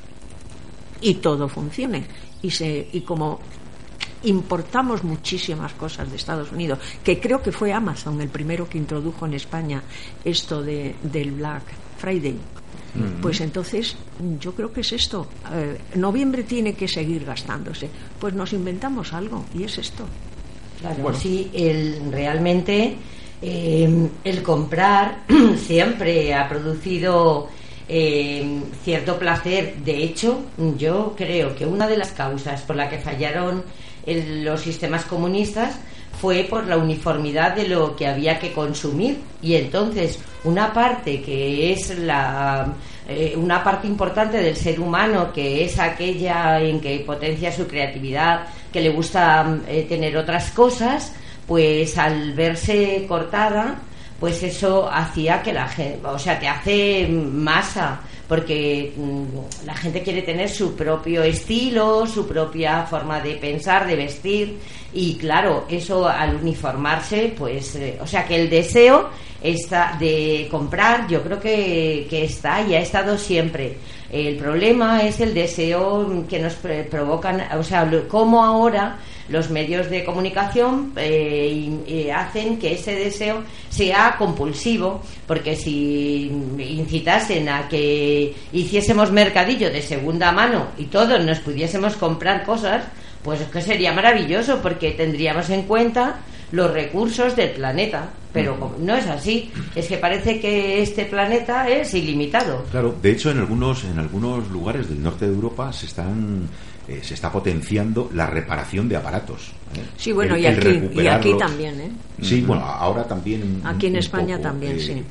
[1.01, 2.05] y todo funcione.
[2.41, 3.41] Y, se, y como
[4.23, 9.25] importamos muchísimas cosas de Estados Unidos, que creo que fue Amazon el primero que introdujo
[9.25, 9.83] en España
[10.23, 11.63] esto de, del Black
[11.97, 12.37] Friday.
[13.21, 13.95] Pues entonces
[14.39, 15.27] yo creo que es esto.
[15.53, 17.89] Eh, noviembre tiene que seguir gastándose.
[18.19, 20.05] Pues nos inventamos algo y es esto.
[20.81, 22.95] Claro, sí, el, realmente
[23.41, 25.23] eh, el comprar
[25.67, 27.47] siempre ha producido
[27.87, 29.75] eh, cierto placer.
[29.83, 30.39] De hecho,
[30.77, 33.63] yo creo que una de las causas por la que fallaron
[34.05, 35.75] el- los sistemas comunistas
[36.19, 39.19] fue por la uniformidad de lo que había que consumir.
[39.41, 42.73] Y entonces una parte que es la
[43.07, 48.47] eh, una parte importante del ser humano que es aquella en que potencia su creatividad
[48.71, 51.13] que le gusta eh, tener otras cosas
[51.47, 53.79] pues al verse cortada
[54.19, 55.69] pues eso hacía que la
[56.03, 62.27] o sea te hace masa porque mm, la gente quiere tener su propio estilo, su
[62.27, 64.59] propia forma de pensar, de vestir
[64.93, 69.09] y claro, eso al uniformarse, pues, eh, o sea que el deseo
[69.41, 73.77] está de comprar, yo creo que, que está y ha estado siempre.
[74.11, 78.97] El problema es el deseo que nos provocan, o sea, cómo ahora
[79.29, 87.67] los medios de comunicación eh, hacen que ese deseo sea compulsivo, porque si incitasen a
[87.67, 92.85] que hiciésemos mercadillo de segunda mano y todos nos pudiésemos comprar cosas,
[93.23, 96.19] pues es que sería maravilloso, porque tendríamos en cuenta
[96.51, 98.09] los recursos del planeta.
[98.31, 102.63] Pero no es así, es que parece que este planeta es ilimitado.
[102.69, 106.47] Claro, de hecho en algunos en algunos lugares del norte de Europa se están
[106.89, 109.51] eh, se está potenciando la reparación de aparatos.
[109.75, 109.81] ¿eh?
[109.95, 111.91] Sí, bueno, El- y el aquí, y aquí también, ¿eh?
[112.21, 113.61] Sí, bueno, ahora también.
[113.63, 115.03] Aquí en España poco, también, eh, sí.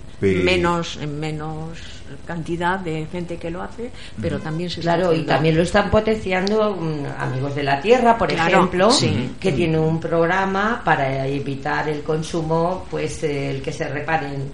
[0.43, 1.79] Menos, en menos
[2.27, 3.91] cantidad de gente que lo hace,
[4.21, 8.19] pero también se está Claro, y también lo están potenciando mm, Amigos de la Tierra,
[8.19, 9.31] por Claro, ejemplo, sí.
[9.39, 14.51] que tiene un programa para evitar el consumo, pues el que se reparen.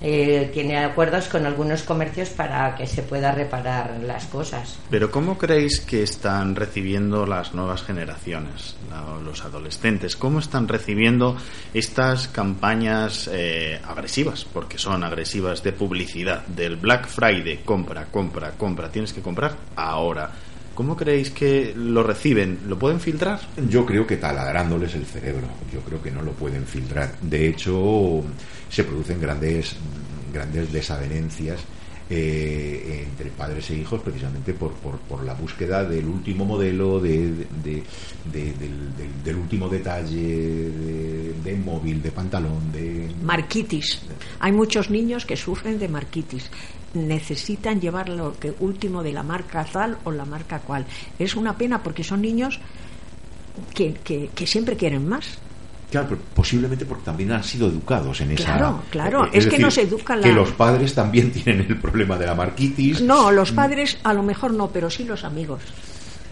[0.00, 4.78] Eh, tiene acuerdos con algunos comercios para que se pueda reparar las cosas.
[4.90, 8.76] Pero ¿cómo creéis que están recibiendo las nuevas generaciones,
[9.24, 10.16] los adolescentes?
[10.16, 11.36] ¿Cómo están recibiendo
[11.72, 14.44] estas campañas eh, agresivas?
[14.44, 20.30] Porque son agresivas de publicidad, del Black Friday, compra, compra, compra, tienes que comprar ahora.
[20.76, 22.60] ¿Cómo creéis que lo reciben?
[22.68, 23.40] ¿Lo pueden filtrar?
[23.68, 25.48] Yo creo que taladrándoles el cerebro.
[25.72, 27.18] Yo creo que no lo pueden filtrar.
[27.22, 28.22] De hecho,
[28.68, 29.74] se producen grandes,
[30.32, 31.60] grandes desavenencias
[32.08, 37.30] eh, entre padres e hijos precisamente por, por, por la búsqueda del último modelo, de,
[37.64, 37.82] de-
[38.32, 40.22] de- del, del- del último detalle,
[40.70, 43.08] de, de móvil, de pantalón, de...
[43.24, 44.02] Marquitis.
[44.38, 46.48] Hay muchos niños que sufren de marquitis.
[46.94, 50.86] Necesitan llevar lo que último de la marca tal o la marca cual.
[51.18, 52.58] Es una pena porque son niños
[53.74, 55.38] que, que- que siempre quieren más.
[55.90, 58.44] Claro, pero posiblemente porque también han sido educados en esa...
[58.44, 59.24] Claro, claro.
[59.26, 62.16] eh, Es que decir, no se educa la- Que los padres también tienen el problema
[62.18, 63.00] de la marquitis.
[63.02, 65.62] No, los padres a lo mejor no, pero sí los amigos.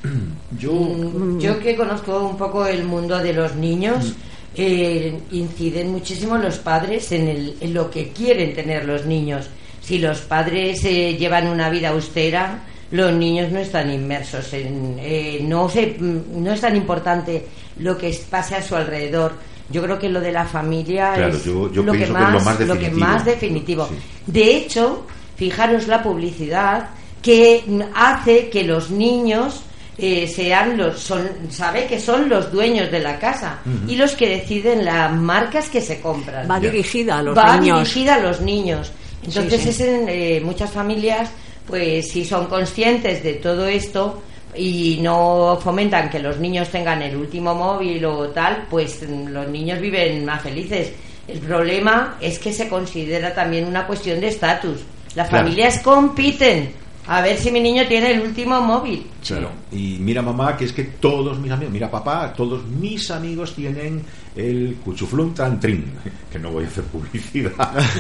[0.59, 4.15] Yo, Mm, Yo que conozco un poco el mundo de los niños,
[4.57, 9.49] eh, inciden muchísimo los padres en, el- en lo que quieren tener los niños.
[9.85, 14.97] Si los padres eh, llevan una vida austera, los niños no están inmersos en.
[15.01, 17.45] eh, no, se, mm, no es tan importante
[17.81, 19.33] lo que pase a su alrededor.
[19.71, 22.21] Yo creo que lo de la familia Claro, es, yo- yo lo, que pienso que
[22.21, 23.07] es más, lo más lo que definitivo.
[23.07, 23.89] más definitivo.
[24.27, 25.07] De hecho,
[25.37, 26.89] fijaros la publicidad
[27.23, 27.63] que
[27.95, 29.63] hace que los niños
[29.97, 34.29] eh, sean los son sabe que son los dueños de la casa y los que
[34.29, 36.51] deciden las marcas que se compran.
[36.51, 37.79] Va dirigida a los Va niños.
[37.79, 38.93] dirigida a los niños.
[39.25, 41.31] Entonces Sí, en eh, muchas familias
[41.67, 44.23] pues si son conscientes de todo esto
[44.57, 49.81] y no fomentan que los niños tengan el último móvil o tal, pues los niños
[49.81, 50.93] viven más felices.
[51.27, 54.81] El problema es que se considera también una cuestión de estatus.
[55.15, 55.45] Las Claro.
[55.45, 56.73] familias compiten
[57.07, 59.07] a ver si mi niño tiene el último móvil.
[59.27, 59.51] Claro.
[59.73, 64.03] Y mira mamá, que es que todos mis amigos, mira papá, todos mis amigos tienen
[64.35, 65.85] el cuchuflum trantrin,
[66.31, 67.53] que no voy a hacer publicidad.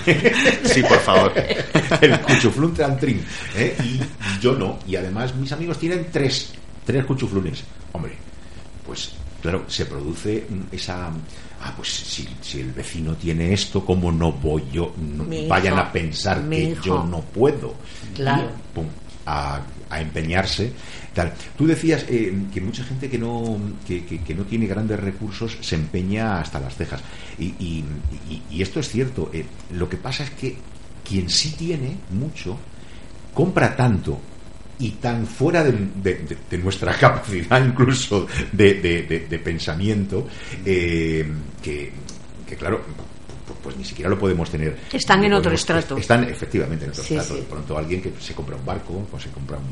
[0.64, 1.32] Sí, por favor.
[2.00, 3.22] el cuchuflum trantrin.
[3.56, 3.76] ¿eh?
[3.82, 4.00] Y
[4.40, 4.78] yo no.
[4.86, 6.52] Y además mis amigos tienen tres,
[6.84, 7.62] tres cuchuflunes.
[7.92, 8.12] Hombre,
[8.86, 9.12] pues
[9.42, 11.10] claro, se produce mm, esa...
[11.66, 14.92] Ah, pues si, si el vecino tiene esto, ¿cómo no voy yo?
[14.98, 16.82] No- vayan a pensar que hijo.
[16.84, 17.74] yo no puedo.
[18.14, 18.42] Claro.
[18.50, 18.84] Y, pum,
[19.24, 20.70] a, a empeñarse.
[21.14, 21.32] Tal.
[21.56, 25.56] Tú decías eh, que mucha gente que no, que, que- que no tiene grandes recursos
[25.62, 27.00] se empeña hasta las cejas.
[27.38, 27.84] Y, y-
[28.28, 29.30] y- y esto es cierto.
[29.32, 30.56] eh, lo que pasa es que
[31.08, 32.58] quien sí tiene mucho,
[33.32, 34.20] compra tanto
[34.78, 38.74] y tan fuera de, de- de- de nuestra capacidad incluso de,
[39.38, 40.26] pensamiento
[40.64, 41.24] eh,
[41.62, 41.92] que,
[42.46, 42.80] que, claro
[43.46, 45.96] pues, pues ni siquiera lo podemos tener Están en otro estrato.
[45.96, 47.40] están efectivamente en otro Sí, estrato sí.
[47.40, 49.64] de pronto alguien que se compra un barco o se compra un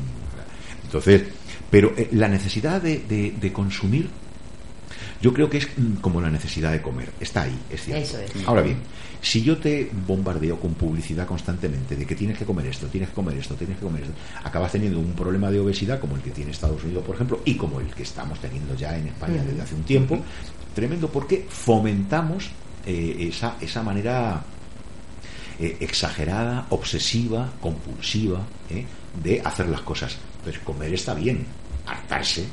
[0.83, 1.23] entonces
[1.69, 4.09] pero eh, la necesidad de consumir
[5.23, 5.69] yo creo que es
[6.01, 7.09] como la necesidad de comer.
[7.17, 8.03] Está ahí, es cierto.
[8.03, 8.45] Eso es.
[8.45, 8.79] Ahora bien,
[9.21, 13.15] si yo te bombardeo con publicidad constantemente de que tienes que comer esto, tienes que
[13.15, 14.13] comer esto, tienes que comer esto,
[14.43, 17.55] acabas teniendo un problema de obesidad como el que tiene Estados Unidos, por ejemplo, y
[17.55, 20.19] como el que estamos teniendo ya en España desde hace un tiempo,
[20.75, 22.49] tremendo porque fomentamos
[22.85, 24.43] eh, esa, esa manera
[25.57, 28.83] eh, exagerada, obsesiva, compulsiva ¿eh?
[29.23, 30.17] de hacer las cosas.
[30.43, 31.45] Pues comer está bien,
[31.85, 32.43] hartarse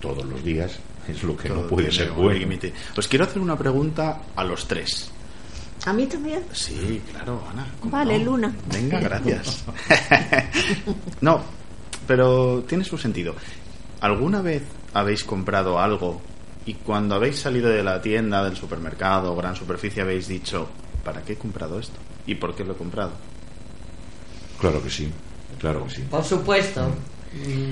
[0.00, 0.80] todos los días
[1.12, 2.38] es lo que no puede ser un bueno.
[2.38, 2.72] límite.
[2.96, 5.10] Os quiero hacer una pregunta a los tres.
[5.86, 6.42] ¿A mí también?
[6.52, 7.66] Sí, claro, Ana.
[7.80, 8.24] ¿cómo Vale, no?
[8.32, 8.54] Luna.
[8.72, 9.64] Venga, gracias.
[11.20, 11.42] no,
[12.06, 13.34] pero tiene su sentido.
[14.00, 14.62] ¿Alguna vez
[14.94, 16.20] habéis comprado algo
[16.66, 20.68] y cuando habéis salido de la tienda, del supermercado o gran superficie habéis dicho,
[21.04, 21.98] ¿para qué he comprado esto?
[22.26, 23.12] ¿Y por qué lo he comprado?
[24.58, 25.10] Claro que sí,
[25.58, 26.02] claro que sí.
[26.10, 26.82] Por supuesto.
[26.88, 26.92] Mm,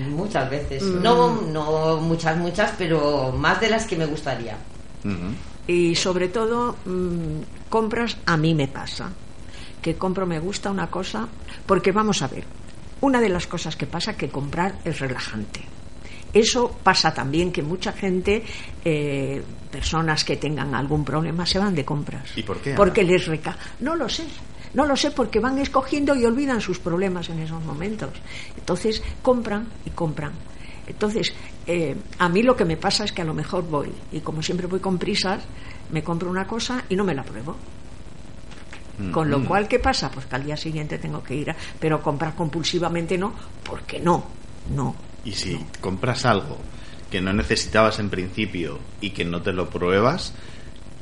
[0.08, 0.82] Muchas veces.
[0.82, 1.02] Mm.
[1.02, 4.56] No, no muchas, muchas, pero más de las que me gustaría.
[5.66, 9.10] Y sobre todo, mm, compras, a mí me pasa.
[9.80, 11.28] Que compro, me gusta una cosa,
[11.66, 12.44] porque vamos a ver,
[13.00, 15.60] una de las cosas que pasa que comprar es relajante.
[16.32, 18.42] Eso pasa también que mucha gente,
[18.84, 22.30] eh, personas que tengan algún problema, se van de compras.
[22.36, 22.70] ¿Y por qué?
[22.70, 22.76] Ana?
[22.76, 23.56] Porque les reca.
[23.80, 24.24] No lo sé.
[24.74, 28.10] No lo sé porque van escogiendo y olvidan sus problemas en esos momentos.
[28.56, 30.32] Entonces compran y compran.
[30.86, 31.32] Entonces,
[31.66, 34.42] eh, a mí lo que me pasa es que a lo mejor voy, y como
[34.42, 35.42] siempre voy con prisas,
[35.90, 37.56] me compro una cosa y no me la pruebo.
[39.10, 39.44] Con lo Mm.
[39.46, 40.10] cual, ¿qué pasa?
[40.10, 41.56] Pues que al día siguiente tengo que ir a...
[41.80, 43.32] Pero comprar compulsivamente no,
[43.64, 44.24] porque no,
[44.74, 44.94] no.
[45.24, 46.58] Y si compras algo
[47.10, 50.34] que no necesitabas en principio y que no te lo pruebas,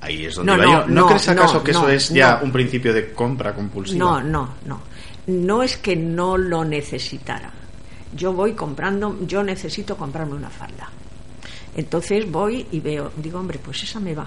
[0.01, 0.87] ahí es donde No, no, yo.
[0.87, 3.99] ¿No, no, crees acaso que eso es ya un principio de compra compulsiva?
[3.99, 4.81] No, no, no.
[5.27, 7.53] No es que no lo necesitara.
[8.15, 10.91] Yo voy comprando, yo necesito comprarme una falda.
[11.77, 14.27] Entonces voy y veo, digo, hombre, pues esa me va.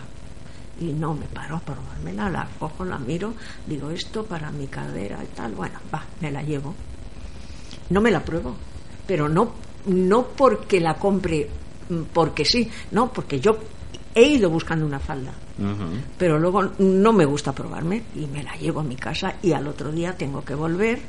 [0.79, 3.33] Y no me paro a probármela, la cojo, la miro,
[3.67, 6.73] digo, esto para mi cadera y tal, bueno, va, me la llevo.
[7.89, 8.55] No me la pruebo,
[9.05, 9.53] pero no,
[9.85, 11.49] no porque la compre
[11.89, 13.57] mm, porque sí, no, porque yo
[14.15, 15.31] he ido buscando una falda
[16.17, 19.67] pero luego no me gusta probarme y me la llevo a mi casa y al
[19.67, 20.99] otro día tengo que volver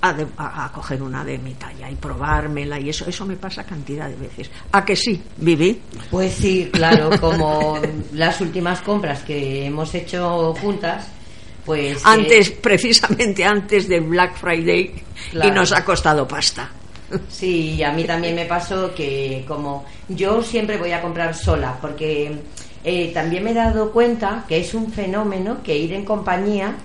[0.00, 3.36] a, de- a- a coger una de mi talla y probármela y eso eso me
[3.36, 4.50] pasa cantidad de veces.
[4.72, 5.80] ¿A que sí, Vivi?
[6.10, 7.78] Pues sí, claro, como
[8.12, 11.06] las últimas compras que hemos hecho juntas,
[11.64, 11.96] pues...
[11.98, 14.94] eh, Antes, precisamente antes del Black Friday
[15.32, 16.70] y nos ha costado pasta.
[17.28, 22.32] Sí, a mí también me pasó que como yo siempre voy a comprar sola, porque
[22.82, 26.76] eh, también me he dado cuenta que es un fenómeno que ir en compañía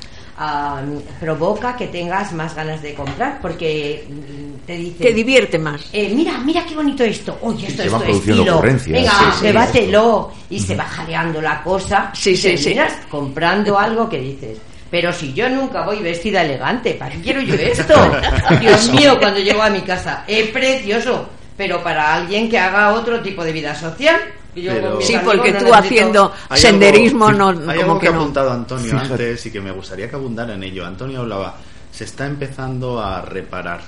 [1.19, 5.03] provoca que tengas más ganas de comprar, porque mm, te dice...
[5.03, 5.89] Te divierte más.
[5.91, 7.37] Eh, mira, mira qué bonito esto.
[7.41, 8.55] Oye, esto se esto van es produciendo estilo.
[8.55, 10.31] ocurrencias, Venga, sí, sí, debátelo.
[10.49, 12.11] Y se va jaleando la cosa.
[12.13, 12.73] Sí, sí, sí.
[13.09, 14.57] comprando algo que dices.
[14.91, 17.93] Pero si yo nunca voy vestida elegante, ¿para qué quiero yo esto?
[18.59, 21.29] Dios mío, cuando llego a mi casa, es precioso.
[21.55, 24.19] Pero para alguien que haga otro tipo de vida social.
[24.55, 27.91] que yo Pero- con mis Sí, porque tú haciendo Hay senderismo algo- no, Hay como
[27.91, 30.85] algo que, que ha apuntado Antonio antes y que me gustaría que abundara en ello.
[30.85, 31.57] Antonio hablaba,
[31.91, 33.81] se está empezando a reparar.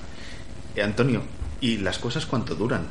[0.76, 1.22] Eh, Antonio,
[1.62, 2.86] ¿y las cosas cuánto duran?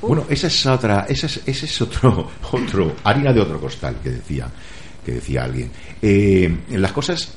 [0.00, 4.10] Bueno, esa es otra, esa es, ese es otro, otro, harina de otro costal que
[4.10, 4.46] decía,
[5.04, 5.70] que decía alguien.
[6.02, 7.34] Eh, las cosas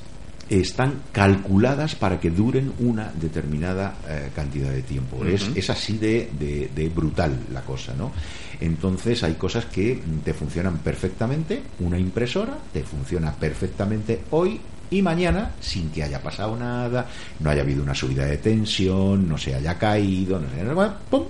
[0.49, 5.25] están calculadas para que duren una determinada eh, cantidad de tiempo.
[5.25, 8.11] es, es así de, de- de brutal la cosa, ¿no?
[8.59, 14.59] Entonces hay cosas que te funcionan perfectamente, una impresora te funciona perfectamente hoy
[14.91, 17.07] y mañana sin que haya pasado nada,
[17.39, 20.97] no haya habido una subida de tensión, no se haya caído, no se haya...
[21.09, 21.23] ¡Pum!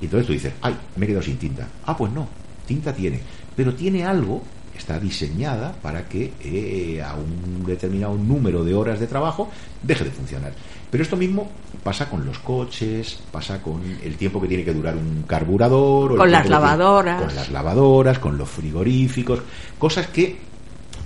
[0.00, 1.68] Y entonces tú dices, ay, me he quedado sin tinta.
[1.86, 2.28] Ah, pues no,
[2.66, 3.20] tinta tiene.
[3.54, 4.42] Pero tiene algo,
[4.82, 9.48] está diseñada para que eh, a un determinado número de horas de trabajo
[9.82, 10.52] deje de funcionar.
[10.90, 11.48] Pero esto mismo
[11.84, 16.12] pasa con los coches, pasa con el tiempo que tiene que durar un carburador.
[16.12, 17.22] o Con las tiene- lavadoras.
[17.22, 19.40] Con las lavadoras, con los frigoríficos,
[19.78, 20.36] cosas que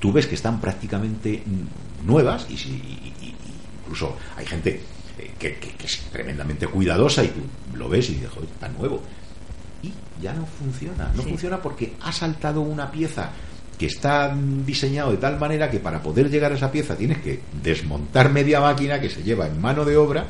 [0.00, 1.42] tú ves que están prácticamente
[2.04, 3.34] nuevas y, si- y-
[3.82, 4.80] incluso hay gente
[5.18, 7.40] eh, que, que- que es tremendamente cuidadosa y tú
[7.76, 9.00] lo ves y dices, joder, está nuevo.
[9.82, 9.92] Y
[10.22, 11.12] ya no funciona.
[11.14, 11.28] No Sí.
[11.28, 13.30] funciona porque ha saltado una pieza
[13.78, 14.34] que está
[14.64, 18.60] diseñado de tal manera que para poder llegar a esa pieza tienes que desmontar media
[18.60, 20.24] máquina que se lleva en mano de obra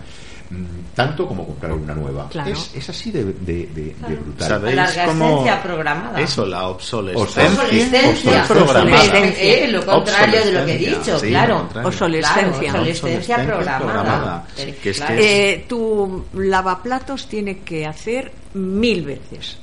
[0.50, 2.28] mm, tanto como comprar una nueva.
[2.28, 2.50] Claro.
[2.50, 4.48] Es, es así de, de- de- de brutal.
[4.48, 6.20] ¿Sabéis Larga cómo esencia programada.
[6.20, 7.44] Eso, la obsolescencia.
[7.46, 8.44] Obsolescencia.
[8.48, 8.96] programada.
[9.02, 9.42] Obsolescencia.
[9.64, 11.68] Eh, lo contrario de lo que he dicho, sí, claro.
[11.84, 12.58] Obsolescencia.
[12.58, 14.44] Claro, obsolescencia programada.
[14.56, 15.14] Sí, que es que claro.
[15.14, 19.56] es- Eh, tu lavaplatos tiene que hacer mil veces.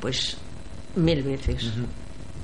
[0.00, 0.36] Pues
[0.96, 1.64] mil veces.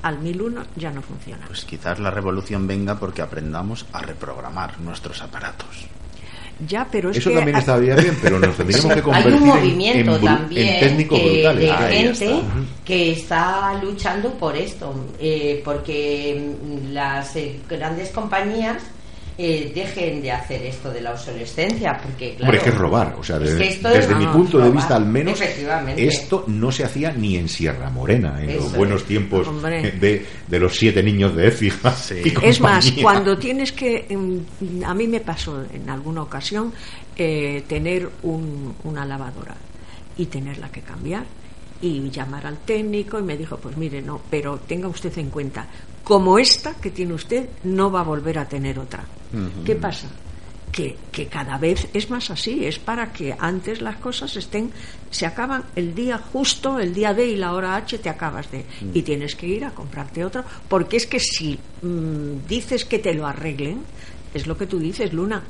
[0.03, 1.45] Al mil uno ya no funciona.
[1.47, 5.87] Pues quizás la revolución venga porque aprendamos a reprogramar nuestros aparatos.
[6.69, 9.43] Ya, pero es Eso que también estaría bien, pero nos tendríamos que Hay convertir un
[9.43, 11.61] en- movimiento en, también en técnicos que- brutales.
[11.65, 12.47] de Ahí gente está.
[12.85, 18.83] que está luchando por esto, eh, porque mm, las eh, grandes compañías
[19.38, 23.14] eh, dejen de hacer esto de la obsolescencia, porque claro, Hombre, es que es robar.
[23.18, 25.40] O sea, es desde, que esto es desde mi robar, punto de vista, al menos,
[25.96, 29.06] esto no se hacía ni en Sierra Morena, en Eso los buenos es.
[29.06, 31.94] tiempos de, de los siete niños de Écija.
[32.24, 36.72] y Es más, cuando tienes que, mm, a mí me pasó en alguna ocasión
[37.16, 39.54] eh, tener un- una lavadora
[40.16, 41.24] y tenerla que cambiar
[41.82, 45.66] y llamar al técnico y me dijo, pues mire, no, pero tenga usted en cuenta,
[46.04, 49.04] como esta que tiene usted no va a volver a tener otra.
[49.64, 50.09] ¿Qué pasa?
[50.70, 54.70] Que, que cada vez es más así, es para que antes las cosas estén,
[55.10, 58.64] se acaban el día justo, el día D y la hora H te acabas de,
[58.80, 58.90] Mm.
[58.94, 63.12] y tienes que ir a comprarte otro, porque es que si mm, dices que te
[63.12, 63.80] lo arreglen,
[64.32, 65.42] es lo que tú dices, Luna,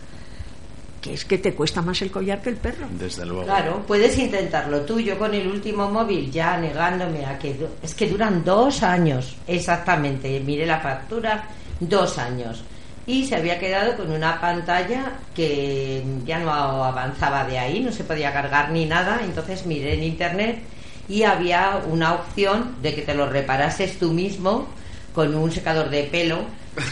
[1.03, 2.87] que es que te cuesta más el collar que el perro.
[2.93, 3.45] Desde luego.
[3.45, 5.01] Claro, puedes intentarlo tú.
[5.01, 7.69] Yo con el último móvil ya negándome a que...
[7.83, 10.41] Es que duran dos años, exactamente.
[10.41, 11.49] Miré la factura,
[11.81, 12.63] dos años.
[13.05, 18.05] Y se había quedado con una pantalla que ya no avanzaba de ahí, no se
[18.05, 19.21] podía cargar ni nada.
[19.25, 20.63] Entonces miré en internet
[21.09, 24.69] y había una opción de que te lo reparases tú mismo
[25.13, 26.45] con un secador de pelo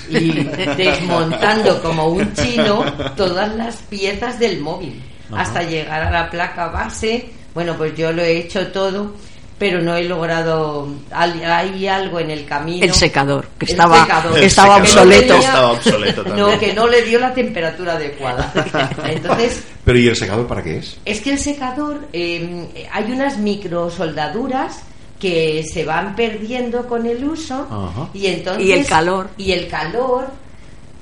[0.09, 0.44] y
[0.77, 2.85] desmontando como un chino
[3.16, 5.02] todas las piezas del móvil
[5.32, 5.43] Ajá.
[5.43, 7.31] hasta llegar a la placa base.
[7.55, 9.15] Bueno, pues yo lo he hecho todo,
[9.59, 10.89] pero no he logrado.
[11.12, 12.85] Hay algo en el camino.
[12.85, 14.39] El secador, que El estaba- secador.
[14.39, 15.20] estaba Que no obsoleto.
[15.35, 18.52] tenía- Estaba obsoleto No, que no le dio la temperatura adecuada.
[19.05, 20.98] Entonces, Pero ¿y el secador para qué es?
[21.05, 24.82] es que el secador, eh, hay unas microsoldaduras
[25.20, 28.09] que se van perdiendo con el uso Ajá.
[28.14, 29.28] y entonces Y el calor.
[29.36, 30.26] y el calor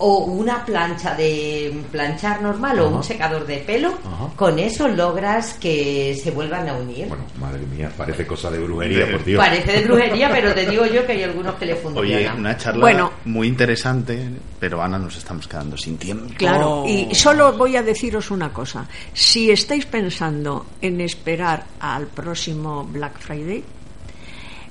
[0.00, 4.28] o una plancha de planchar normal o un secador de pelo, Ajá.
[4.36, 7.08] con eso logras que se vuelvan a unir.
[7.40, 9.44] Madre mía, parece cosa de brujería, por Dios.
[9.44, 12.38] Parece de brujería, pero te digo yo que hay algunos que le Oye, funcionan.
[12.38, 13.10] una charla Bueno.
[13.24, 14.24] muy interesante,
[14.60, 16.32] pero Ana, nos estamos quedando sin tiempo.
[16.36, 18.86] Claro, y solo voy a deciros una cosa.
[19.12, 23.64] Si estáis pensando en esperar al próximo Black Friday,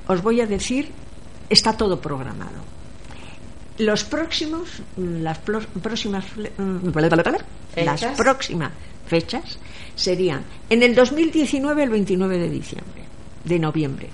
[0.07, 0.91] os voy a decir,
[1.49, 2.65] está todo programado.
[3.77, 6.25] Los próximos, mm, las próximas,
[6.57, 6.89] mm,
[7.83, 8.71] las próximas
[9.07, 9.59] fechas
[9.95, 13.03] serían en el 2019 el 29 de diciembre,
[13.43, 14.09] de noviembre.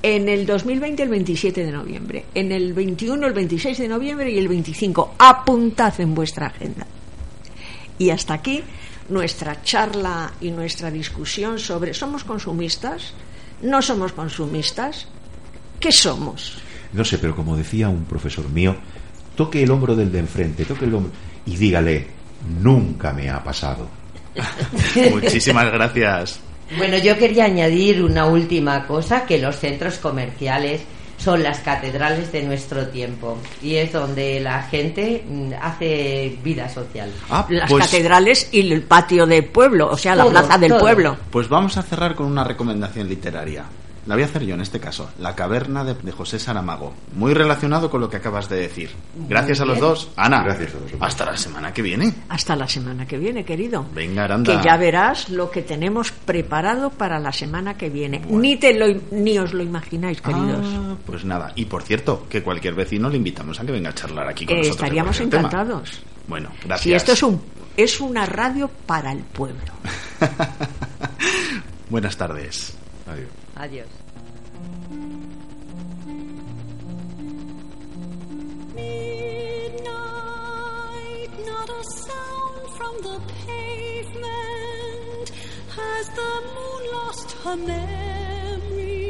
[0.00, 4.38] En el 2020 el 27 de noviembre, en el 21 el 26 de noviembre y
[4.38, 5.14] el 25.
[5.18, 6.86] Apuntad en vuestra agenda.
[7.98, 8.62] Y hasta aquí
[9.08, 13.12] nuestra charla y nuestra discusión sobre ¿somos consumistas?
[13.62, 15.08] ¿No somos consumistas?
[15.80, 16.54] ¿Qué somos?
[16.92, 18.76] No sé, pero como decía un profesor mío,
[19.36, 21.12] toque el hombro del de enfrente, toque el hombro
[21.46, 22.06] y dígale,
[22.60, 23.88] nunca me ha pasado.
[25.10, 26.40] Muchísimas gracias.
[26.76, 30.82] Bueno, yo quería añadir una última cosa, que los centros comerciales
[31.16, 37.10] son las catedrales de nuestro tiempo y es donde la gente mm, hace vida social.
[37.48, 40.80] Las pues- catedrales y el patio del pueblo, o sea, la plaza del todo.
[40.80, 41.16] pueblo.
[41.30, 43.64] Pues vamos a cerrar con una recomendación literaria.
[44.08, 45.10] La voy a hacer yo en este caso.
[45.18, 46.94] La caverna de, de José Saramago.
[47.12, 48.90] Muy relacionado con lo que acabas de decir.
[49.28, 50.10] Gracias a los dos.
[50.16, 50.42] Ana.
[50.42, 51.02] Gracias a vosotros.
[51.02, 52.14] Hasta la semana que viene.
[52.30, 53.84] Hasta la semana que viene, querido.
[53.94, 54.56] Venga, Aranda.
[54.62, 58.22] Que ya verás lo que tenemos preparado para la semana que viene.
[58.30, 60.64] Ni, te lo, ni os lo imagináis, queridos.
[60.66, 61.52] Ah, pues nada.
[61.54, 64.54] Y por cierto, que cualquier vecino le invitamos a que venga a charlar aquí con
[64.56, 64.76] Eh, nosotros.
[64.84, 65.26] estaríamos tema.
[65.26, 66.00] encantados.
[66.26, 66.80] Bueno, gracias.
[66.82, 67.42] Si esto es, un,
[67.76, 69.60] es una radio para el pueblo.
[71.90, 72.74] Buenas tardes.
[73.06, 73.28] Adiós.
[73.54, 73.86] Adiós.
[79.98, 85.26] Midnight, not a sound from the pavement.
[85.76, 89.06] Has the moon lost her memory?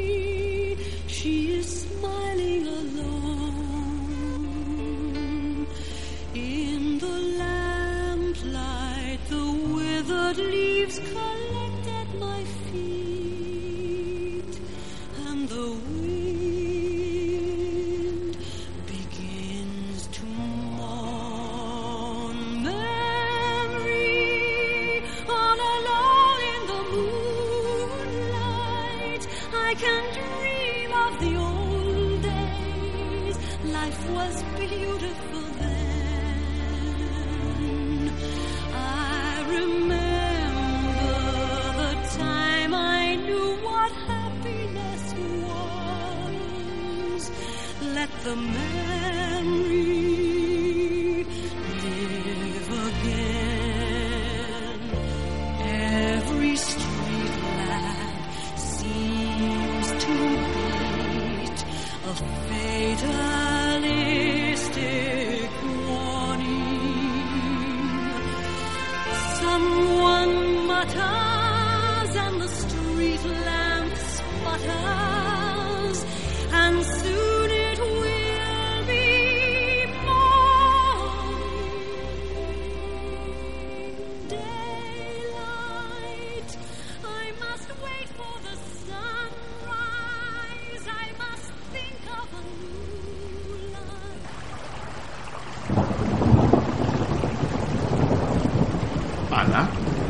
[1.07, 2.28] She is smiling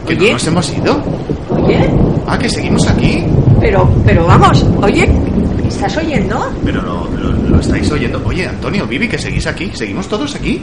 [0.09, 0.27] que Oye.
[0.29, 1.03] no nos hemos ido.
[1.51, 1.91] Oye,
[2.27, 3.25] Ah, que seguimos aquí.
[3.61, 5.09] pero, pero vamos, oye,
[5.67, 6.51] ¿estás oyendo?
[6.65, 8.21] Pero lo, lo- lo estáis oyendo.
[8.25, 9.71] Oye, Antonio, Vivi, que seguís aquí.
[9.75, 10.61] ¿Seguimos todos aquí?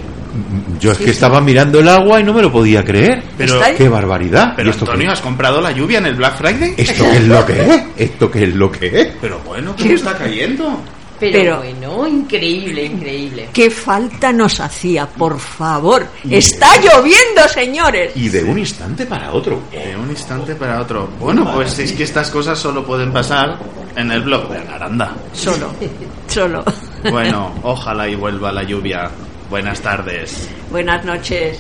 [0.80, 3.24] Yo es que estaba mirando el agua y no me lo podía creer.
[3.38, 4.54] Pero- ¡Qué barbaridad!
[4.56, 6.74] Pero ¿Y esto Antonio, qué- ¿has comprado la lluvia en el Black Friday?
[6.78, 7.84] ¿Esto qué es lo que es?
[7.98, 9.08] ¿Esto qué es lo que es?
[9.22, 10.80] Pero bueno, ¿cómo está cayendo?
[11.20, 13.50] Pero, Pero- bueno, increíble, increíble.
[13.54, 16.08] ¿Qué falta nos hacía, por favor?
[16.30, 18.12] ¡Está lloviendo, señores!
[18.16, 19.62] Y de un instante para otro.
[19.72, 21.10] De un instante para otro.
[21.20, 23.58] Bueno, pues es que estas cosas solo pueden pasar
[23.96, 25.16] en el blog de Anaranda.
[25.34, 25.74] Solo,
[26.28, 26.64] solo.
[27.10, 29.10] Bueno, ojalá y vuelva la lluvia.
[29.50, 30.50] Buenas tardes.
[30.72, 31.60] Buenas noches.